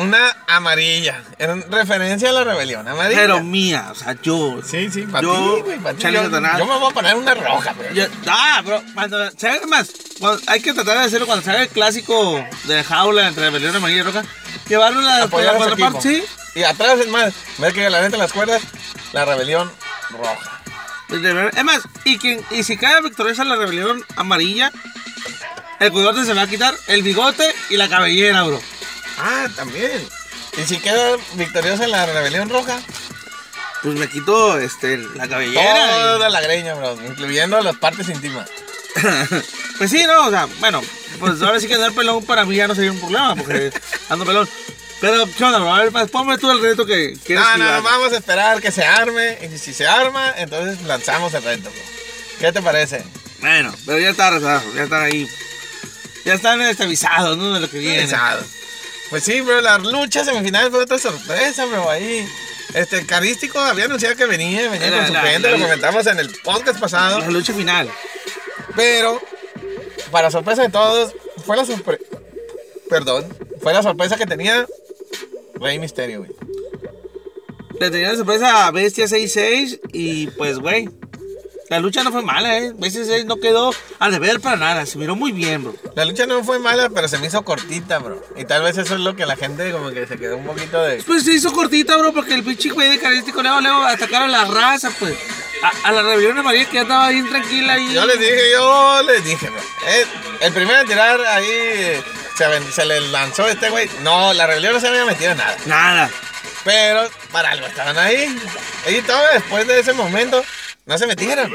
una 0.00 0.36
amarilla, 0.46 1.22
en 1.38 1.70
referencia 1.70 2.30
a 2.30 2.32
la 2.32 2.44
rebelión, 2.44 2.86
amarilla. 2.86 3.20
Pero 3.20 3.42
mía, 3.42 3.88
o 3.90 3.94
sea, 3.94 4.16
yo. 4.22 4.60
sí, 4.64 4.90
sí, 4.90 5.02
para 5.02 5.22
Yo, 5.22 5.54
ti, 5.56 5.60
güey, 5.62 5.78
pa' 5.78 5.92
ti. 5.92 5.98
Charlie 6.02 6.18
Yo, 6.18 6.24
Satanás. 6.24 6.58
yo 6.58 6.66
me 6.66 6.78
voy 6.78 6.90
a 6.90 6.94
poner 6.94 7.14
una 7.16 7.34
roja, 7.34 7.74
yo- 7.94 8.04
ah, 8.28 8.62
bro, 8.64 8.82
cuando, 8.94 9.30
¿sabes 9.38 9.66
más? 9.66 9.90
Cuando- 10.18 10.42
hay 10.46 10.60
que 10.60 10.72
tratar 10.74 10.98
de 10.98 11.04
hacerlo 11.04 11.26
cuando 11.26 11.44
salga 11.44 11.62
el 11.62 11.68
clásico 11.68 12.44
de 12.64 12.84
jaula 12.84 13.28
entre 13.28 13.44
rebelión 13.44 13.74
amarilla 13.76 14.00
y 14.00 14.02
roja. 14.04 14.24
Llevarlo 14.68 15.00
a 15.00 15.02
la, 15.20 15.28
contraparte, 15.28 16.00
sí. 16.02 16.24
Y 16.54 16.62
atrás, 16.64 16.98
es 17.00 17.08
más, 17.08 17.34
ver 17.58 17.72
que 17.72 17.88
la 17.90 18.04
en 18.04 18.18
las 18.18 18.32
cuerdas, 18.32 18.62
la 19.12 19.24
rebelión 19.24 19.70
roja. 20.10 20.62
Es 21.56 21.64
más, 21.64 21.82
y, 22.04 22.18
quien, 22.18 22.44
y 22.50 22.62
si 22.64 22.76
cae 22.76 23.00
victoriosa 23.00 23.44
la 23.44 23.56
rebelión 23.56 24.04
amarilla, 24.16 24.72
el 25.78 25.92
cuidote 25.92 26.24
se 26.24 26.34
va 26.34 26.42
a 26.42 26.46
quitar 26.48 26.74
el 26.88 27.02
bigote 27.02 27.54
y 27.70 27.76
la 27.76 27.88
cabellera, 27.88 28.42
bro. 28.42 28.60
Ah, 29.18 29.46
también. 29.56 30.06
Y 30.58 30.62
si 30.64 30.78
queda 30.78 31.16
victoriosa 31.34 31.84
en 31.84 31.90
la 31.90 32.06
rebelión 32.06 32.48
roja, 32.48 32.78
Pues 33.82 33.94
me 33.94 34.08
quito 34.08 34.58
este, 34.58 34.98
la 34.98 35.28
cabellera. 35.28 35.90
toda 36.16 36.28
la 36.30 36.40
greña, 36.40 36.74
bro, 36.74 36.96
incluyendo 37.06 37.60
las 37.60 37.76
partes 37.76 38.08
íntimas. 38.08 38.48
Pues 39.78 39.90
sí, 39.90 40.02
no, 40.04 40.28
o 40.28 40.30
sea, 40.30 40.46
bueno, 40.58 40.82
pues 41.20 41.42
ahora 41.42 41.60
sí 41.60 41.68
que 41.68 41.74
andar 41.74 41.92
pelón 41.92 42.24
para 42.24 42.46
mí 42.46 42.56
ya 42.56 42.66
no 42.66 42.74
sería 42.74 42.92
un 42.92 42.98
problema, 42.98 43.36
porque 43.36 43.70
ando 44.08 44.24
pelón. 44.24 44.48
Pero, 45.02 45.26
¿qué 45.36 45.44
onda, 45.44 45.58
bro? 45.58 45.74
A 45.74 45.82
ver, 45.82 45.92
pues, 45.92 46.10
ponme 46.10 46.38
tú 46.38 46.50
el 46.50 46.62
reto 46.62 46.86
que 46.86 47.12
quieres 47.22 47.44
No, 47.44 47.58
no, 47.58 47.82
vamos 47.82 48.10
a 48.14 48.16
esperar 48.16 48.62
que 48.62 48.72
se 48.72 48.86
arme. 48.86 49.38
Y 49.42 49.58
si 49.58 49.74
se 49.74 49.86
arma, 49.86 50.32
entonces 50.38 50.80
lanzamos 50.86 51.34
el 51.34 51.42
reto, 51.42 51.68
bro. 51.70 51.82
¿Qué 52.40 52.52
te 52.52 52.62
parece? 52.62 53.04
Bueno, 53.40 53.74
pero 53.84 53.98
ya 53.98 54.08
está 54.08 54.28
arreglado, 54.28 54.62
ya 54.74 54.84
están 54.84 55.02
ahí. 55.02 55.28
Ya 56.24 56.32
están 56.32 56.62
este, 56.62 56.84
avisados, 56.84 57.36
¿no? 57.36 57.52
De 57.52 57.60
lo 57.60 57.70
que 57.70 57.78
viene. 57.78 58.00
Pesado. 58.04 58.42
Pues 59.10 59.22
sí, 59.24 59.40
bro, 59.40 59.60
la 59.60 59.78
lucha 59.78 60.24
semifinal 60.24 60.70
fue 60.70 60.82
otra 60.82 60.98
sorpresa, 60.98 61.64
bro, 61.66 61.88
ahí. 61.90 62.26
Este, 62.74 62.98
el 62.98 63.06
Carístico 63.06 63.58
había 63.58 63.84
anunciado 63.84 64.16
que 64.16 64.26
venía, 64.26 64.68
venía 64.68 64.90
La- 64.90 64.96
con 64.98 65.06
su 65.06 65.12
la- 65.12 65.22
gente, 65.22 65.50
la- 65.50 65.56
lo 65.56 65.62
comentamos 65.64 66.06
en 66.08 66.18
el 66.18 66.30
podcast 66.42 66.80
pasado. 66.80 67.20
La 67.20 67.28
lucha 67.30 67.52
final. 67.54 67.88
Pero, 68.74 69.22
para 70.10 70.30
sorpresa 70.30 70.62
de 70.62 70.68
todos, 70.70 71.14
fue 71.44 71.56
la 71.56 71.64
sorpresa. 71.64 72.02
Perdón, 72.90 73.26
fue 73.62 73.72
la 73.72 73.82
sorpresa 73.82 74.16
que 74.16 74.26
tenía 74.26 74.66
Rey 75.54 75.78
Misterio, 75.78 76.18
güey. 76.18 76.30
Le 77.80 77.90
tenía 77.90 78.10
de 78.10 78.16
sorpresa 78.16 78.66
a 78.66 78.70
Bestia 78.72 79.06
6-6 79.06 79.80
y 79.92 80.26
pues, 80.28 80.58
güey. 80.58 80.88
La 81.68 81.80
lucha 81.80 82.04
no 82.04 82.12
fue 82.12 82.22
mala, 82.22 82.58
¿eh? 82.58 82.72
6 82.80 83.24
no 83.24 83.36
quedó 83.36 83.74
a 83.98 84.08
deber 84.08 84.40
para 84.40 84.56
nada. 84.56 84.86
Se 84.86 84.98
miró 84.98 85.16
muy 85.16 85.32
bien, 85.32 85.64
bro. 85.64 85.74
La 85.94 86.04
lucha 86.04 86.26
no 86.26 86.44
fue 86.44 86.58
mala, 86.60 86.88
pero 86.90 87.08
se 87.08 87.18
me 87.18 87.26
hizo 87.26 87.42
cortita, 87.44 87.98
bro. 87.98 88.22
Y 88.36 88.44
tal 88.44 88.62
vez 88.62 88.78
eso 88.78 88.94
es 88.94 89.00
lo 89.00 89.16
que 89.16 89.26
la 89.26 89.36
gente 89.36 89.72
como 89.72 89.90
que 89.90 90.06
se 90.06 90.16
quedó 90.16 90.36
un 90.36 90.46
poquito 90.46 90.80
de... 90.82 91.02
Pues 91.02 91.24
se 91.24 91.32
hizo 91.32 91.52
cortita, 91.52 91.96
bro, 91.96 92.12
porque 92.12 92.34
el 92.34 92.44
pinche 92.44 92.70
güey 92.70 92.88
de 92.88 93.00
carístico 93.00 93.42
luego, 93.42 93.60
luego 93.60 93.84
atacaron 93.84 94.32
a 94.32 94.44
la 94.44 94.44
raza, 94.44 94.92
pues. 94.98 95.16
A, 95.62 95.88
a 95.88 95.92
la 95.92 96.02
rebelión 96.02 96.38
amarilla 96.38 96.66
que 96.68 96.74
ya 96.74 96.82
estaba 96.82 97.08
bien 97.08 97.28
tranquila 97.28 97.78
y. 97.78 97.94
Yo 97.94 98.06
les 98.06 98.20
dije, 98.20 98.52
yo 98.52 99.02
les 99.02 99.24
dije, 99.24 99.50
bro. 99.50 99.60
Eh, 99.88 100.06
el 100.40 100.52
primero 100.52 100.80
en 100.80 100.86
tirar 100.86 101.20
ahí 101.22 102.00
se, 102.36 102.72
se 102.72 102.84
le 102.84 103.00
lanzó 103.08 103.48
este 103.48 103.70
güey. 103.70 103.90
No, 104.02 104.32
la 104.34 104.46
rebelión 104.46 104.74
no 104.74 104.80
se 104.80 104.88
había 104.88 105.04
metido 105.04 105.32
en 105.32 105.38
nada. 105.38 105.56
Nada. 105.66 106.10
Pero 106.62 107.08
para 107.32 107.50
algo 107.50 107.66
estaban 107.66 107.96
ahí. 107.98 108.36
Y 108.88 109.00
todo 109.02 109.20
después 109.32 109.66
de 109.66 109.80
ese 109.80 109.92
momento 109.94 110.44
no 110.86 110.96
se 110.96 111.06
metieron. 111.06 111.52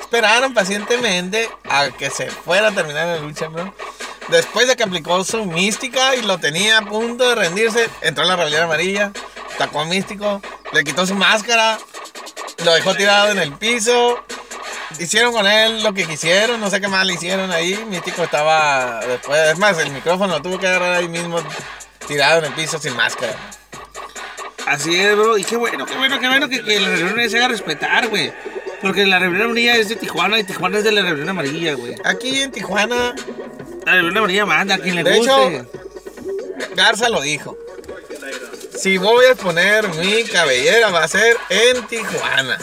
Esperaron 0.00 0.54
pacientemente 0.54 1.48
a 1.68 1.90
que 1.90 2.10
se 2.10 2.30
fuera 2.30 2.68
a 2.68 2.72
terminar 2.72 3.06
la 3.06 3.18
lucha, 3.18 3.48
bro. 3.48 3.72
Después 4.28 4.66
de 4.66 4.74
que 4.74 4.82
aplicó 4.82 5.22
su 5.22 5.44
mística 5.44 6.16
y 6.16 6.22
lo 6.22 6.38
tenía 6.38 6.78
a 6.78 6.82
punto 6.82 7.28
de 7.28 7.34
rendirse, 7.36 7.88
entró 8.00 8.24
la 8.24 8.34
rebelión 8.34 8.64
amarilla, 8.64 9.12
atacó 9.54 9.80
a 9.80 9.84
Místico, 9.84 10.42
le 10.72 10.82
quitó 10.82 11.06
su 11.06 11.14
máscara, 11.14 11.78
lo 12.64 12.74
dejó 12.74 12.94
tirado 12.94 13.30
en 13.30 13.38
el 13.38 13.52
piso. 13.52 14.24
Hicieron 14.98 15.32
con 15.32 15.46
él 15.46 15.82
lo 15.82 15.92
que 15.92 16.06
quisieron, 16.06 16.60
no 16.60 16.70
sé 16.70 16.80
qué 16.80 16.88
más 16.88 17.06
le 17.06 17.14
hicieron 17.14 17.52
ahí. 17.52 17.76
Místico 17.88 18.24
estaba 18.24 19.00
después, 19.06 19.38
es 19.48 19.58
más, 19.58 19.78
el 19.78 19.90
micrófono 19.90 20.34
lo 20.34 20.42
tuvo 20.42 20.58
que 20.58 20.66
agarrar 20.66 20.94
ahí 20.94 21.08
mismo, 21.08 21.38
tirado 22.08 22.38
en 22.38 22.46
el 22.46 22.52
piso 22.54 22.78
sin 22.78 22.96
máscara. 22.96 23.36
Así 24.66 24.94
es, 24.96 25.16
bro. 25.16 25.38
Y 25.38 25.44
qué 25.44 25.56
bueno, 25.56 25.86
qué 25.86 25.96
bueno, 25.96 26.18
qué 26.20 26.28
bueno 26.28 26.48
que, 26.48 26.62
que 26.62 26.80
la 26.80 26.86
rebelión 26.88 27.08
amarilla 27.10 27.30
se 27.30 27.36
haga 27.38 27.48
respetar, 27.48 28.08
güey. 28.08 28.32
Porque 28.82 29.06
la 29.06 29.18
rebelión 29.18 29.46
amarilla 29.46 29.76
es 29.76 29.88
de 29.88 29.96
Tijuana 29.96 30.38
y 30.38 30.44
Tijuana 30.44 30.78
es 30.78 30.84
de 30.84 30.92
la 30.92 31.02
rebelión 31.02 31.28
amarilla, 31.30 31.74
güey. 31.74 31.94
Aquí 32.04 32.42
en 32.42 32.50
Tijuana, 32.52 33.14
La 33.84 33.92
rebelión 33.92 34.18
amarilla 34.18 34.46
manda 34.46 34.74
a 34.74 34.78
quien 34.78 34.96
le 34.96 35.04
De 35.04 35.16
guste. 35.16 35.32
hecho- 35.56 35.70
Garza 36.74 37.08
lo 37.08 37.20
dijo. 37.20 37.56
Si 38.78 38.98
voy 38.98 39.24
a 39.26 39.34
poner 39.34 39.88
mi 39.96 40.24
cabellera 40.24 40.90
va 40.90 41.04
a 41.04 41.08
ser 41.08 41.36
en 41.48 41.86
Tijuana. 41.86 42.58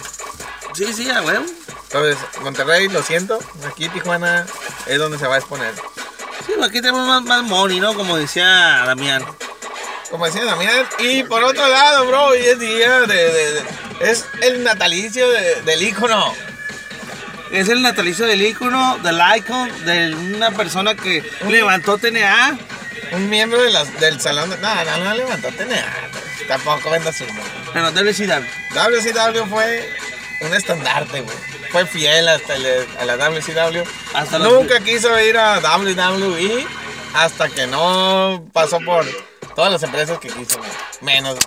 sí, 0.73 0.93
sí, 0.93 1.09
a 1.09 1.21
huevo. 1.21 1.45
Entonces, 1.85 2.17
Monterrey, 2.41 2.87
lo 2.89 3.01
siento, 3.03 3.39
aquí 3.67 3.87
Tijuana 3.89 4.45
es 4.87 4.97
donde 4.97 5.17
se 5.19 5.27
va 5.27 5.35
a 5.35 5.37
exponer. 5.39 5.73
Sí, 6.45 6.53
aquí 6.61 6.81
tenemos 6.81 7.07
más, 7.07 7.23
más 7.23 7.43
money, 7.43 7.79
¿no? 7.79 7.93
Como 7.93 8.17
decía 8.17 8.83
Damián. 8.85 9.23
Como 10.13 10.27
decía 10.27 10.45
Damián. 10.45 10.85
Y 10.99 11.23
por 11.23 11.43
otro 11.43 11.67
lado, 11.67 12.05
bro, 12.05 12.25
hoy 12.25 12.37
es 12.37 12.59
día 12.59 12.99
de... 13.01 13.15
de- 13.31 13.51
de- 13.53 13.63
es 14.01 14.25
el 14.41 14.63
natalicio 14.63 15.27
de- 15.27 15.63
del 15.63 15.81
ícono. 15.81 16.35
Es 17.51 17.67
el 17.67 17.81
natalicio 17.81 18.27
del 18.27 18.43
ícono, 18.43 18.99
del 18.99 19.19
icon, 19.37 19.85
de 19.85 20.13
una 20.13 20.51
persona 20.51 20.93
que 20.93 21.23
levantó 21.49 21.97
TNA. 21.97 22.59
Un 23.13 23.27
miembro 23.27 23.63
de 23.63 23.71
las- 23.71 23.99
del 23.99 24.21
salón 24.21 24.51
de... 24.51 24.57
No, 24.57 24.85
no, 24.85 24.97
no 25.03 25.15
levantó 25.15 25.47
TNA. 25.49 25.83
Tampoco 26.47 26.91
venda 26.91 27.11
su 27.11 27.25
nombre. 27.25 27.43
Bueno, 27.71 27.91
WCW. 27.91 28.45
WCW 28.75 29.49
fue 29.49 29.89
un 30.41 30.53
estandarte, 30.53 31.21
güey. 31.21 31.37
Fue 31.71 31.87
fiel 31.87 32.27
hasta 32.27 32.53
el- 32.53 32.85
a 32.99 33.05
la 33.05 33.17
WCW. 33.17 33.81
Hasta 34.13 34.37
los- 34.37 34.53
Nunca 34.53 34.79
quiso 34.79 35.19
ir 35.19 35.39
a 35.39 35.57
WWE 35.59 36.67
hasta 37.15 37.49
que 37.49 37.65
no 37.65 38.45
pasó 38.53 38.79
por 38.79 39.07
todas 39.55 39.71
las 39.71 39.83
empresas 39.83 40.17
que 40.19 40.29
quiso, 40.29 40.57
güey. 40.59 40.69
Menos. 41.01 41.37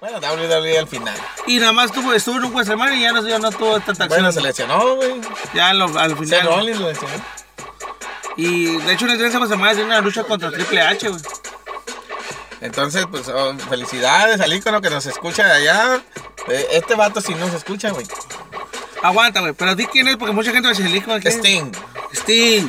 Bueno, 0.00 0.18
WWE 0.18 0.78
al 0.78 0.88
final. 0.88 1.14
Y 1.46 1.58
nada 1.58 1.72
más 1.72 1.92
tuvo, 1.92 2.12
estuvo 2.14 2.36
en 2.38 2.44
un 2.44 2.52
WrestleMania 2.54 2.96
y 2.96 3.02
ya 3.02 3.12
no, 3.12 3.26
ya 3.28 3.38
no 3.38 3.50
tuvo 3.50 3.72
tanta 3.80 4.04
acción. 4.04 4.08
Bueno, 4.08 4.32
se 4.32 4.40
lesionó, 4.40 4.96
güey. 4.96 5.20
Ya 5.54 5.74
lo- 5.74 5.98
al 5.98 6.10
Seth 6.10 6.18
final. 6.20 6.42
Rollins 6.46 6.80
lo 6.80 6.88
lesionó. 6.88 7.12
Y 8.36 8.76
de 8.78 8.92
hecho, 8.94 9.04
en 9.06 9.10
el 9.12 9.18
WrestleMania 9.18 9.74
tiene 9.74 9.84
una 9.90 10.00
lucha 10.00 10.24
contra 10.24 10.50
Triple 10.50 10.80
H, 10.80 11.08
güey. 11.08 11.20
Entonces, 12.62 13.06
pues, 13.10 13.28
oh, 13.28 13.54
felicidades 13.68 14.40
al 14.40 14.52
ícono 14.52 14.80
que 14.80 14.90
nos 14.90 15.06
escucha 15.06 15.46
de 15.46 15.52
allá. 15.52 16.02
Eh, 16.48 16.68
Este 16.72 16.94
vato 16.94 17.20
sí 17.20 17.34
nos 17.34 17.52
escucha, 17.54 17.90
güey. 17.90 18.06
Aguanta, 19.02 19.40
güey. 19.40 19.52
Pero 19.54 19.74
di 19.74 19.86
quién 19.86 20.08
es, 20.08 20.16
porque 20.16 20.32
mucha 20.34 20.50
gente 20.52 20.68
va 20.68 20.72
a 20.72 20.76
decir 20.76 20.86
el 20.86 20.94
ícono. 20.96 21.16
Sting. 21.16 21.72
Sting. 22.12 22.68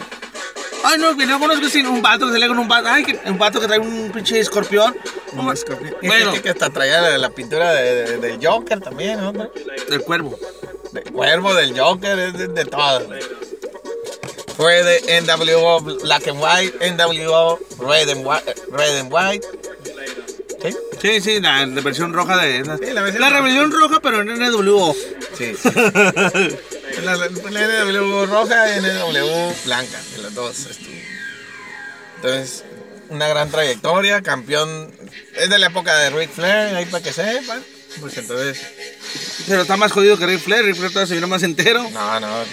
Ay, 0.83 0.97
no, 0.99 1.15
que 1.15 1.25
no 1.25 1.39
conozco 1.39 1.67
sin 1.69 1.85
un 1.87 2.01
vato 2.01 2.27
que 2.27 2.33
se 2.33 2.39
le 2.39 2.47
con 2.47 2.57
un 2.59 2.67
vato. 2.67 2.87
Ay, 2.89 3.03
que, 3.03 3.19
un 3.29 3.37
vato 3.37 3.59
que 3.59 3.67
trae 3.67 3.79
un 3.79 4.11
pinche 4.11 4.39
escorpión. 4.39 4.95
Un 5.33 5.51
escorpión. 5.51 5.95
Bueno, 6.01 6.33
que, 6.33 6.41
que 6.41 6.49
hasta 6.49 6.69
traía 6.69 7.01
la, 7.01 7.17
la 7.17 7.29
pintura 7.29 7.71
de, 7.73 8.05
de- 8.05 8.17
del 8.17 8.45
Joker 8.45 8.79
también, 8.79 9.19
¿no? 9.21 9.31
del 9.31 10.01
cuervo. 10.01 10.37
De 10.91 11.03
cuervo, 11.03 11.53
del 11.53 11.79
Joker, 11.79 12.33
de, 12.33 12.47
de 12.47 12.65
todo. 12.65 13.05
güey. 13.05 13.21
Fue 14.57 14.83
de 14.83 15.21
NWO 15.21 15.79
Black 15.81 16.27
and 16.27 16.39
White, 16.43 16.91
NWO 16.91 17.59
Red 17.79 18.09
and 18.09 18.25
White. 18.27 18.55
Red 18.71 18.99
and 18.99 19.11
White. 19.13 19.47
¿Sí? 20.61 20.77
Sí, 21.01 21.21
sí, 21.21 21.39
la, 21.41 21.65
la 21.65 21.81
versión 21.81 22.13
roja 22.13 22.37
de 22.37 22.59
esa. 22.59 22.77
Sí, 22.77 22.85
la 22.93 23.01
versión 23.01 23.21
la 23.21 23.29
roja. 23.29 23.41
rebelión 23.41 23.71
roja, 23.71 23.99
pero 24.01 24.21
en 24.21 24.27
NWO. 24.37 24.95
Sí. 25.37 25.53
la, 27.03 27.15
la, 27.15 27.27
la 27.49 27.85
NWO 27.85 28.25
roja 28.27 28.77
y 28.77 28.81
NWO 28.81 29.53
blanca, 29.65 29.99
de 30.15 30.21
las 30.21 30.33
dos. 30.35 30.59
este. 30.69 31.05
Entonces, 32.17 32.63
una 33.09 33.27
gran 33.27 33.49
trayectoria, 33.49 34.21
campeón. 34.21 34.93
Es 35.35 35.49
de 35.49 35.57
la 35.59 35.67
época 35.67 35.95
de 35.97 36.09
Ric 36.11 36.31
Flair, 36.31 36.75
ahí 36.75 36.85
para 36.85 37.03
que 37.03 37.11
sepan. 37.13 37.63
Pues 37.99 38.17
entonces, 38.17 38.57
Pero 39.47 39.63
está 39.63 39.75
más 39.75 39.91
jodido 39.91 40.17
que 40.17 40.25
Ric 40.25 40.39
Flair. 40.41 40.63
Ric 40.63 40.75
Flair 40.75 40.91
todavía 40.93 41.07
se 41.09 41.15
vino 41.15 41.27
más 41.27 41.43
entero. 41.43 41.89
no, 41.91 42.19
no. 42.19 42.41
eh, 42.43 42.45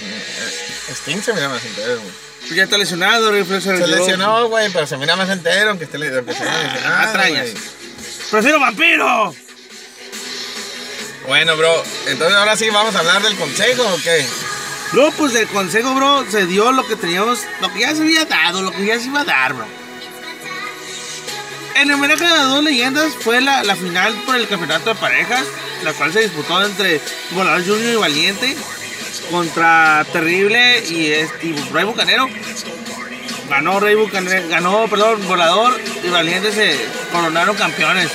Sting 0.94 1.20
se 1.20 1.32
mira 1.34 1.48
más 1.48 1.64
entero, 1.64 1.96
güey. 2.00 2.56
Ya 2.56 2.62
está 2.64 2.78
lesionado, 2.78 3.30
Ric 3.30 3.44
Flair 3.44 3.61
se, 3.62 3.76
Se 3.76 3.86
lesionó, 3.86 4.48
güey, 4.48 4.70
pero 4.72 4.86
se 4.86 4.96
mira 4.96 5.14
más 5.16 5.28
entero, 5.28 5.70
aunque 5.70 5.84
esté 5.84 5.98
le- 5.98 6.16
aunque 6.16 6.32
se 6.32 6.44
lesionado, 6.44 7.06
Patrañas. 7.06 7.50
güey. 7.52 7.77
¡Prefiero 8.30 8.60
vampiro! 8.60 9.34
Bueno, 11.26 11.56
bro, 11.56 11.82
entonces 12.06 12.36
ahora 12.36 12.56
sí 12.56 12.68
vamos 12.70 12.94
a 12.94 13.00
hablar 13.00 13.22
del 13.22 13.36
consejo, 13.36 13.82
¿o 13.82 13.96
qué? 14.02 14.24
No, 14.92 15.10
pues 15.12 15.32
del 15.32 15.46
consejo, 15.48 15.94
bro, 15.94 16.24
se 16.30 16.46
dio 16.46 16.72
lo 16.72 16.86
que 16.86 16.96
teníamos, 16.96 17.40
lo 17.60 17.72
que 17.72 17.80
ya 17.80 17.94
se 17.94 18.02
había 18.02 18.24
dado, 18.24 18.62
lo 18.62 18.70
que 18.70 18.86
ya 18.86 18.98
se 18.98 19.06
iba 19.06 19.20
a 19.20 19.24
dar, 19.24 19.54
bro. 19.54 19.66
En 21.74 21.92
homenaje 21.92 22.24
a 22.26 22.34
las 22.34 22.48
dos 22.48 22.64
leyendas 22.64 23.12
fue 23.20 23.40
la, 23.40 23.62
la 23.62 23.76
final 23.76 24.14
por 24.26 24.36
el 24.36 24.48
campeonato 24.48 24.90
de 24.90 25.00
parejas, 25.00 25.44
la 25.84 25.92
cual 25.92 26.12
se 26.12 26.22
disputó 26.22 26.64
entre 26.64 27.00
Volador 27.30 27.64
Junior 27.64 27.92
y 27.92 27.96
Valiente 27.96 28.56
contra 29.30 30.04
Terrible 30.12 30.82
y, 30.88 31.12
este, 31.12 31.46
y 31.46 31.52
Rey 31.72 31.84
Bucanero. 31.84 32.28
Ganó 33.49 33.80
Rey 33.80 33.94
Bucanero, 33.94 34.49
ganó, 34.49 34.86
perdón, 34.88 35.26
Volador 35.26 35.80
y 36.05 36.09
Valiente 36.09 36.53
se 36.53 36.78
coronaron 37.11 37.57
campeones. 37.57 38.11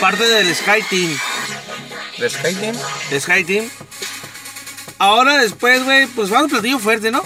Parte 0.00 0.24
del 0.24 0.54
Sky 0.54 0.82
Team. 0.88 1.18
¿De 2.18 2.30
Sky 2.30 2.54
Team? 2.54 2.76
de 3.10 3.20
Sky 3.20 3.44
Team. 3.44 3.68
Ahora 4.98 5.38
después, 5.38 5.84
güey, 5.84 6.06
pues 6.08 6.30
vamos 6.30 6.46
a 6.46 6.54
platillo 6.54 6.78
fuerte, 6.78 7.10
¿no? 7.10 7.24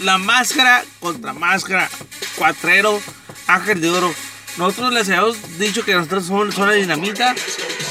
La 0.00 0.18
máscara 0.18 0.84
contra 1.00 1.32
máscara. 1.32 1.88
Cuatrero, 2.36 3.00
Ángel 3.46 3.80
de 3.80 3.90
Oro. 3.90 4.14
Nosotros 4.56 4.92
les 4.92 5.08
habíamos 5.08 5.58
dicho 5.58 5.84
que 5.84 5.94
nosotros 5.94 6.26
somos 6.26 6.54
zona 6.54 6.72
dinamita. 6.72 7.34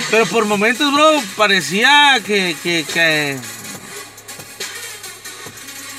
Pero 0.10 0.26
por 0.26 0.46
momentos, 0.46 0.92
bro, 0.94 1.22
parecía 1.38 2.20
que. 2.26 2.56
que, 2.62 2.86
que, 2.92 3.38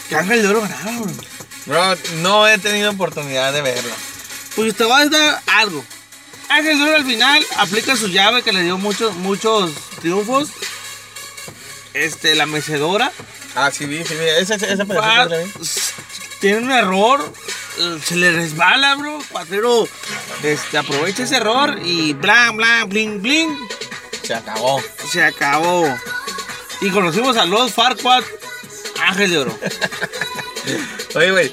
que 0.09 0.17
Ángel 0.17 0.43
de 0.43 0.49
Oro 0.49 0.61
ganaba, 0.63 1.01
bro. 1.01 1.32
Bro, 1.67 1.97
no 2.17 2.47
he 2.49 2.59
tenido 2.59 2.91
oportunidad 2.91 3.53
de 3.53 3.63
verlo. 3.63 3.95
Pues 4.57 4.75
te 4.77 4.85
voy 4.85 5.03
a 5.03 5.07
dar 5.09 5.43
algo. 5.47 5.85
Ángel 6.49 6.77
de 6.79 6.85
Oro 6.85 6.97
al 6.97 7.05
final 7.05 7.47
aplica 7.57 7.97
su 7.97 8.09
llave 8.09 8.43
que 8.43 8.53
le 8.53 8.63
dio 8.63 8.77
muchos, 8.79 9.15
muchos 9.17 9.71
triunfos. 10.01 10.49
Este, 11.95 12.35
la 12.35 12.47
mecedora. 12.47 13.13
Ah, 13.55 13.71
sí, 13.71 13.85
vi, 13.87 14.05
sí, 14.05 14.15
vi. 14.15 14.25
Ese 14.27 14.59
pedacito 14.59 14.95
Va- 14.95 15.29
tiene 16.41 16.59
un 16.59 16.73
error, 16.73 17.33
eh, 17.79 17.99
se 18.05 18.17
le 18.17 18.33
resbala, 18.33 18.95
bro. 18.97 19.19
Cuatrero 19.31 19.87
este, 20.43 20.79
aprovecha 20.79 21.23
ese 21.23 21.37
error 21.37 21.79
y 21.85 22.13
blan, 22.15 22.57
blan, 22.57 22.89
bling, 22.89 23.23
bling. 23.23 23.57
Se 24.23 24.35
acabó. 24.35 24.83
Se 25.11 25.23
acabó. 25.23 25.87
Y 26.81 26.91
conocimos 26.91 27.37
a 27.37 27.45
los 27.45 27.73
Farquaad, 27.73 28.25
Ángel 29.01 29.31
de 29.31 29.39
Oro. 29.39 29.59
Oye, 31.15 31.31
güey. 31.31 31.53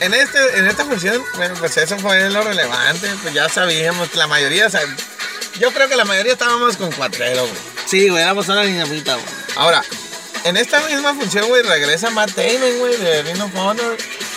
En, 0.00 0.14
este, 0.14 0.58
en 0.58 0.66
esta 0.66 0.84
función, 0.84 1.22
bueno, 1.36 1.54
pues 1.58 1.76
eso 1.76 1.98
fue 1.98 2.30
lo 2.30 2.42
relevante. 2.42 3.08
Pues 3.22 3.34
ya 3.34 3.48
sabíamos, 3.48 4.14
la 4.14 4.26
mayoría, 4.28 4.66
o 4.66 4.70
sea, 4.70 4.80
yo 5.58 5.72
creo 5.72 5.88
que 5.88 5.96
la 5.96 6.04
mayoría 6.04 6.32
estábamos 6.34 6.76
con 6.76 6.92
cuatrero, 6.92 7.42
güey. 7.42 7.56
Sí, 7.86 8.08
güey, 8.08 8.22
éramos 8.22 8.48
una 8.48 8.62
dinamita, 8.62 9.14
güey. 9.14 9.26
Ahora, 9.56 9.82
en 10.44 10.56
esta 10.56 10.80
misma 10.82 11.14
función, 11.14 11.48
güey, 11.48 11.62
regresa 11.62 12.10
Matt 12.10 12.30
Damon, 12.30 12.78
güey, 12.78 12.96
de 12.96 13.22
Ring 13.24 13.42
of 13.42 13.54
Honor. 13.56 13.96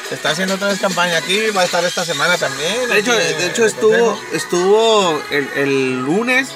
Está 0.10 0.32
haciendo 0.32 0.56
otra 0.56 0.68
vez 0.70 0.80
campaña 0.80 1.18
aquí, 1.18 1.52
va 1.52 1.62
a 1.62 1.66
estar 1.66 1.84
esta 1.86 2.04
semana 2.04 2.38
también. 2.38 2.90
De 2.90 3.00
hecho, 3.00 3.14
de 3.16 3.30
en 3.32 3.42
hecho 3.44 3.66
estuvo, 3.66 4.20
estuvo 4.34 5.22
el, 5.32 5.48
el 5.56 6.00
lunes. 6.00 6.50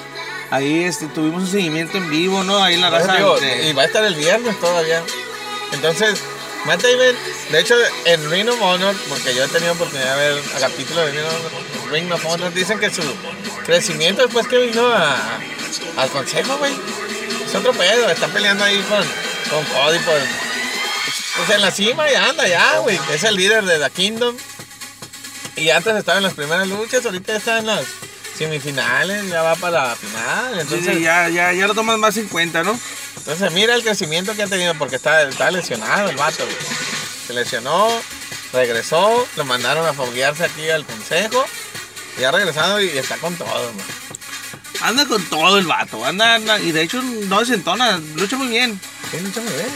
Ahí 0.50 0.84
este, 0.84 1.06
tuvimos 1.06 1.44
un 1.44 1.50
seguimiento 1.50 1.96
en 1.96 2.10
vivo, 2.10 2.44
¿no? 2.44 2.62
Ahí 2.62 2.74
en 2.74 2.80
la 2.82 2.90
raza. 2.90 3.14
Digo, 3.16 3.38
de- 3.40 3.68
Y 3.68 3.72
va 3.72 3.82
a 3.82 3.86
estar 3.86 4.04
el 4.04 4.14
viernes 4.14 4.60
todavía. 4.60 5.02
Entonces, 5.72 6.18
Matt 6.66 6.82
Damon, 6.82 7.14
de 7.52 7.60
hecho, 7.60 7.76
en 8.04 8.28
Ring 8.28 8.48
of 8.48 8.60
Honor, 8.60 8.94
porque 9.08 9.34
yo 9.34 9.44
he 9.44 9.48
tenido 9.48 9.72
oportunidad 9.72 10.16
de 10.16 10.32
ver 10.34 10.42
a 10.56 10.58
capítulo 10.58 11.06
de 11.06 11.12
Ring 11.12 11.24
of, 11.24 11.92
Ring 11.92 12.12
of 12.12 12.26
Honor, 12.26 12.52
dicen 12.52 12.80
que 12.80 12.90
su 12.90 13.02
crecimiento 13.64 14.22
después 14.22 14.48
que 14.48 14.58
vino 14.58 14.84
a, 14.88 15.38
al 15.96 16.10
consejo, 16.10 16.58
güey, 16.58 16.72
es 17.46 17.54
otro 17.54 17.72
pedo. 17.72 18.10
Está 18.10 18.26
peleando 18.28 18.64
ahí 18.64 18.84
con, 18.88 19.04
con 19.50 19.64
Cody 19.64 19.98
por. 20.00 20.18
Pues 21.36 21.50
en 21.50 21.60
la 21.60 21.70
cima 21.70 22.10
ya 22.10 22.30
anda, 22.30 22.48
ya, 22.48 22.78
güey. 22.78 22.98
Es 23.12 23.22
el 23.22 23.36
líder 23.36 23.64
de 23.64 23.78
The 23.78 23.90
Kingdom. 23.90 24.36
Y 25.54 25.70
antes 25.70 25.94
estaba 25.94 26.18
en 26.18 26.24
las 26.24 26.34
primeras 26.34 26.66
luchas, 26.66 27.04
ahorita 27.06 27.36
está 27.36 27.58
en 27.58 27.66
las 27.66 27.84
semifinales, 28.36 29.28
ya 29.28 29.42
va 29.42 29.54
para 29.56 29.88
la 29.88 29.96
final. 29.96 30.54
Sí, 30.54 30.60
Entonces, 30.60 30.96
sí, 30.96 31.02
ya, 31.02 31.28
ya, 31.28 31.52
ya 31.52 31.66
lo 31.66 31.74
tomas 31.74 31.98
más 31.98 32.16
en 32.16 32.26
cuenta, 32.28 32.62
¿no? 32.62 32.78
Entonces 33.26 33.52
mira 33.52 33.74
el 33.74 33.82
crecimiento 33.82 34.34
que 34.34 34.42
ha 34.44 34.46
tenido 34.46 34.74
porque 34.74 34.96
está, 34.96 35.22
está 35.28 35.50
lesionado 35.50 36.08
el 36.08 36.16
vato. 36.16 36.44
güey. 36.44 36.56
Se 37.26 37.32
lesionó, 37.32 37.88
regresó, 38.52 39.26
lo 39.36 39.44
mandaron 39.44 39.86
a 39.86 39.92
foguearse 39.92 40.44
aquí 40.44 40.70
al 40.70 40.84
consejo. 40.86 41.44
Y 42.18 42.24
ha 42.24 42.30
regresado 42.32 42.80
y 42.80 42.88
está 42.96 43.16
con 43.18 43.34
todo, 43.36 43.72
güey. 43.72 43.84
Anda 44.80 45.06
con 45.06 45.24
todo 45.26 45.58
el 45.58 45.66
vato, 45.66 46.04
anda, 46.04 46.34
anda, 46.34 46.58
y 46.60 46.70
de 46.70 46.82
hecho 46.82 47.02
no 47.02 47.40
desentona, 47.40 47.98
lucha 48.14 48.36
muy 48.36 48.48
bien. 48.48 48.78
Sí, 49.10 49.18
lucha 49.20 49.40
muy 49.40 49.52
bien. 49.52 49.66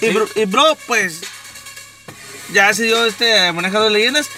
Y, 0.00 0.06
Sí. 0.06 0.12
bro, 0.12 0.28
y, 0.34 0.44
bro, 0.44 0.76
pues 0.86 1.20
ya 2.52 2.72
se 2.74 2.84
dio 2.84 3.04
este 3.06 3.50
manejo 3.52 3.80
de 3.82 3.90
leyendas. 3.90 4.28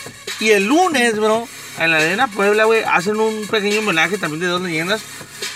Y 0.41 0.51
el 0.51 0.64
lunes, 0.66 1.16
bro, 1.18 1.49
en 1.79 1.91
la 1.91 1.97
Arena 1.99 2.26
Puebla, 2.26 2.64
güey, 2.64 2.83
hacen 2.83 3.20
un 3.20 3.47
pequeño 3.47 3.81
homenaje 3.81 4.18
también 4.18 4.41
de 4.41 4.47
dos 4.47 4.61
leyendas. 4.62 5.01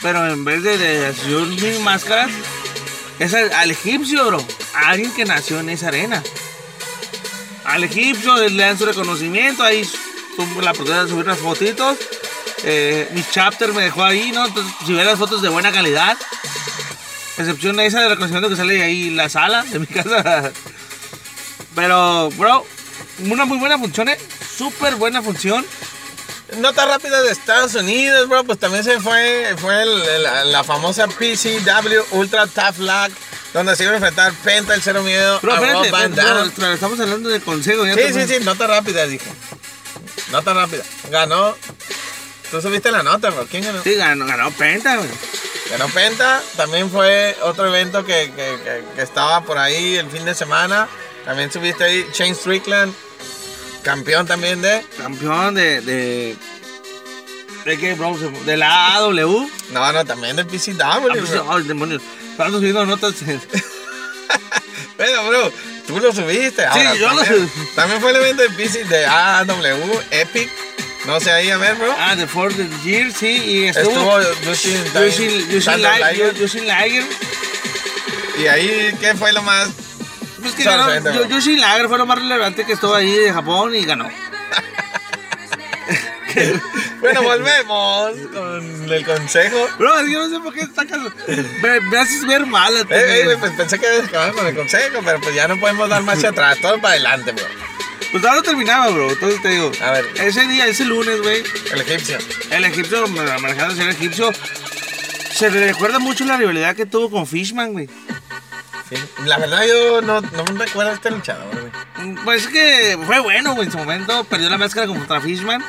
Pero 0.00 0.26
en 0.26 0.44
vez 0.44 0.62
de, 0.62 0.78
de 0.78 1.12
señor 1.14 1.46
Mil 1.48 1.80
Máscaras, 1.80 2.30
es 3.18 3.34
al, 3.34 3.70
egipcio, 3.70 4.26
bro. 4.26 4.46
A 4.74 4.90
alguien 4.90 5.12
que 5.12 5.24
nació 5.24 5.60
en 5.60 5.68
esa 5.70 5.88
arena. 5.88 6.22
Al 7.64 7.84
egipcio 7.84 8.36
le 8.48 8.62
dan 8.62 8.78
su 8.78 8.86
reconocimiento. 8.86 9.62
Ahí 9.62 9.88
la 10.60 10.72
oportunidad 10.72 11.04
de 11.04 11.10
subir 11.10 11.24
unas 11.24 11.38
fotitos. 11.38 11.98
Eh, 12.64 13.08
mi 13.12 13.24
chapter 13.30 13.72
me 13.72 13.82
dejó 13.82 14.04
ahí, 14.04 14.32
¿no? 14.32 14.46
Entonces, 14.46 14.72
si 14.86 14.92
ven 14.92 15.06
las 15.06 15.18
fotos 15.18 15.42
de 15.42 15.48
buena 15.48 15.72
calidad. 15.72 16.16
Excepción 17.38 17.78
esa 17.80 18.00
de 18.00 18.08
reconocimiento 18.08 18.48
que 18.48 18.56
sale 18.56 18.82
ahí 18.82 19.08
en 19.08 19.16
la 19.16 19.28
sala 19.28 19.62
de 19.64 19.78
mi 19.78 19.86
casa. 19.86 20.52
Pero, 21.74 22.30
bro, 22.30 22.66
una 23.30 23.44
muy 23.44 23.58
buena 23.58 23.78
función, 23.78 24.08
¿eh? 24.08 24.18
Súper 24.56 24.96
buena 24.96 25.22
función. 25.22 25.64
Nota 26.58 26.86
rápida 26.86 27.22
de 27.22 27.30
Estados 27.32 27.74
Unidos, 27.74 28.28
bro, 28.28 28.44
pues 28.44 28.58
también 28.58 28.84
se 28.84 29.00
fue, 29.00 29.54
fue 29.58 29.82
el- 29.82 30.02
el- 30.02 30.52
la 30.52 30.62
famosa 30.64 31.06
PCW 31.08 32.02
Ultra 32.12 32.46
Tough 32.46 32.78
Luck, 32.78 33.10
donde 33.54 33.74
se 33.76 33.84
iba 33.84 33.92
a 33.92 33.96
enfrentar 33.96 34.32
Penta, 34.44 34.74
el 34.74 34.82
Cero 34.82 35.02
Miedo, 35.02 35.36
a 35.36 35.40
Rob 35.40 35.54
espérate, 35.54 35.90
Van 35.90 36.14
Dam. 36.14 36.52
bro, 36.54 36.72
estamos 36.72 37.00
hablando 37.00 37.28
del 37.28 37.42
consejo. 37.42 37.84
ya 37.86 37.94
Sí, 37.94 38.12
sí, 38.12 38.26
sí, 38.38 38.44
nota 38.44 38.66
rápida, 38.66 39.06
dije. 39.06 39.30
Nota 40.30 40.52
rápida. 40.52 40.82
Ganó. 41.10 41.56
Tú 42.50 42.60
subiste 42.60 42.90
la 42.90 43.02
nota, 43.02 43.30
bro. 43.30 43.46
¿Quién 43.50 43.64
ganó? 43.64 43.82
Sí, 43.82 43.94
ganó, 43.94 44.26
ganó 44.26 44.50
Penta, 44.50 44.96
güey. 44.96 45.08
Ganó 45.70 45.88
Penta. 45.88 46.42
También 46.56 46.90
fue 46.90 47.36
otro 47.42 47.66
evento 47.66 48.04
que, 48.04 48.30
que- 48.36 48.58
que- 48.62 48.84
que 48.94 49.02
estaba 49.02 49.42
por 49.42 49.56
ahí 49.58 49.96
el 49.96 50.10
fin 50.10 50.24
de 50.26 50.34
semana. 50.34 50.86
También 51.24 51.50
subiste 51.50 51.84
ahí 51.84 52.06
Shane 52.12 52.34
Strickland, 52.34 52.92
campeón 53.82 54.26
también 54.26 54.62
de. 54.62 54.84
Campeón 54.96 55.54
de. 55.54 55.80
¿De, 55.80 56.36
¿de 57.64 57.78
qué, 57.78 57.94
bro? 57.94 58.16
De 58.44 58.56
la 58.56 58.94
AW. 58.96 59.50
No, 59.70 59.92
no, 59.92 60.04
también 60.04 60.36
del 60.36 60.46
PCW. 60.46 60.80
Ah, 60.82 61.00
pues. 61.02 61.30
Ay, 61.48 61.62
demonios. 61.64 62.02
Estamos 62.30 62.54
subiendo 62.54 62.86
notas. 62.86 63.14
Pero, 64.96 65.26
bro, 65.28 65.52
tú 65.86 66.00
lo 66.00 66.12
subiste. 66.12 66.64
Ahora, 66.64 66.94
yo 66.94 67.10
lo 67.10 67.22
también, 67.22 67.48
subí. 67.48 67.66
También 67.74 68.00
fue 68.00 68.10
el 68.10 68.16
evento 68.16 68.42
de 68.42 68.50
PC 68.50 68.84
de 68.84 69.06
AW, 69.06 70.00
Epic. 70.10 70.50
No 71.06 71.18
sé 71.18 71.32
ahí, 71.32 71.50
a 71.50 71.58
ver, 71.58 71.74
bro. 71.74 71.94
Ah, 71.98 72.14
de 72.14 72.26
Ford 72.26 72.54
Year, 72.84 73.12
sí. 73.12 73.26
Y 73.26 73.64
estuvo. 73.64 74.20
Estuvo. 74.20 75.04
Yushin 75.44 76.66
Liger. 76.66 77.04
Y 78.38 78.46
ahí, 78.46 78.96
¿qué 79.00 79.14
fue 79.14 79.32
lo 79.32 79.42
más? 79.42 79.68
Pues 80.42 80.54
que 80.54 80.64
ganó. 80.64 80.88
Yo- 81.12 81.26
Yushin 81.28 81.56
Liger 81.60 81.88
fue 81.88 81.98
lo 81.98 82.06
más 82.06 82.18
relevante 82.18 82.64
que 82.64 82.72
estuvo 82.74 82.94
ahí 82.94 83.10
de 83.10 83.32
Japón 83.32 83.74
y 83.74 83.84
ganó. 83.84 84.08
Bueno, 87.00 87.22
volvemos 87.22 88.12
con 88.32 88.90
el 88.92 89.04
consejo. 89.04 89.68
Bro, 89.78 90.06
yo 90.06 90.26
no 90.26 90.34
sé 90.34 90.40
por 90.42 90.54
qué 90.54 90.66
sacas. 90.74 90.98
Me, 91.62 91.80
me 91.80 91.98
haces 91.98 92.24
ver 92.26 92.46
mal 92.46 92.74
a 92.76 92.84
ti. 92.84 92.94
Eh, 92.94 93.20
eh, 93.20 93.24
güey, 93.24 93.36
pues 93.38 93.52
pensé 93.52 93.78
que 93.78 93.86
habías 93.86 94.04
acabado 94.08 94.32
con 94.34 94.46
el 94.46 94.54
consejo, 94.56 95.00
pero 95.04 95.20
pues 95.20 95.34
ya 95.34 95.46
no 95.48 95.58
podemos 95.60 95.88
dar 95.90 96.02
marcha 96.02 96.28
atrás, 96.28 96.58
todo 96.62 96.76
para 96.80 96.94
adelante, 96.94 97.32
bro. 97.32 97.44
Pues 98.12 98.24
ahora 98.24 98.40
terminaba, 98.42 98.88
bro. 98.88 99.10
Entonces 99.10 99.42
te 99.42 99.48
digo. 99.48 99.72
A 99.82 99.90
ver. 99.90 100.06
Ese 100.14 100.46
día, 100.46 100.66
ese 100.66 100.84
lunes, 100.84 101.20
güey. 101.20 101.42
El 101.72 101.80
egipcio. 101.82 102.18
El 102.50 102.64
egipcio, 102.64 103.06
manejando 103.08 103.82
el 103.82 103.90
egipcio. 103.90 104.30
Se 105.34 105.50
recuerda 105.50 105.98
mucho 105.98 106.24
la 106.24 106.36
rivalidad 106.36 106.76
que 106.76 106.86
tuvo 106.86 107.10
con 107.10 107.26
Fishman, 107.26 107.72
güey. 107.72 107.90
Sí. 108.94 109.04
La 109.24 109.38
verdad, 109.38 109.62
yo 109.66 110.02
no, 110.02 110.20
no 110.20 110.44
me 110.52 110.64
recuerdo 110.64 110.90
a 110.90 110.94
este 110.94 111.10
luchador, 111.10 111.48
güey. 111.50 112.14
Pues 112.24 112.46
es 112.46 112.48
que 112.48 112.98
fue 113.06 113.20
bueno, 113.20 113.54
güey. 113.54 113.66
En 113.66 113.72
su 113.72 113.78
momento 113.78 114.24
perdió 114.24 114.50
la 114.50 114.58
máscara 114.58 114.86
contra 114.86 115.20
Fishman. 115.20 115.64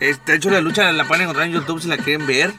Este, 0.00 0.32
de 0.32 0.38
hecho, 0.38 0.50
la 0.50 0.60
lucha 0.60 0.90
la 0.92 1.04
pueden 1.04 1.22
encontrar 1.22 1.46
en 1.46 1.52
YouTube 1.52 1.80
si 1.80 1.88
la 1.88 1.96
quieren 1.96 2.26
ver. 2.26 2.52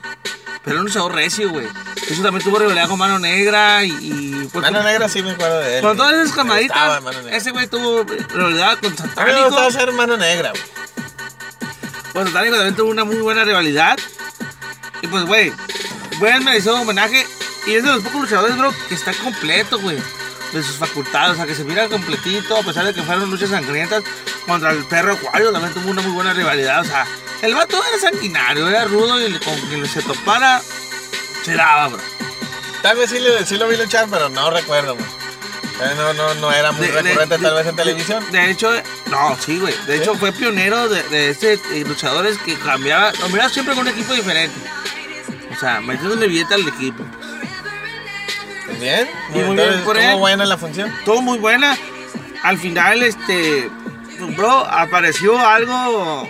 Pero 0.64 0.76
era 0.76 0.80
un 0.80 0.86
luchador 0.88 1.14
recio, 1.14 1.50
güey. 1.50 1.68
Eso 2.10 2.24
también 2.24 2.44
tuvo 2.44 2.58
rivalidad 2.58 2.88
con 2.88 2.98
Mano 2.98 3.20
Negra 3.20 3.84
y. 3.84 3.91
y, 3.91 4.50
pues, 4.52 4.64
Mano 4.64 4.78
con, 4.78 4.88
Negra 4.88 5.10
sí 5.10 5.22
me 5.22 5.32
acuerdo 5.32 5.60
de 5.60 5.78
él. 5.78 5.84
con 5.84 5.98
todas 5.98 6.14
esas 6.14 6.36
camaditas. 6.36 7.04
Mano 7.04 7.22
Negra. 7.22 7.38
Ese 7.38 7.52
güey 7.52 7.68
tuvo 7.68 8.04
rivalidad 8.04 8.80
con 8.80 8.91
mí 8.91 8.98
me 8.98 9.44
gustaba 9.44 9.50
Satánico. 9.50 9.72
ser 9.72 9.91
Mano 9.91 10.18
Negra, 10.18 10.52
güey. 10.52 10.64
Con 12.14 12.28
Satánico 12.28 12.56
también 12.56 12.76
tuvo 12.76 12.91
una 12.91 13.04
muy 13.04 13.18
buena 13.18 13.44
rivalidad. 13.44 13.98
Y 15.02 15.08
pues, 15.08 15.26
güey, 15.26 15.52
buen 16.20 16.44
merecido 16.46 16.80
homenaje. 16.80 17.26
Y 17.66 17.76
es 17.76 17.84
de 17.84 17.89
los 17.93 18.03
pocos 18.03 18.22
luchadores, 18.22 18.57
bro, 18.57 18.74
que 18.89 18.95
está 18.95 19.14
completo, 19.14 19.80
güey. 19.80 19.97
de 20.51 20.61
sus 20.61 20.76
facultades, 20.78 21.32
o 21.32 21.36
sea, 21.36 21.47
que 21.47 21.55
se 21.55 21.64
mira 21.64 21.88
completito, 21.89 22.55
a 22.55 22.61
pesar 22.61 22.86
de 22.86 22.93
que 22.93 23.01
fueron 23.01 23.32
luchas 23.32 23.49
sangrientas 23.49 24.03
contra 24.45 24.70
el 24.70 24.84
perro 24.86 25.14
Acuario, 25.14 25.51
también 25.51 25.74
tuvo 25.74 25.89
una 25.89 26.03
muy 26.03 26.11
buena 26.11 26.32
rivalidad, 26.32 26.82
o 26.82 26.84
sea, 26.84 27.07
el 27.41 27.55
vato 27.55 27.76
era 27.84 28.11
sanguinario, 28.11 28.68
era 28.70 28.86
rudo 28.86 29.20
y 29.20 29.34
con 29.39 29.59
quien 29.61 29.84
se 29.88 30.03
topara, 30.03 30.61
se 31.43 31.55
daba, 31.55 31.88
bro. 31.88 31.99
Tal 32.84 32.97
vez 32.97 33.09
sí, 33.09 33.18
lo- 33.20 33.43
sí 33.43 33.57
lo 33.57 33.68
vi 33.68 33.78
luchar, 33.78 34.05
pero 34.11 34.30
no 34.30 34.51
recuerdo, 34.51 34.93
güey. 34.93 35.07
Eh, 35.82 35.95
No, 35.97 36.14
no, 36.14 36.36
no 36.36 36.51
era 36.51 36.72
muy 36.72 36.86
De- 36.86 37.01
recurrente 37.01 37.38
de- 37.39 37.43
tal 37.43 37.55
vez 37.55 37.66
en 37.66 37.76
de- 37.76 37.82
televisión. 37.84 38.32
De, 38.32 38.51
hecho, 38.51 38.72
no, 39.09 39.36
sí, 39.43 39.57
güey. 39.57 39.74
De 39.88 39.95
hecho, 39.97 40.14
fue 40.14 40.32
pionero 40.34 40.88
de, 40.88 41.01
de 41.09 41.30
este 41.32 41.53
eh, 41.53 41.84
luchadores 41.88 42.38
que 42.38 42.53
cambiaba, 42.59 43.11
lo 43.14 43.30
miraba 43.30 43.49
siempre 43.49 43.74
con 43.74 43.88
un 43.88 43.91
equipo 43.91 44.14
diferente. 44.14 44.55
O 45.51 45.59
sea, 45.59 45.82
metiéndole 45.82 46.28
billete 46.28 46.53
al 46.53 46.68
equipo. 46.68 47.03
Bien. 48.80 49.07
Y 49.30 49.34
muy 49.34 49.41
Entonces, 49.51 49.70
bien 49.70 49.84
por 49.84 49.97
él. 49.97 50.16
buena 50.18 50.45
la 50.45 50.57
función. 50.57 50.91
Todo 51.05 51.22
muy 51.22 51.38
buena. 51.38 51.78
Al 52.43 52.57
final, 52.57 53.03
este, 53.03 53.70
bro, 54.36 54.66
apareció 54.66 55.39
algo 55.45 56.28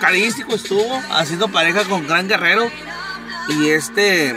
carístico, 0.00 0.54
estuvo 0.54 1.00
haciendo 1.10 1.48
pareja 1.48 1.84
con 1.84 2.06
Gran 2.06 2.28
Guerrero. 2.28 2.70
Y 3.48 3.68
este, 3.70 4.34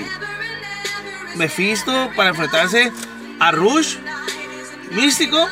Mephisto 1.36 2.10
para 2.16 2.30
enfrentarse 2.30 2.92
a 3.40 3.52
Rush, 3.52 3.98
Místico. 4.92 5.48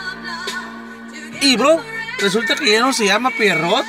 Y, 1.42 1.58
bro, 1.58 1.82
resulta 2.20 2.56
que 2.56 2.72
ya 2.72 2.80
no 2.82 2.94
se 2.94 3.06
llama 3.06 3.30
Pierrot, 3.32 3.86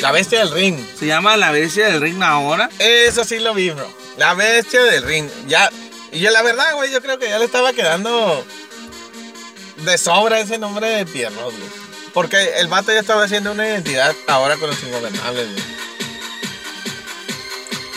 La 0.00 0.10
bestia 0.12 0.40
del 0.40 0.50
ring. 0.52 0.78
se 0.98 1.06
llama 1.06 1.36
la 1.36 1.50
bestia 1.52 1.86
del 1.88 2.00
ring 2.00 2.22
ahora. 2.22 2.68
Eso 2.78 3.24
sí 3.24 3.38
lo 3.38 3.54
vi, 3.54 3.70
bro. 3.70 3.86
La 4.16 4.34
bestia 4.34 4.82
del 4.82 5.02
ring. 5.04 5.28
Ya. 5.46 5.70
Y 6.12 6.20
yo, 6.20 6.30
la 6.30 6.42
verdad, 6.42 6.74
güey, 6.74 6.90
yo 6.92 7.00
creo 7.02 7.18
que 7.18 7.28
ya 7.28 7.38
le 7.38 7.44
estaba 7.46 7.72
quedando 7.72 8.44
de 9.78 9.98
sobra 9.98 10.40
ese 10.40 10.58
nombre 10.58 10.88
de 10.88 11.06
Pierrot, 11.06 11.52
güey. 11.56 11.70
Porque 12.12 12.54
el 12.58 12.68
vato 12.68 12.92
ya 12.92 13.00
estaba 13.00 13.24
haciendo 13.24 13.52
una 13.52 13.66
identidad 13.66 14.14
ahora 14.26 14.56
con 14.58 14.68
los 14.70 14.82
ingobernables, 14.82 15.46
güey. 15.52 15.64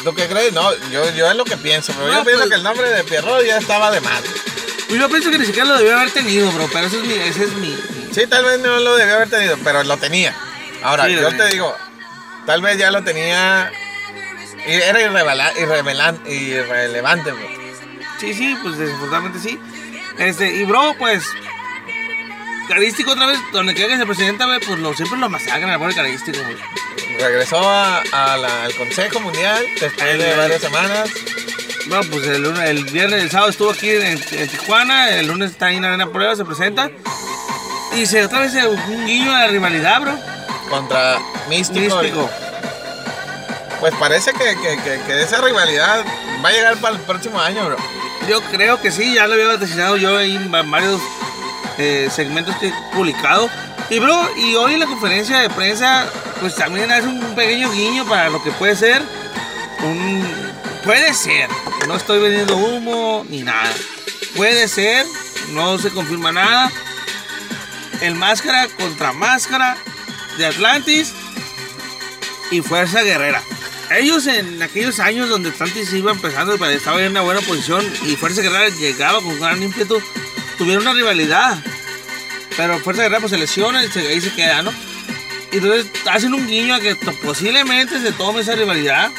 ¿Tú 0.03 0.13
qué 0.13 0.27
crees? 0.27 0.53
No, 0.53 0.71
yo, 0.91 1.09
yo 1.15 1.29
es 1.29 1.35
lo 1.35 1.45
que 1.45 1.57
pienso, 1.57 1.91
pero 1.93 2.07
No, 2.07 2.13
yo 2.19 2.23
pienso 2.23 2.41
pues- 2.41 2.49
que 2.49 2.55
el 2.55 2.63
nombre 2.63 2.89
de 2.89 3.03
Pierrot 3.03 3.43
ya 3.45 3.57
estaba 3.57 3.91
de 3.91 3.99
güey. 4.21 4.41
Pues 4.87 4.99
yo 5.01 5.09
pienso 5.09 5.31
que 5.31 5.39
ni 5.39 5.45
siquiera 5.47 5.67
lo 5.67 5.77
debió 5.77 5.97
haber 5.97 6.11
tenido, 6.11 6.51
bro, 6.51 6.69
pero 6.71 6.85
ese 6.87 6.97
es 6.97 7.03
mi, 7.03 7.13
ese 7.15 7.43
es 7.45 7.51
mi, 7.53 7.67
mi- 7.69 8.13
Sí, 8.13 8.27
tal 8.27 8.45
vez 8.45 8.59
no 8.59 8.79
lo 8.79 8.95
debió 8.95 9.15
haber 9.15 9.29
tenido, 9.29 9.57
pero 9.63 9.83
lo 9.83 9.97
tenía. 9.97 10.33
Ahora, 10.83 11.05
Sí, 11.07 11.15
yo 11.15 11.35
te 11.35 11.47
digo, 11.47 11.75
tal 12.45 12.61
vez 12.61 12.77
ya 12.77 12.91
lo 12.91 13.03
tenía. 13.03 13.71
Y 14.67 14.73
era 14.73 15.01
irrevela- 15.01 15.53
irrevelan- 15.55 16.25
irrelevante, 16.27 17.31
bro. 17.31 17.64
Sí, 18.19 18.33
sí, 18.33 18.55
pues 18.61 18.77
desafortunadamente 18.77 19.39
sí. 19.39 19.59
Este, 20.17 20.55
y 20.55 20.63
bro, 20.65 20.95
pues. 20.97 21.23
Carístico 22.67 23.11
otra 23.11 23.27
vez, 23.27 23.37
donde 23.51 23.75
quiera 23.75 23.93
que 23.93 23.97
se 23.99 24.05
presenta, 24.07 24.45
güey, 24.45 24.59
pues 24.59 24.79
lo, 24.79 24.91
siempre 24.95 25.19
lo 25.19 25.29
masacran 25.29 25.69
al 25.69 25.77
pobre 25.77 25.93
carístico, 25.93 26.39
güey. 26.43 26.57
Regresó 27.19 27.57
a- 27.69 27.99
a 28.11 28.37
la- 28.37 28.63
al 28.63 28.73
Consejo 28.75 29.19
Mundial 29.19 29.63
después 29.79 30.17
de 30.17 30.31
El- 30.31 30.37
varias 30.37 30.61
semanas. 30.61 31.09
Bueno, 31.87 32.03
pues 32.09 32.25
el, 32.25 32.41
lunes- 32.41 32.67
el 32.67 32.83
viernes, 32.85 33.21
el 33.21 33.29
sábado 33.29 33.51
estuvo 33.51 33.69
aquí 33.69 33.91
en, 33.91 34.19
en 34.31 34.47
Tijuana, 34.49 35.09
el 35.11 35.27
lunes 35.27 35.51
está 35.51 35.67
ahí 35.67 35.75
en 35.77 35.85
Arena 35.85 36.07
Prueba, 36.11 36.35
se 36.35 36.43
presenta. 36.43 36.89
Y 37.95 38.07
se 38.07 38.25
otra 38.25 38.39
vez 38.39 38.51
se- 38.53 38.65
un 38.67 39.05
guiño 39.05 39.31
a 39.35 39.41
la 39.41 39.47
rivalidad, 39.47 40.01
bro. 40.01 40.17
contra 40.71 41.19
Místico. 41.47 42.01
Místico. 42.01 42.29
Pues 43.79 43.93
parece 43.99 44.31
que, 44.33 44.55
que- 44.59 44.81
que- 44.83 45.01
que 45.05 45.21
esa 45.21 45.39
rivalidad 45.41 46.03
va 46.43 46.49
a 46.49 46.51
llegar 46.51 46.77
para 46.77 46.95
el 46.95 47.01
próximo 47.01 47.39
año, 47.39 47.63
bro. 47.67 47.77
Yo 48.29 48.41
creo 48.41 48.81
que 48.81 48.91
sí, 48.91 49.13
ya 49.13 49.27
lo 49.27 49.33
había 49.33 49.47
vaticinado 49.47 49.97
yo 49.97 50.19
en 50.19 50.53
va- 50.53 50.63
varios 50.63 50.99
eh, 51.77 52.09
segmentos 52.13 52.55
que 52.57 52.67
he 52.67 52.73
publicado. 52.93 53.49
Y 53.89 53.99
bro, 53.99 54.29
y 54.35 54.55
hoy 54.55 54.77
la 54.77 54.87
conferencia 54.87 55.37
de 55.39 55.49
prensa, 55.49 56.07
pues 56.39 56.55
también 56.55 56.91
hace 56.91 57.07
un 57.07 57.19
pequeño 57.35 57.71
guiño 57.71 58.05
para 58.05 58.29
lo 58.29 58.41
que 58.43 58.51
puede 58.51 58.75
ser 58.75 59.01
un... 59.83 60.25
Puede 60.83 61.13
ser, 61.15 61.49
no 61.87 61.95
estoy 61.95 62.19
vendiendo 62.19 62.57
humo 62.57 63.25
ni 63.29 63.41
nada. 63.41 63.71
Puede 64.35 64.67
ser, 64.67 65.05
no 65.51 65.77
se 65.79 65.89
confirma 65.89 66.31
nada. 66.31 66.71
El 68.01 68.13
máscara 68.15 68.67
contra 68.77 69.11
máscara 69.13 69.77
de 70.37 70.45
Atlantis 70.45 71.13
y 72.51 72.61
Fuerza 72.61 73.01
Guerrera. 73.01 73.41
Ellos 73.91 74.25
en 74.27 74.61
aquellos 74.61 74.99
años 74.99 75.29
donde 75.29 75.49
Atlantis 75.49 75.93
iba 75.93 76.11
empezando, 76.11 76.57
pero 76.57 76.71
estaba 76.71 77.01
en 77.01 77.11
una 77.11 77.21
buena 77.21 77.41
posición 77.41 77.85
y 78.05 78.15
Fuerza 78.15 78.41
Guerrera 78.41 78.69
llegaba 78.69 79.21
con 79.21 79.39
gran 79.39 79.61
ímpetu, 79.61 80.01
tuvieron 80.57 80.83
una 80.87 80.93
rivalidad. 80.93 81.57
Pero 82.57 82.79
Fuerza 82.79 83.03
Guerrera 83.03 83.19
pues 83.19 83.31
se 83.31 83.37
lesiona 83.37 83.83
y 83.83 83.89
se- 83.91 84.07
ahí 84.07 84.19
se 84.21 84.33
queda, 84.33 84.63
¿no? 84.63 84.71
Y 85.51 85.57
entonces 85.57 85.85
hacen 86.09 86.33
un 86.33 86.47
guiño 86.47 86.73
a 86.75 86.79
que 86.79 86.95
posiblemente 86.95 87.99
se 88.01 88.11
tome 88.13 88.41
esa 88.41 88.55
rivalidad. 88.55 89.11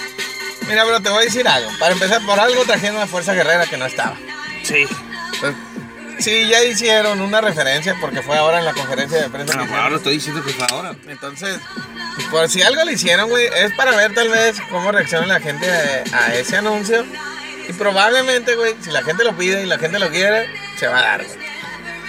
Mira, 0.68 0.84
bro, 0.84 1.00
te 1.00 1.10
voy 1.10 1.20
a 1.22 1.24
decir 1.26 1.46
algo. 1.46 1.70
Para 1.78 1.92
empezar, 1.92 2.24
por 2.26 2.38
algo 2.40 2.64
trajeron 2.64 3.00
a 3.00 3.06
Fuerza 3.06 3.34
Guerrera 3.34 3.66
que 3.66 3.76
no 3.76 3.86
estaba. 3.86 4.16
Sí. 4.64 4.84
Pues, 5.40 5.54
sí, 6.18 6.48
ya 6.48 6.64
hicieron 6.64 7.20
una 7.20 7.40
referencia 7.40 7.96
porque 8.00 8.22
fue 8.22 8.36
ahora 8.36 8.58
en 8.58 8.64
la 8.64 8.72
conferencia 8.72 9.22
de 9.22 9.30
prensa. 9.30 9.54
que 9.54 9.64
hicieron. 9.64 9.82
ahora 9.82 9.96
estoy 9.96 10.14
diciendo 10.14 10.42
que 10.44 10.52
fue 10.52 10.66
ahora. 10.70 10.96
Entonces, 11.08 11.58
por 12.30 12.48
si 12.48 12.62
algo 12.62 12.84
le 12.84 12.92
hicieron, 12.92 13.28
güey, 13.28 13.46
es 13.46 13.72
para 13.74 13.94
ver 13.96 14.14
tal 14.14 14.28
vez 14.28 14.56
cómo 14.70 14.92
reacciona 14.92 15.26
la 15.26 15.40
gente 15.40 15.70
a, 15.70 16.18
a 16.18 16.34
ese 16.34 16.56
anuncio. 16.56 17.04
Y 17.68 17.72
probablemente, 17.72 18.54
güey, 18.54 18.74
si 18.80 18.90
la 18.90 19.02
gente 19.02 19.24
lo 19.24 19.36
pide 19.36 19.62
y 19.62 19.66
la 19.66 19.78
gente 19.78 19.98
lo 19.98 20.08
quiere, 20.10 20.46
se 20.78 20.86
va 20.86 20.98
a 20.98 21.02
dar, 21.02 21.24
güey. 21.24 21.46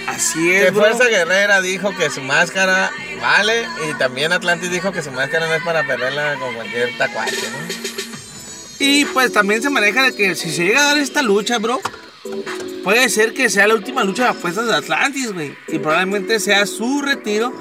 Así 0.08 0.48
Que 0.48 0.68
es, 0.68 0.72
bro. 0.72 0.84
Fuerza 0.84 1.04
Guerrera 1.04 1.60
dijo 1.60 1.94
que 1.96 2.08
su 2.10 2.22
máscara 2.22 2.90
vale 3.20 3.66
y 3.88 3.94
también 3.98 4.32
Atlantis 4.32 4.70
dijo 4.70 4.90
que 4.90 5.02
su 5.02 5.10
máscara 5.10 5.46
no 5.46 5.54
es 5.54 5.62
para 5.62 5.86
perderla 5.86 6.34
con 6.36 6.54
cualquier 6.54 6.96
tacuache, 6.96 7.36
¿no? 7.50 7.88
Y 8.78 9.04
pues 9.06 9.32
también 9.32 9.60
se 9.60 9.70
maneja 9.70 10.02
de 10.02 10.14
que 10.14 10.34
si 10.34 10.50
se 10.50 10.64
llega 10.64 10.80
a 10.80 10.84
dar 10.86 10.98
esta 10.98 11.20
lucha, 11.20 11.58
bro, 11.58 11.80
puede 12.84 13.08
ser 13.08 13.32
que 13.34 13.50
sea 13.50 13.66
la 13.68 13.74
última 13.74 14.04
lucha 14.04 14.24
de 14.24 14.28
apuestas 14.30 14.66
de 14.66 14.74
Atlantis, 14.74 15.32
güey. 15.32 15.54
Y 15.68 15.78
probablemente 15.78 16.40
sea 16.40 16.66
su 16.66 17.02
retiro. 17.02 17.52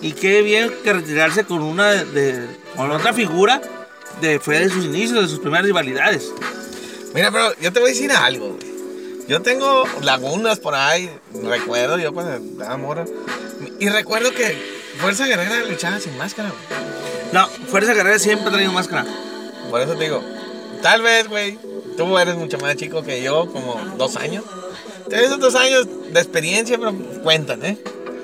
Y 0.00 0.12
qué 0.12 0.42
bien 0.42 0.72
que 0.82 0.92
retirarse 0.92 1.44
con 1.44 1.62
una 1.62 1.90
de, 1.92 2.04
de- 2.06 2.46
con 2.76 2.90
otra 2.90 3.12
figura 3.12 3.60
de 4.20 4.40
fue 4.40 4.58
de 4.58 4.68
sus 4.68 4.84
inicios, 4.84 5.22
de 5.22 5.28
sus 5.28 5.38
primeras 5.38 5.64
rivalidades. 5.66 6.32
Mira, 7.14 7.30
pero 7.30 7.52
yo 7.60 7.72
te 7.72 7.78
voy 7.80 7.90
a 7.90 7.92
decir 7.92 8.10
algo, 8.12 8.54
güey. 8.54 8.72
Yo 9.28 9.40
tengo 9.42 9.84
lagunas 10.02 10.58
por 10.58 10.74
ahí, 10.74 11.08
recuerdo 11.44 11.98
yo 11.98 12.12
cuando 12.12 12.34
estaba 12.34 12.76
morro. 12.76 13.04
Y 13.78 13.88
recuerdo 13.88 14.32
que 14.32 14.56
Fuerza 14.98 15.26
Guerrera 15.26 15.64
luchaba 15.66 16.00
sin 16.00 16.16
máscara, 16.18 16.48
güey. 16.48 16.80
No, 17.32 17.46
Fuerza 17.68 17.94
Guerrera 17.94 18.18
siempre 18.18 18.48
ha 18.48 18.50
tenido 18.52 18.72
máscara. 18.72 19.06
Por 19.70 19.80
eso 19.80 19.94
te 19.94 20.04
digo, 20.04 20.22
tal 20.82 21.02
vez, 21.02 21.28
güey, 21.28 21.58
tú 21.96 22.18
eres 22.18 22.34
mucho 22.36 22.58
más 22.58 22.76
chico 22.76 23.02
que 23.02 23.22
yo, 23.22 23.46
como 23.52 23.80
dos 23.96 24.16
años. 24.16 24.44
Esos 25.10 25.38
dos 25.40 25.54
años 25.54 25.86
de 26.12 26.20
experiencia, 26.20 26.78
pero 26.78 26.92
cuentan, 27.22 27.64
¿eh? 27.64 27.78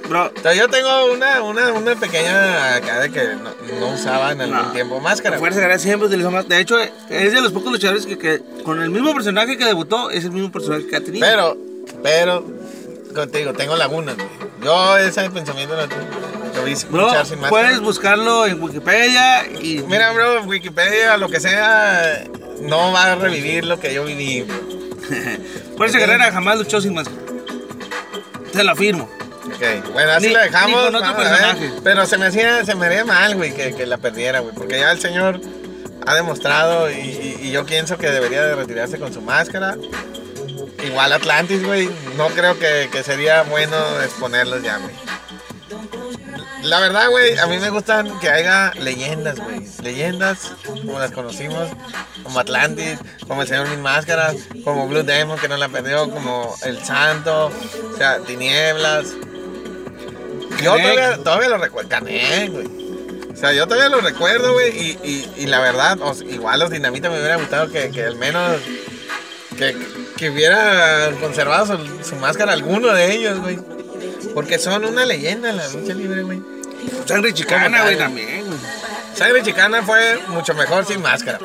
Bro, 0.08 0.32
Pero 0.42 0.54
yo 0.54 0.68
tengo 0.68 1.12
una, 1.12 1.42
una, 1.42 1.70
una 1.74 1.94
pequeña 1.94 2.76
acá 2.76 3.00
de 3.00 3.10
que 3.10 3.24
no, 3.34 3.50
no 3.80 3.88
usaba 3.94 4.32
en 4.32 4.40
algún 4.40 4.56
No. 4.56 4.72
tiempo 4.72 5.00
máscara. 5.00 5.38
Fuerza 5.38 5.60
Guerrera 5.60 5.78
siempre 5.78 6.08
utilizó 6.08 6.30
máscara. 6.30 6.56
De 6.56 6.62
hecho, 6.62 6.78
es 6.78 7.32
de 7.34 7.40
los 7.42 7.52
pocos 7.52 7.70
luchadores 7.72 8.06
que, 8.06 8.16
que 8.16 8.40
con 8.64 8.80
el 8.80 8.88
mismo 8.88 9.12
personaje 9.12 9.58
que 9.58 9.66
debutó, 9.66 10.08
es 10.10 10.24
el 10.24 10.30
mismo 10.32 10.50
personaje 10.50 10.86
que 10.86 10.96
ha 10.96 11.00
tenido. 11.04 11.26
Pero, 11.26 11.58
pero, 12.02 12.44
digo, 13.26 13.52
tengo 13.52 13.76
lagunas, 13.76 14.16
güey. 14.16 14.28
Yo 14.64 14.96
ese 14.96 15.28
pensamiento 15.30 15.74
no. 15.76 15.82
Lo 16.56 16.64
vi 16.64 16.74
Bro, 16.88 17.10
sin 17.10 17.40
máscara. 17.40 17.48
puedes 17.50 17.80
buscarlo 17.80 18.46
en 18.46 18.62
Wikipedia 18.62 19.46
y 19.60 19.82
Mira, 19.86 20.12
bro, 20.12 20.42
Wikipedia, 20.44 21.18
lo 21.18 21.28
que 21.28 21.38
sea, 21.38 22.24
no 22.60 22.92
va 22.92 23.12
a 23.12 23.14
revivir 23.16 23.64
lo 23.64 23.78
que 23.80 23.92
yo 23.94 24.04
viví. 24.04 24.46
Fuerza 25.76 25.98
Guerrera 25.98 26.30
jamás 26.32 26.58
luchó 26.58 26.80
sin 26.80 26.94
máscara. 26.94 27.20
Te 28.52 28.64
lo 28.64 28.72
afirmo. 28.72 29.08
Ok, 29.46 29.92
bueno, 29.92 30.12
así 30.12 30.26
Ni- 30.28 30.32
lo 30.34 30.40
dejamos. 30.40 30.84
con 30.86 30.94
otro 30.96 31.16
personaje. 31.16 31.70
Pero 31.82 32.06
se 32.06 32.18
me 32.18 32.26
hacía, 32.26 32.64
se 32.64 32.74
me 32.74 32.86
haría 32.86 33.04
mal, 33.04 33.34
güey, 33.36 33.54
que, 33.54 33.74
que 33.74 33.86
la 33.86 33.96
perdiera, 33.98 34.40
güey. 34.40 34.54
Porque 34.54 34.78
ya 34.78 34.90
el 34.92 35.00
señor 35.00 35.40
ha 36.06 36.14
demostrado 36.14 36.90
y, 36.90 36.94
y- 36.94 37.38
y 37.42 37.50
yo 37.50 37.64
pienso 37.64 37.96
que 37.98 38.10
debería 38.10 38.44
de 38.44 38.54
retirarse 38.54 38.98
con 38.98 39.12
su 39.12 39.20
máscara. 39.22 39.76
Igual 40.86 41.12
Atlantis, 41.12 41.64
güey. 41.64 41.88
No 42.16 42.28
creo 42.28 42.58
que, 42.58 42.88
que 42.92 43.02
sería 43.02 43.42
bueno 43.42 43.76
exponerlos 44.02 44.62
ya, 44.62 44.78
güey. 44.78 44.94
La 46.62 46.80
verdad, 46.80 47.08
güey, 47.10 47.38
a 47.38 47.46
mí 47.46 47.58
me 47.58 47.70
gustan 47.70 48.18
que 48.20 48.28
haya 48.28 48.72
leyendas, 48.74 49.38
güey. 49.38 49.66
Leyendas 49.82 50.52
como 50.64 50.98
las 50.98 51.12
conocimos, 51.12 51.68
como 52.22 52.40
Atlantis, 52.40 52.98
como 53.26 53.42
el 53.42 53.48
Señor 53.48 53.68
Mil 53.68 53.78
Máscaras, 53.78 54.36
como 54.64 54.88
Blue 54.88 55.02
Demon 55.02 55.38
que 55.38 55.48
no 55.48 55.56
la 55.56 55.68
perdió, 55.68 56.10
como 56.10 56.54
El 56.62 56.84
Santo, 56.84 57.46
o 57.46 57.96
sea, 57.96 58.18
Tinieblas. 58.20 59.06
Yo 60.62 60.72
todavía, 60.76 61.18
todavía 61.18 61.48
lo 61.48 61.58
recuerdo, 61.58 61.88
Canek, 61.88 62.50
güey. 62.50 62.66
O 63.32 63.36
sea, 63.36 63.52
yo 63.52 63.68
todavía 63.68 63.88
lo 63.88 64.00
recuerdo, 64.00 64.52
güey, 64.52 64.76
y, 64.76 64.98
y, 65.04 65.42
y 65.42 65.46
la 65.46 65.60
verdad, 65.60 65.98
o 66.00 66.12
sea, 66.12 66.28
igual 66.28 66.58
los 66.58 66.70
Dinamita 66.70 67.08
me 67.08 67.18
hubiera 67.18 67.36
gustado 67.36 67.70
que, 67.70 67.90
que 67.90 68.02
al 68.02 68.16
menos 68.16 68.56
que, 69.56 69.76
que 70.16 70.30
hubiera 70.30 71.12
conservado 71.20 71.78
su, 71.78 72.04
su 72.04 72.16
máscara 72.16 72.52
alguno 72.52 72.92
de 72.92 73.12
ellos, 73.14 73.38
güey. 73.38 73.77
Porque 74.34 74.58
son 74.58 74.84
una 74.84 75.04
leyenda 75.06 75.50
en 75.50 75.56
la 75.56 75.68
lucha 75.68 75.94
libre, 75.94 76.22
güey. 76.22 76.40
Sangre 77.06 77.32
chicana, 77.34 77.78
¿Cómo 77.78 77.82
güey, 77.84 77.98
también, 77.98 78.46
güey. 78.46 78.58
Sangre 79.14 79.42
Chicana 79.42 79.82
fue 79.82 80.20
mucho 80.28 80.54
mejor 80.54 80.86
sin 80.86 81.02
máscara. 81.02 81.40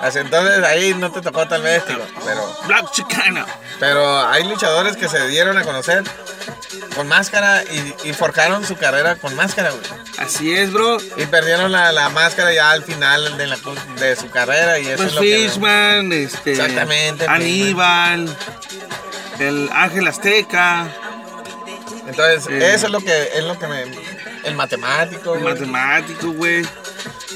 Así, 0.00 0.18
entonces 0.18 0.64
ahí 0.64 0.94
no 0.94 1.12
te 1.12 1.20
tocó 1.20 1.46
tal 1.46 1.60
vez, 1.60 1.86
digo, 1.86 2.00
pero, 2.24 2.56
Black 2.66 2.90
chicana. 2.90 3.44
pero 3.78 4.26
hay 4.26 4.44
luchadores 4.44 4.96
que 4.96 5.10
se 5.10 5.28
dieron 5.28 5.58
a 5.58 5.62
conocer 5.62 6.02
con 6.94 7.06
máscara 7.06 7.62
y, 7.64 8.08
y 8.08 8.12
forjaron 8.14 8.64
su 8.66 8.76
carrera 8.76 9.16
con 9.16 9.34
máscara, 9.36 9.70
güey. 9.72 9.82
Así 10.16 10.54
es, 10.56 10.72
bro. 10.72 10.96
Y 11.18 11.26
perdieron 11.26 11.70
la, 11.70 11.92
la 11.92 12.08
máscara 12.08 12.50
ya 12.52 12.70
al 12.70 12.82
final 12.82 13.36
de, 13.36 13.46
la, 13.46 13.58
de 13.98 14.16
su 14.16 14.30
carrera 14.30 14.78
y 14.78 14.86
eso 14.86 14.96
Pues 14.96 15.08
es 15.08 15.14
lo 15.14 15.20
que... 15.20 15.36
Fishman, 15.48 16.12
este. 16.12 16.52
Exactamente, 16.52 17.26
Aníbal. 17.28 18.34
El 19.40 19.68
Ángel 19.72 20.06
Azteca. 20.06 20.86
Entonces, 22.06 22.46
eso 22.48 22.86
es 22.86 22.92
lo 22.92 23.00
que 23.00 23.30
es 23.34 23.44
lo 23.44 23.58
que 23.58 23.66
me 23.66 23.84
el 24.44 24.54
matemático, 24.54 25.34
El 25.34 25.40
güey. 25.42 25.54
matemático, 25.54 26.30
güey. 26.32 26.66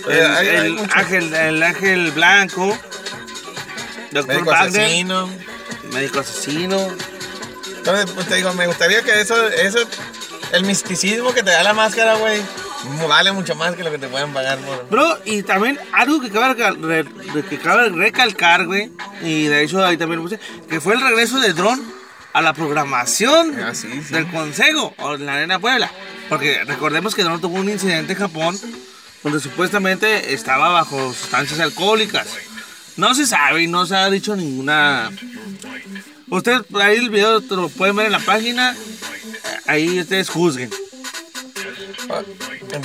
El, 0.08 0.26
hay- 0.26 0.86
ángel, 0.94 1.34
el 1.34 1.62
ángel 1.62 2.10
blanco. 2.12 2.76
Doctor 4.10 4.26
médico 4.36 4.50
Wagner. 4.50 4.82
asesino. 4.82 5.30
Médico 5.92 6.20
asesino. 6.20 6.88
Entonces, 7.78 8.10
pues 8.14 8.26
te 8.26 8.36
digo, 8.36 8.52
me 8.54 8.66
gustaría 8.66 9.02
que 9.02 9.20
eso, 9.20 9.48
eso, 9.48 9.78
el 10.52 10.64
misticismo 10.64 11.34
que 11.34 11.42
te 11.42 11.50
da 11.50 11.62
la 11.62 11.74
máscara, 11.74 12.14
güey, 12.14 12.40
vale 13.08 13.32
mucho 13.32 13.54
más 13.54 13.74
que 13.74 13.82
lo 13.84 13.90
que 13.90 13.98
te 13.98 14.08
pueden 14.08 14.32
pagar 14.32 14.58
por. 14.58 14.88
Bro, 14.88 15.18
y 15.24 15.42
también 15.42 15.78
algo 15.92 16.20
que 16.20 16.30
cabe, 16.30 16.54
de 16.54 17.44
que 17.48 17.58
cabe 17.58 17.88
recalcar, 17.90 18.66
güey. 18.66 18.90
Y 19.22 19.44
de 19.46 19.62
hecho 19.62 19.84
ahí 19.84 19.96
también 19.96 20.18
lo 20.18 20.24
puse. 20.24 20.38
Que 20.68 20.80
fue 20.80 20.94
el 20.94 21.00
regreso 21.00 21.40
de 21.40 21.52
Dron 21.52 21.80
a 22.32 22.42
la 22.42 22.52
programación 22.52 23.56
Ah, 23.62 23.74
sí, 23.74 23.88
sí. 24.06 24.12
del 24.12 24.26
Consejo 24.30 24.94
o 24.98 25.14
en 25.14 25.26
la 25.26 25.34
Arena 25.34 25.58
Puebla. 25.58 25.90
Porque 26.28 26.64
recordemos 26.64 27.14
que 27.14 27.22
Dron 27.22 27.40
tuvo 27.40 27.56
un 27.58 27.68
incidente 27.68 28.12
en 28.14 28.18
Japón 28.18 28.58
donde 29.22 29.40
supuestamente 29.40 30.34
estaba 30.34 30.68
bajo 30.68 31.12
sustancias 31.14 31.60
alcohólicas. 31.60 32.26
No 32.96 33.14
se 33.14 33.26
sabe 33.26 33.62
y 33.62 33.66
no 33.66 33.86
se 33.86 33.96
ha 33.96 34.10
dicho 34.10 34.36
ninguna. 34.36 35.10
Ustedes 36.28 36.62
ahí 36.80 36.96
el 36.98 37.10
video 37.10 37.40
lo 37.40 37.68
pueden 37.68 37.96
ver 37.96 38.06
en 38.06 38.12
la 38.12 38.18
página. 38.20 38.74
Ahí 39.66 40.00
ustedes 40.00 40.28
juzguen. 40.28 40.70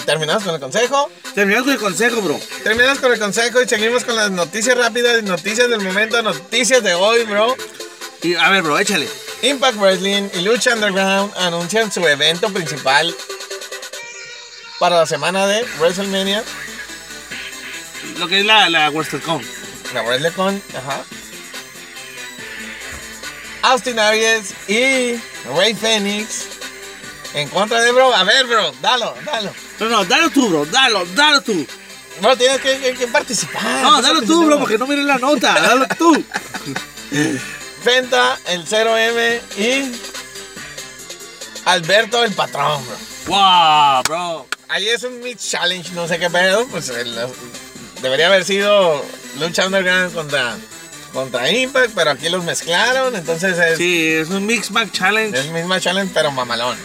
Terminamos 0.05 0.43
con 0.43 0.53
el 0.55 0.59
consejo. 0.59 1.09
Terminamos 1.33 1.65
con 1.65 1.73
el 1.73 1.79
consejo, 1.79 2.21
bro. 2.21 2.39
Terminamos 2.63 2.99
con 2.99 3.11
el 3.11 3.19
consejo 3.19 3.61
y 3.61 3.67
seguimos 3.67 4.03
con 4.03 4.15
las 4.15 4.31
noticias 4.31 4.77
rápidas, 4.77 5.23
noticias 5.23 5.69
del 5.69 5.81
momento, 5.81 6.21
noticias 6.21 6.83
de 6.83 6.93
hoy, 6.93 7.23
bro. 7.23 7.55
Y 8.21 8.35
a 8.35 8.49
ver, 8.49 8.61
bro, 8.63 8.77
échale. 8.77 9.07
Impact 9.41 9.77
Wrestling 9.77 10.29
y 10.33 10.41
Lucha 10.41 10.73
Underground 10.73 11.33
anuncian 11.37 11.91
su 11.91 12.05
evento 12.05 12.49
principal 12.51 13.15
para 14.79 14.97
la 14.97 15.05
semana 15.05 15.47
de 15.47 15.63
WrestleMania, 15.79 16.43
Lo 18.17 18.27
que 18.27 18.39
es 18.41 18.45
la, 18.45 18.69
la 18.69 18.89
WrestleCon. 18.89 19.41
la 19.93 20.01
WrestleCon, 20.03 20.61
ajá. 20.75 21.03
Austin 23.61 23.99
Aries 23.99 24.53
y 24.67 25.15
Ray 25.55 25.73
Phoenix 25.73 26.48
en 27.33 27.47
contra 27.49 27.81
de 27.81 27.91
bro. 27.91 28.13
A 28.13 28.23
ver, 28.23 28.45
bro, 28.47 28.71
dalo, 28.81 29.13
dalo. 29.25 29.51
No, 29.79 29.89
no, 29.89 30.05
dalo 30.05 30.29
tú, 30.29 30.49
bro, 30.49 30.65
dalo, 30.65 31.05
dalo 31.15 31.41
tú. 31.41 31.65
Bro, 32.21 32.35
tienes 32.35 32.59
que, 32.61 32.77
que- 32.79 32.93
que 32.95 33.07
participar. 33.07 33.63
No, 33.81 34.01
dalo 34.01 34.21
tú, 34.21 34.45
bro, 34.45 34.59
porque 34.59 34.77
no 34.77 34.85
miren 34.87 35.07
la 35.07 35.17
nota, 35.17 35.53
dalo 35.59 35.85
tú. 35.97 36.23
Penta, 37.83 38.37
el 38.47 38.65
0M 38.65 39.41
y 39.57 39.91
Alberto, 41.65 42.23
el 42.23 42.33
patrón, 42.33 42.83
bro. 42.85 42.97
Wow, 43.27 44.03
bro. 44.03 44.47
Ahí 44.67 44.87
es 44.89 45.03
un 45.03 45.21
Mix 45.21 45.49
Challenge, 45.51 45.91
no 45.93 46.07
sé 46.07 46.19
qué 46.19 46.29
pedo. 46.29 46.67
Pues 46.67 46.89
el- 46.89 47.15
debería 48.01 48.27
haber 48.27 48.43
sido 48.45 49.03
Lucha 49.39 49.65
Underground 49.67 50.13
contra, 50.13 50.57
contra 51.13 51.49
Impact, 51.49 51.91
pero 51.95 52.11
aquí 52.11 52.29
los 52.29 52.43
mezclaron. 52.43 53.15
Entonces 53.15 53.57
es 53.57 53.77
Sí, 53.77 54.07
es 54.13 54.29
un 54.29 54.45
Mix 54.45 54.71
Mac 54.71 54.91
Challenge. 54.91 55.37
el 55.39 55.51
mismo 55.51 55.77
challenge, 55.79 56.11
pero 56.13 56.31
mamalón. 56.31 56.77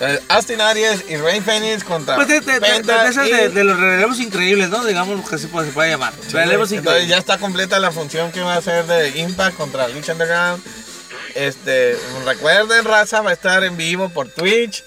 Entonces, 0.00 0.22
Austin 0.28 0.60
Aries 0.60 1.04
y 1.08 1.16
Ray 1.16 1.40
Phoenix 1.40 1.82
contra 1.82 2.14
Pues 2.14 2.28
de, 2.28 2.40
de, 2.40 2.52
de- 2.54 2.60
Penta 2.60 3.02
de 3.04 3.10
esas 3.10 3.26
y- 3.28 3.32
de, 3.32 3.48
de 3.48 3.64
los 3.64 3.78
relevos 3.78 4.20
increíbles, 4.20 4.68
¿no? 4.70 4.84
Digamos 4.84 5.28
que 5.28 5.38
se 5.38 5.48
puede, 5.48 5.66
se 5.66 5.72
puede 5.72 5.90
llamar. 5.90 6.12
relevos 6.30 6.70
Entonces 6.70 6.72
increíbles. 6.78 7.08
ya 7.08 7.18
está 7.18 7.38
completa 7.38 7.80
la 7.80 7.90
función 7.90 8.30
que 8.30 8.40
va 8.40 8.54
a 8.54 8.58
hacer 8.58 8.86
de 8.86 9.18
Impact 9.18 9.56
contra 9.56 9.88
Lucha 9.88 10.12
Underground. 10.12 10.62
Este, 11.34 11.96
recuerden, 12.24 12.84
raza, 12.84 13.20
va 13.22 13.30
a 13.30 13.32
estar 13.32 13.62
en 13.64 13.76
vivo 13.76 14.08
por 14.08 14.28
Twitch. 14.28 14.84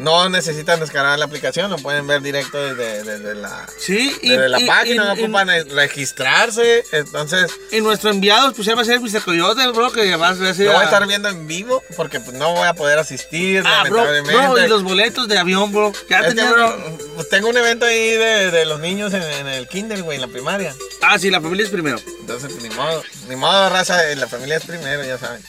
No 0.00 0.28
necesitan 0.28 0.80
descargar 0.80 1.18
la 1.18 1.26
aplicación, 1.26 1.70
lo 1.70 1.76
pueden 1.78 2.06
ver 2.06 2.20
directo 2.22 2.58
desde, 2.58 3.04
desde 3.04 3.34
la, 3.34 3.66
Sí, 3.78 4.16
y, 4.22 4.30
desde 4.30 4.48
la 4.48 4.60
y- 4.60 4.66
página, 4.66 4.94
y- 5.04 5.06
no 5.06 5.12
ocupan 5.12 5.48
registrarse. 5.70 6.84
Entonces, 6.92 7.50
y 7.70 7.80
nuestro 7.80 8.10
enviado 8.10 8.48
especial 8.50 8.76
va 8.76 8.82
a 8.82 8.84
ser 8.84 9.00
Mr. 9.00 9.22
Coyote, 9.22 9.66
bro, 9.68 9.92
que 9.92 10.16
va 10.16 10.30
a 10.30 10.34
ser... 10.34 10.56
lo 10.66 10.72
voy 10.72 10.80
a 10.82 10.84
estar 10.84 11.06
viendo 11.06 11.28
en 11.28 11.46
vivo 11.46 11.82
porque 11.96 12.18
pues, 12.20 12.36
no 12.36 12.52
voy 12.54 12.66
a 12.66 12.74
poder 12.74 12.98
asistir, 12.98 13.62
Ah, 13.66 13.84
bro, 13.88 14.04
lamentablemente. 14.04 14.46
bro, 14.48 14.64
y 14.64 14.68
los 14.68 14.82
boletos 14.82 15.28
de 15.28 15.38
avión, 15.38 15.72
bro. 15.72 15.92
Ya 16.08 16.18
Es 16.20 16.22
que, 16.28 16.34
tenían- 16.34 16.52
bro, 16.52 16.98
pues, 17.14 17.28
tengo 17.28 17.48
un 17.48 17.56
evento 17.56 17.86
ahí 17.86 18.10
de, 18.12 18.50
de 18.50 18.64
los 18.66 18.80
niños 18.80 19.12
en, 19.14 19.22
en 19.22 19.46
el 19.48 19.68
kinder, 19.68 20.02
güey, 20.02 20.16
en 20.16 20.22
la 20.22 20.28
primaria. 20.28 20.74
Ah, 21.02 21.18
sí, 21.18 21.30
la 21.30 21.40
familia 21.40 21.64
es 21.66 21.70
primero. 21.70 22.00
Entonces, 22.20 22.50
pues, 22.52 22.62
ni 22.62 22.74
modo, 22.74 23.02
ni 23.28 23.36
modo, 23.36 23.68
raza, 23.70 24.10
eh, 24.10 24.16
la 24.16 24.26
familia 24.26 24.56
es 24.56 24.64
primero, 24.64 25.04
ya 25.04 25.18
saben. 25.18 25.42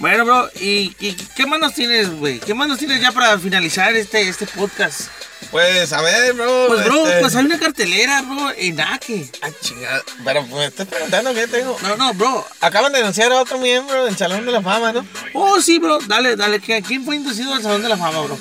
Bueno, 0.00 0.24
bro, 0.24 0.48
¿y, 0.60 0.94
y 1.00 1.12
qué 1.34 1.44
más 1.46 1.58
nos 1.58 1.74
tienes, 1.74 2.08
güey? 2.10 2.38
¿Qué 2.38 2.54
más 2.54 2.68
nos 2.68 2.78
tienes 2.78 3.00
ya 3.00 3.10
para 3.10 3.36
finalizar 3.38 3.94
este, 3.96 4.28
este 4.28 4.46
podcast? 4.46 5.08
Pues, 5.50 5.92
a 5.92 6.00
ver, 6.02 6.34
bro. 6.34 6.66
Pues, 6.68 6.84
bro, 6.84 7.06
este- 7.08 7.20
pues 7.20 7.34
hay 7.34 7.44
una 7.46 7.58
cartelera, 7.58 8.22
bro, 8.22 8.52
en 8.56 8.80
Aque. 8.80 9.28
Ah, 9.42 9.48
chingada. 9.60 10.02
Pero 10.24 10.40
pues, 10.46 10.52
me 10.54 10.66
estás 10.66 10.86
preguntando 10.86 11.34
qué 11.34 11.48
tengo. 11.48 11.76
No, 11.82 11.96
no, 11.96 12.14
bro. 12.14 12.46
Acaban 12.60 12.92
de 12.92 13.00
anunciar 13.00 13.32
a 13.32 13.40
otro 13.40 13.58
miembro 13.58 14.04
del 14.04 14.16
Salón 14.16 14.46
de 14.46 14.52
la 14.52 14.62
Fama, 14.62 14.92
¿no? 14.92 15.04
Oh, 15.32 15.60
sí, 15.60 15.78
bro, 15.80 15.98
dale, 16.06 16.36
dale. 16.36 16.60
¿Quién 16.60 16.82
quién 16.84 17.04
fue 17.04 17.16
inducido 17.16 17.52
al 17.54 17.62
Salón 17.62 17.82
de 17.82 17.88
la 17.88 17.96
Fama, 17.96 18.20
bro? 18.20 18.38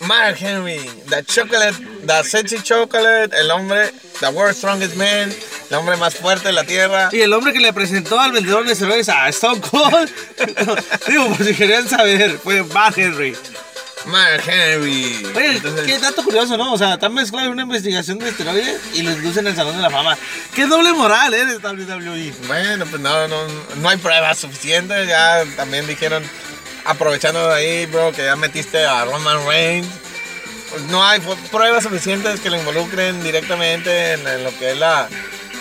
Mark 0.00 0.36
Henry, 0.40 0.80
the 1.08 1.22
chocolate, 1.24 1.76
the 2.10 2.24
sexy 2.24 2.58
chocolate, 2.58 3.32
el 3.36 3.50
hombre, 3.52 3.92
the 4.20 4.30
world's 4.30 4.58
strongest 4.58 4.96
man, 4.96 5.32
el 5.70 5.76
hombre 5.76 5.96
más 5.96 6.14
fuerte 6.16 6.48
de 6.48 6.52
la 6.52 6.64
tierra. 6.64 7.08
Y 7.12 7.20
el 7.20 7.32
hombre 7.32 7.52
que 7.52 7.60
le 7.60 7.72
presentó 7.72 8.18
al 8.18 8.32
vendedor 8.32 8.66
de 8.66 8.74
cerveza 8.74 9.24
a 9.24 9.28
Stone 9.28 9.60
Cold. 9.60 10.10
Digo, 11.06 11.28
por 11.28 11.46
si 11.46 11.54
querían 11.54 11.88
saber, 11.88 12.38
fue 12.42 12.64
Mark 12.64 12.94
Henry. 12.96 13.36
Mark 14.06 14.42
Henry. 14.44 15.24
Oye, 15.36 15.56
Entonces, 15.56 15.86
qué 15.86 15.98
dato 16.00 16.24
curioso, 16.24 16.56
¿no? 16.56 16.72
O 16.72 16.78
sea, 16.78 16.94
están 16.94 17.14
mezclado 17.14 17.46
en 17.46 17.52
una 17.52 17.62
investigación 17.62 18.18
de 18.18 18.30
esteroides 18.30 18.80
y 18.94 19.02
lo 19.02 19.12
inducen 19.12 19.46
al 19.46 19.54
Salón 19.54 19.76
de 19.76 19.82
la 19.82 19.90
Fama. 19.90 20.18
Qué 20.52 20.66
doble 20.66 20.92
moral, 20.92 21.32
¿eh? 21.32 21.44
De 21.44 21.58
WWE. 21.58 22.32
Bueno, 22.48 22.86
pues 22.86 23.00
no, 23.00 23.28
no, 23.28 23.36
no 23.76 23.88
hay 23.88 23.98
pruebas 23.98 24.38
suficientes. 24.38 25.06
Ya 25.06 25.44
también 25.54 25.86
dijeron, 25.86 26.24
aprovechando 26.84 27.46
de 27.46 27.54
ahí, 27.54 27.86
bro, 27.86 28.10
que 28.10 28.24
ya 28.24 28.34
metiste 28.34 28.84
a 28.84 29.04
Roman 29.04 29.46
Reigns. 29.46 30.09
Pues 30.70 30.82
no 30.84 31.04
hay 31.04 31.20
pruebas 31.50 31.82
suficientes 31.84 32.40
que 32.40 32.50
lo 32.50 32.56
involucren 32.56 33.22
directamente 33.22 34.12
en, 34.12 34.26
en 34.26 34.44
lo 34.44 34.56
que 34.58 34.70
es 34.72 34.78
la, 34.78 35.08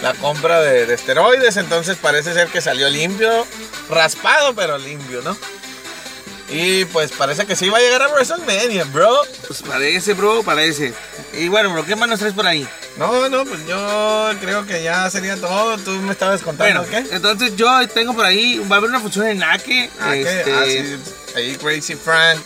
la 0.04 0.14
compra 0.16 0.62
de, 0.62 0.86
de 0.86 0.94
esteroides. 0.94 1.58
Entonces 1.58 1.98
parece 2.00 2.34
ser 2.34 2.48
que 2.50 2.62
salió 2.62 2.90
limpio, 2.90 3.46
raspado, 3.90 4.54
pero 4.54 4.78
limpio, 4.78 5.22
¿no? 5.24 5.36
Y 6.52 6.86
pues 6.86 7.12
parece 7.12 7.46
que 7.46 7.56
sí 7.56 7.70
va 7.70 7.78
a 7.78 7.82
llegar 7.82 8.02
a 8.02 8.08
WrestleMania, 8.10 8.84
bro. 8.86 9.22
Pues 9.48 9.62
parece, 9.62 10.14
bro, 10.16 10.42
parece. 10.42 10.94
Y 11.34 11.48
bueno, 11.48 11.72
bro, 11.72 11.86
¿qué 11.86 11.96
más 11.96 12.10
nos 12.10 12.18
traes 12.20 12.34
por 12.34 12.48
ahí? 12.48 12.68
No, 12.98 13.30
no, 13.30 13.46
pues 13.46 13.66
yo 13.68 14.32
creo 14.42 14.66
que 14.66 14.82
ya 14.82 15.10
sería 15.12 15.36
todo. 15.38 15.78
Tú 15.78 15.92
me 15.92 16.12
estabas 16.12 16.42
contando 16.42 16.82
Bueno, 16.84 17.08
qué. 17.08 17.16
entonces 17.16 17.56
yo 17.56 17.88
tengo 17.90 18.16
por 18.16 18.26
ahí, 18.26 18.58
va 18.70 18.76
a 18.76 18.80
haber 18.80 18.90
una 18.90 19.00
función 19.00 19.28
en 19.28 19.44
Aque. 19.44 19.92
Ah, 20.00 20.12
¿qué? 20.14 20.22
este, 20.22 20.54
Ah, 20.54 20.64
sí, 20.66 20.98
ahí 21.36 21.56
Crazy 21.56 21.94
Frank 21.96 22.40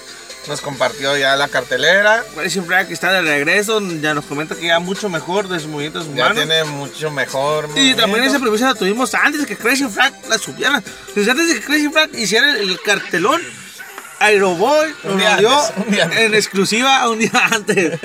nos 0.48 0.62
compartió 0.62 1.16
ya 1.18 1.36
la 1.36 1.48
cartelera. 1.48 2.24
Christian 2.36 2.66
Frank 2.66 2.90
está 2.92 3.12
de 3.14 3.22
regreso, 3.22 3.80
ya 4.02 4.14
nos 4.14 4.26
comenta 4.26 4.56
que 4.56 4.68
ya 4.68 4.80
mucho 4.80 5.10
mejor 5.10 5.48
de 5.48 5.60
sus 5.60 5.70
movimientos 5.70 6.06
Ya 6.08 6.12
humanos. 6.12 6.38
tiene 6.38 6.64
mucho 6.66 7.12
mejor. 7.12 7.70
Y 7.76 7.94
también 7.96 8.24
esa 8.26 8.40
premisa 8.40 8.68
la 8.68 8.76
tuvimos 8.76 9.14
antes 9.14 9.42
de 9.42 9.48
que 9.48 9.56
Crazy 9.56 9.86
Frank 9.88 10.14
la 10.30 10.38
subiera. 10.38 10.82
Desde 11.16 11.32
antes 11.32 11.48
de 11.48 11.56
que 11.56 11.62
Crazy 11.62 11.90
Frank 11.90 12.12
hiciera 12.16 12.52
el, 12.52 12.70
el 12.70 12.82
cartelón, 12.82 13.42
Aeroboy 14.20 14.94
nos 15.04 15.16
lo 15.22 15.38
dio 15.38 15.62
en 16.18 16.34
exclusiva 16.34 17.08
un 17.10 17.20
día 17.20 17.32
antes. 17.52 18.00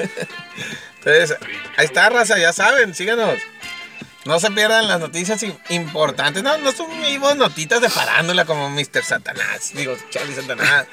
Entonces, 1.05 1.37
ahí 1.77 1.85
está, 1.87 2.09
raza, 2.11 2.39
ya 2.39 2.53
saben, 2.53 2.95
síganos. 2.95 3.39
No 4.29 4.39
se 4.39 4.51
pierdan 4.51 4.87
las 4.89 5.01
noticias 5.01 5.43
im- 5.43 5.57
importantes. 5.71 6.43
No, 6.43 6.59
no 6.59 6.71
subimos 6.71 7.35
notitas 7.37 7.81
de 7.81 7.89
farándula 7.89 8.45
como 8.45 8.69
Mr. 8.69 9.03
Satanás. 9.03 9.71
Digo, 9.73 9.97
Charlie 10.11 10.35
Satanás. 10.35 10.87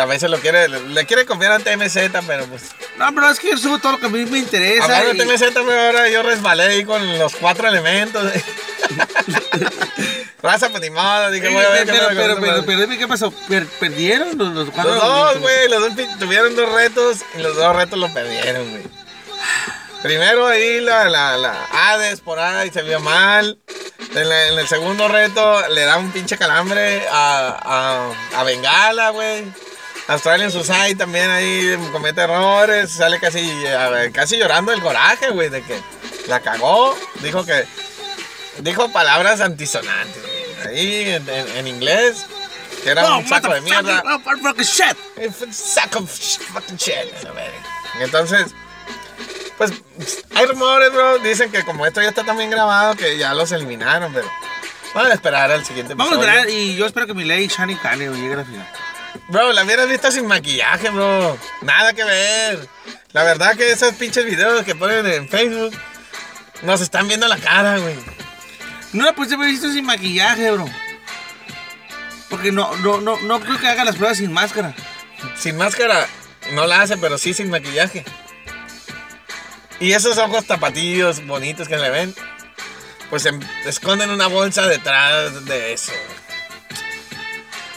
A 0.00 0.06
veces 0.06 0.30
lo 0.30 0.38
quiere, 0.38 0.66
le, 0.66 1.04
quiere 1.04 1.26
confiar 1.26 1.52
a 1.52 1.58
TMZ, 1.58 1.98
pero 2.26 2.46
pues. 2.46 2.62
No, 2.96 3.14
pero 3.14 3.28
es 3.28 3.38
que 3.38 3.50
yo 3.50 3.58
subo 3.58 3.78
todo 3.80 3.92
lo 3.92 3.98
que 3.98 4.06
a 4.06 4.08
mí 4.08 4.24
me 4.24 4.38
interesa. 4.38 5.04
Y- 5.12 5.18
de 5.18 5.26
TMZ, 5.26 5.42
pero 5.52 5.78
ahora 5.78 6.08
yo 6.08 6.22
resbalé 6.22 6.62
ahí 6.62 6.84
con 6.84 7.18
los 7.18 7.36
cuatro 7.36 7.68
elementos. 7.68 8.32
Raza, 10.42 10.70
pues 10.70 10.80
ni 10.80 10.88
modo, 10.88 11.30
dije, 11.30 11.48
voy 11.50 11.62
a 11.62 11.68
ver 11.68 11.86
pero, 11.86 12.06
pero, 12.14 12.40
pero, 12.40 12.64
pero 12.64 12.80
dime 12.80 12.96
qué 12.96 13.06
pasó. 13.06 13.30
Per- 13.30 13.66
¿Perdieron 13.66 14.38
los, 14.38 14.48
los, 14.54 14.66
Los 14.66 14.74
cuatro? 14.74 14.94
dos, 14.94 15.38
güey, 15.38 15.68
los 15.68 15.80
dos 15.82 15.92
tuvieron 16.18 16.56
dos 16.56 16.72
retos 16.72 17.18
y 17.38 17.42
los 17.42 17.56
dos 17.56 17.76
retos 17.76 17.98
lo 17.98 18.10
perdieron, 18.12 18.70
güey. 18.70 18.82
Primero 20.02 20.46
ahí 20.46 20.80
la, 20.80 21.08
la, 21.08 21.36
la 21.36 21.54
Hades 21.72 22.20
por 22.20 22.38
ahí 22.38 22.70
se 22.70 22.82
vio 22.82 23.00
mal. 23.00 23.58
En, 24.14 24.28
la- 24.28 24.48
en 24.48 24.58
el 24.58 24.66
segundo 24.66 25.08
reto 25.08 25.68
le 25.68 25.82
da 25.82 25.98
un 25.98 26.10
pinche 26.10 26.38
calambre 26.38 27.06
a, 27.12 28.10
a, 28.34 28.40
a 28.40 28.44
Bengala, 28.44 29.10
güey. 29.10 29.44
Australian 30.08 30.50
Society 30.50 30.96
también 30.96 31.30
ahí 31.30 31.76
comete 31.92 32.22
errores, 32.22 32.90
sale 32.90 33.20
casi, 33.20 33.40
ver, 33.62 34.10
casi 34.10 34.38
llorando 34.38 34.72
del 34.72 34.80
coraje, 34.80 35.28
güey, 35.30 35.50
de 35.50 35.62
que 35.62 35.78
la 36.26 36.40
cagó. 36.40 36.98
Dijo 37.20 37.44
que, 37.44 37.64
dijo 38.60 38.90
palabras 38.90 39.40
antisonantes, 39.40 40.20
güey. 40.22 40.74
Ahí 40.76 41.10
en, 41.10 41.28
en- 41.28 41.56
en 41.58 41.66
inglés, 41.68 42.24
que 42.82 42.90
era 42.90 43.02
No, 43.02 43.18
un 43.18 43.28
saco 43.28 43.52
de 43.52 43.60
mierda. 43.60 44.02
Fucking 44.24 44.64
shit. 44.64 44.96
Eh, 45.18 45.30
fue 45.30 45.46
un 45.46 45.54
Sack 45.54 45.94
of 45.96 46.10
sh- 46.10 46.40
fucking 46.52 46.76
shit. 46.76 47.26
a 47.28 47.32
ver. 47.32 47.52
Entonces, 48.00 48.46
pues 49.60 50.24
hay 50.34 50.46
rumores, 50.46 50.90
bro. 50.90 51.18
Dicen 51.18 51.52
que 51.52 51.62
como 51.64 51.84
esto 51.84 52.00
ya 52.00 52.08
está 52.08 52.24
tan 52.24 52.38
bien 52.38 52.48
grabado 52.48 52.96
que 52.96 53.18
ya 53.18 53.34
los 53.34 53.52
eliminaron, 53.52 54.10
pero 54.10 54.26
vamos 54.94 55.10
a 55.10 55.14
esperar 55.14 55.50
al 55.52 55.66
siguiente 55.66 55.92
Vamos 55.92 56.14
a 56.14 56.16
episodio. 56.16 56.38
esperar 56.38 56.54
y 56.58 56.76
yo 56.76 56.86
espero 56.86 57.06
que 57.06 57.12
mi 57.12 57.24
ley 57.24 57.46
Shani 57.46 57.76
Kane 57.76 58.08
llegue 58.08 58.32
a 58.32 58.36
la 58.38 58.44
final. 58.46 58.66
Bro, 59.28 59.52
la 59.52 59.62
hubieras 59.64 59.86
visto 59.86 60.10
sin 60.10 60.26
maquillaje, 60.26 60.88
bro. 60.88 61.36
Nada 61.60 61.92
que 61.92 62.04
ver. 62.04 62.66
La 63.12 63.22
verdad 63.22 63.54
que 63.54 63.70
esos 63.70 63.92
pinches 63.96 64.24
videos 64.24 64.64
que 64.64 64.74
ponen 64.74 65.04
en 65.06 65.28
Facebook 65.28 65.76
nos 66.62 66.80
están 66.80 67.06
viendo 67.06 67.28
la 67.28 67.36
cara, 67.36 67.76
güey. 67.76 67.96
No 68.94 69.04
la 69.04 69.12
pudiste 69.12 69.34
haber 69.34 69.48
visto 69.48 69.70
sin 69.70 69.84
maquillaje, 69.84 70.50
bro. 70.52 70.66
Porque 72.30 72.50
no, 72.50 72.74
no, 72.78 73.02
no, 73.02 73.20
no 73.20 73.40
creo 73.40 73.58
que 73.58 73.68
haga 73.68 73.84
las 73.84 73.96
pruebas 73.96 74.16
sin 74.16 74.32
máscara. 74.32 74.74
Sin 75.36 75.58
máscara 75.58 76.06
no 76.52 76.66
la 76.66 76.80
hace, 76.80 76.96
pero 76.96 77.18
sí 77.18 77.34
sin 77.34 77.50
maquillaje. 77.50 78.06
Y 79.80 79.92
esos 79.92 80.18
ojos 80.18 80.44
tapatillos 80.46 81.26
bonitos 81.26 81.66
que 81.68 81.76
le 81.78 81.90
ven, 81.90 82.14
pues 83.08 83.22
se 83.22 83.32
esconden 83.66 84.10
una 84.10 84.26
bolsa 84.26 84.66
detrás 84.68 85.44
de 85.46 85.72
eso. 85.72 85.92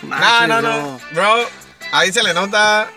No, 0.02 0.48
no, 0.48 0.62
no. 0.62 1.02
Bro, 1.12 1.50
ahí 1.92 2.12
se 2.12 2.22
le 2.24 2.34
nota 2.34 2.90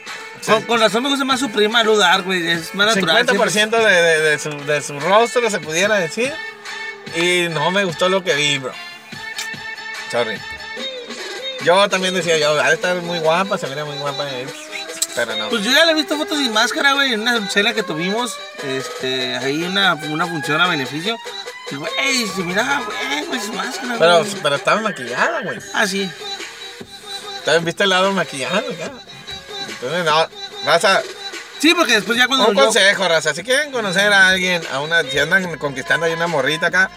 Con, 0.44 0.62
con 0.62 0.80
razón 0.80 1.04
me 1.04 1.08
gusta 1.08 1.24
más 1.24 1.38
su 1.38 1.50
prima 1.50 1.84
Ludar, 1.84 2.22
güey. 2.22 2.46
Es 2.50 2.74
más 2.74 2.94
natural. 2.96 3.24
50% 3.26 3.70
de, 3.70 3.78
de, 3.92 4.20
de 4.22 4.38
su, 4.38 4.50
de 4.64 4.82
su 4.82 4.98
rostro, 4.98 5.48
se 5.50 5.60
pudiera 5.60 5.96
decir. 5.96 6.32
Y 7.14 7.48
no 7.50 7.70
me 7.70 7.84
gustó 7.84 8.08
lo 8.08 8.24
que 8.24 8.34
vi, 8.34 8.58
bro. 8.58 8.72
Sorry. 10.10 10.36
Yo 11.64 11.88
también 11.88 12.14
decía, 12.14 12.38
yo, 12.38 12.54
de 12.54 12.74
estar 12.74 12.96
muy 13.02 13.18
guapa, 13.20 13.56
se 13.58 13.66
vería 13.66 13.84
muy 13.84 13.96
guapa. 13.98 14.28
eh, 14.30 14.46
Pero 15.16 15.34
no. 15.36 15.48
Pues 15.48 15.64
yo 15.64 15.72
ya 15.72 15.84
le 15.86 15.92
he 15.92 15.94
visto 15.94 16.16
fotos 16.16 16.38
sin 16.38 16.52
máscara, 16.52 16.92
güey, 16.92 17.14
en 17.14 17.22
una 17.22 17.48
cena 17.50 17.72
que 17.74 17.82
tuvimos, 17.82 18.36
este, 18.62 19.34
ahí 19.36 19.64
una, 19.64 19.94
una 19.94 20.26
función 20.26 20.60
a 20.60 20.68
beneficio. 20.68 21.16
Y, 21.70 21.74
güey, 21.76 22.26
se 22.28 22.42
miraba, 22.42 22.82
güey, 22.84 23.24
güey, 23.26 23.40
sin 23.40 23.56
máscara, 23.56 23.96
Pero, 23.98 24.18
güey. 24.20 24.36
pero 24.42 24.56
estaba 24.56 24.80
maquillada, 24.82 25.40
güey. 25.42 25.58
Ah, 25.74 25.86
sí. 25.86 26.08
También 27.44 27.64
viste 27.64 27.84
el 27.84 27.90
lado 27.90 28.12
maquillado, 28.12 28.62
ya. 28.72 28.90
Entonces, 29.68 30.04
no, 30.04 30.28
raza, 30.64 31.02
Sí, 31.58 31.72
porque 31.74 31.94
después 31.94 32.18
ya 32.18 32.26
cuando 32.28 32.48
un 32.48 32.54
yo- 32.54 32.64
consejo, 32.64 33.08
raza. 33.08 33.32
Si 33.34 33.42
quieren 33.42 33.72
conocer 33.72 34.12
a 34.12 34.28
alguien, 34.28 34.62
a 34.72 34.80
una, 34.80 35.02
si 35.02 35.18
andan 35.18 35.56
conquistando 35.56 36.04
ahí 36.04 36.12
una 36.12 36.26
morrita 36.26 36.66
acá, 36.66 36.90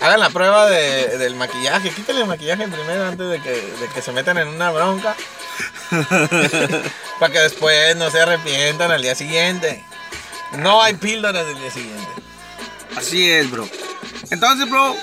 hagan 0.00 0.20
la 0.20 0.30
prueba 0.30 0.66
de, 0.70 1.18
del 1.18 1.34
maquillaje. 1.34 1.90
Quítenle 1.90 2.22
el 2.22 2.28
maquillaje 2.28 2.68
primero 2.68 3.04
antes 3.06 3.28
de 3.28 3.42
que, 3.42 3.50
de 3.50 3.88
que 3.92 4.00
se 4.00 4.12
metan 4.12 4.38
en 4.38 4.46
una 4.46 4.70
bronca. 4.70 5.16
Para 7.20 7.32
que 7.32 7.38
después 7.40 7.96
no 7.96 8.10
se 8.10 8.20
arrepientan 8.20 8.90
al 8.90 9.02
día 9.02 9.14
siguiente. 9.14 9.84
No 10.58 10.82
hay 10.82 10.94
píldoras 10.94 11.46
del 11.46 11.58
día 11.58 11.70
siguiente. 11.70 12.08
Así 12.96 13.30
es, 13.30 13.50
bro. 13.50 13.68
Entonces, 14.30 14.68
bro, 14.68 14.96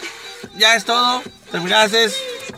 ya 0.55 0.75
es 0.75 0.85
todo. 0.85 1.21
Terminaste. 1.51 2.09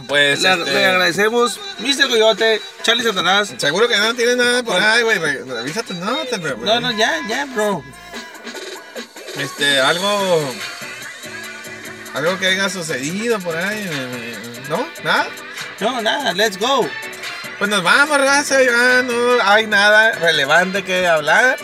Pues, 0.08 0.42
Le, 0.42 0.54
este, 0.54 0.72
le 0.74 0.86
agradecemos, 0.86 1.60
Mr. 1.80 2.08
Coyote, 2.10 2.62
Charlie 2.82 3.04
Satanás. 3.04 3.54
seguro 3.58 3.88
que 3.88 3.98
no 3.98 4.14
tienes 4.16 4.38
nada 4.38 4.64
por 4.64 4.82
ahí, 4.82 5.04
güey. 5.04 5.20
Re- 5.20 5.44
Revisa 5.44 5.84
tus 5.84 5.98
notas, 5.98 6.40
bro. 6.42 6.58
No, 6.58 6.80
no, 6.80 6.92
ya, 6.92 7.20
ya, 7.28 7.46
bro. 7.46 7.84
Este, 9.38 9.80
algo. 9.80 10.54
Algo 12.16 12.40
que 12.40 12.48
haya 12.48 12.70
sucedido 12.70 13.40
por 13.40 13.56
ahí. 13.56 13.88
¿No? 14.68 14.88
¿Nada? 15.04 15.28
No, 15.80 16.02
nada, 16.02 16.34
let's 16.34 16.58
go. 16.58 16.90
Pues 17.60 17.70
nos 17.70 17.84
vamos, 17.84 18.18
raza. 18.18 18.64
Ya 18.64 19.04
no 19.04 19.14
hay 19.44 19.68
nada 19.68 20.14
relevante 20.14 20.82
que 20.84 21.06
hablar. 21.06 21.58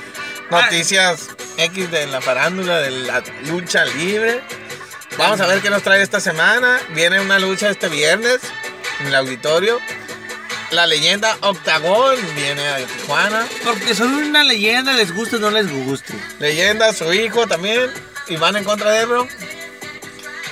Noticias 0.52 1.30
X 1.58 1.90
de 1.90 2.06
la 2.08 2.20
farándula 2.20 2.80
de 2.80 2.92
la 2.92 3.24
lucha 3.46 3.86
libre. 3.86 4.42
Vamos 5.18 5.40
a 5.40 5.48
ver 5.48 5.62
qué 5.62 5.70
nos 5.70 5.84
trae 5.84 6.02
esta 6.02 6.20
semana. 6.20 6.78
Viene 6.90 7.22
una 7.22 7.40
lucha 7.40 7.70
este 7.70 7.88
viernes 7.88 8.42
en 9.00 9.08
el 9.08 9.16
auditorio. 9.16 9.80
La 10.72 10.86
leyenda 10.86 11.38
Octagón 11.40 12.18
viene 12.36 12.68
a 12.68 12.78
Tijuana. 12.86 13.48
Porque 13.64 13.96
son 13.96 14.14
una 14.16 14.44
leyenda, 14.44 14.92
les 14.92 15.16
guste 15.16 15.38
o 15.38 15.40
no 15.40 15.50
les 15.50 15.72
guste. 15.72 16.14
Leyenda, 16.40 16.92
su 16.92 17.14
hijo 17.14 17.48
también. 17.48 17.90
Y 18.28 18.36
van 18.36 18.58
en 18.58 18.66
contra 18.66 18.92
de 18.92 19.00
él, 19.00 19.06
bro. 19.08 19.28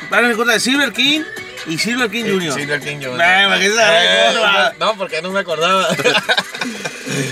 Van 0.09 0.23
en 0.23 0.37
contra 0.37 0.53
de 0.53 0.61
Silver 0.61 0.93
King 0.93 1.23
y 1.65 1.77
Silver 1.77 2.09
King 2.09 2.23
Jr. 2.25 2.53
Silver 2.53 2.79
King 2.81 2.97
Jr. 2.97 3.17
Nah, 3.17 3.47
¿para 3.47 3.59
qué 3.59 3.69
sabe 3.71 4.05
Eh, 4.05 4.73
no, 4.79 4.95
porque 4.97 5.21
no 5.21 5.31
me 5.31 5.39
acordaba. 5.39 5.87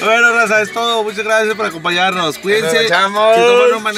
Bueno, 0.03 0.31
raza, 0.33 0.61
es 0.61 0.71
todo. 0.71 1.03
Muchas 1.03 1.23
gracias 1.23 1.55
por 1.55 1.65
acompañarnos. 1.65 2.37
Cuídense. 2.37 2.87
Nos. 2.87 3.35
Si 3.35 3.41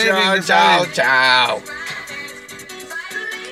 Chao, 0.08 0.38
chao, 0.46 0.88
chao. 0.94 1.64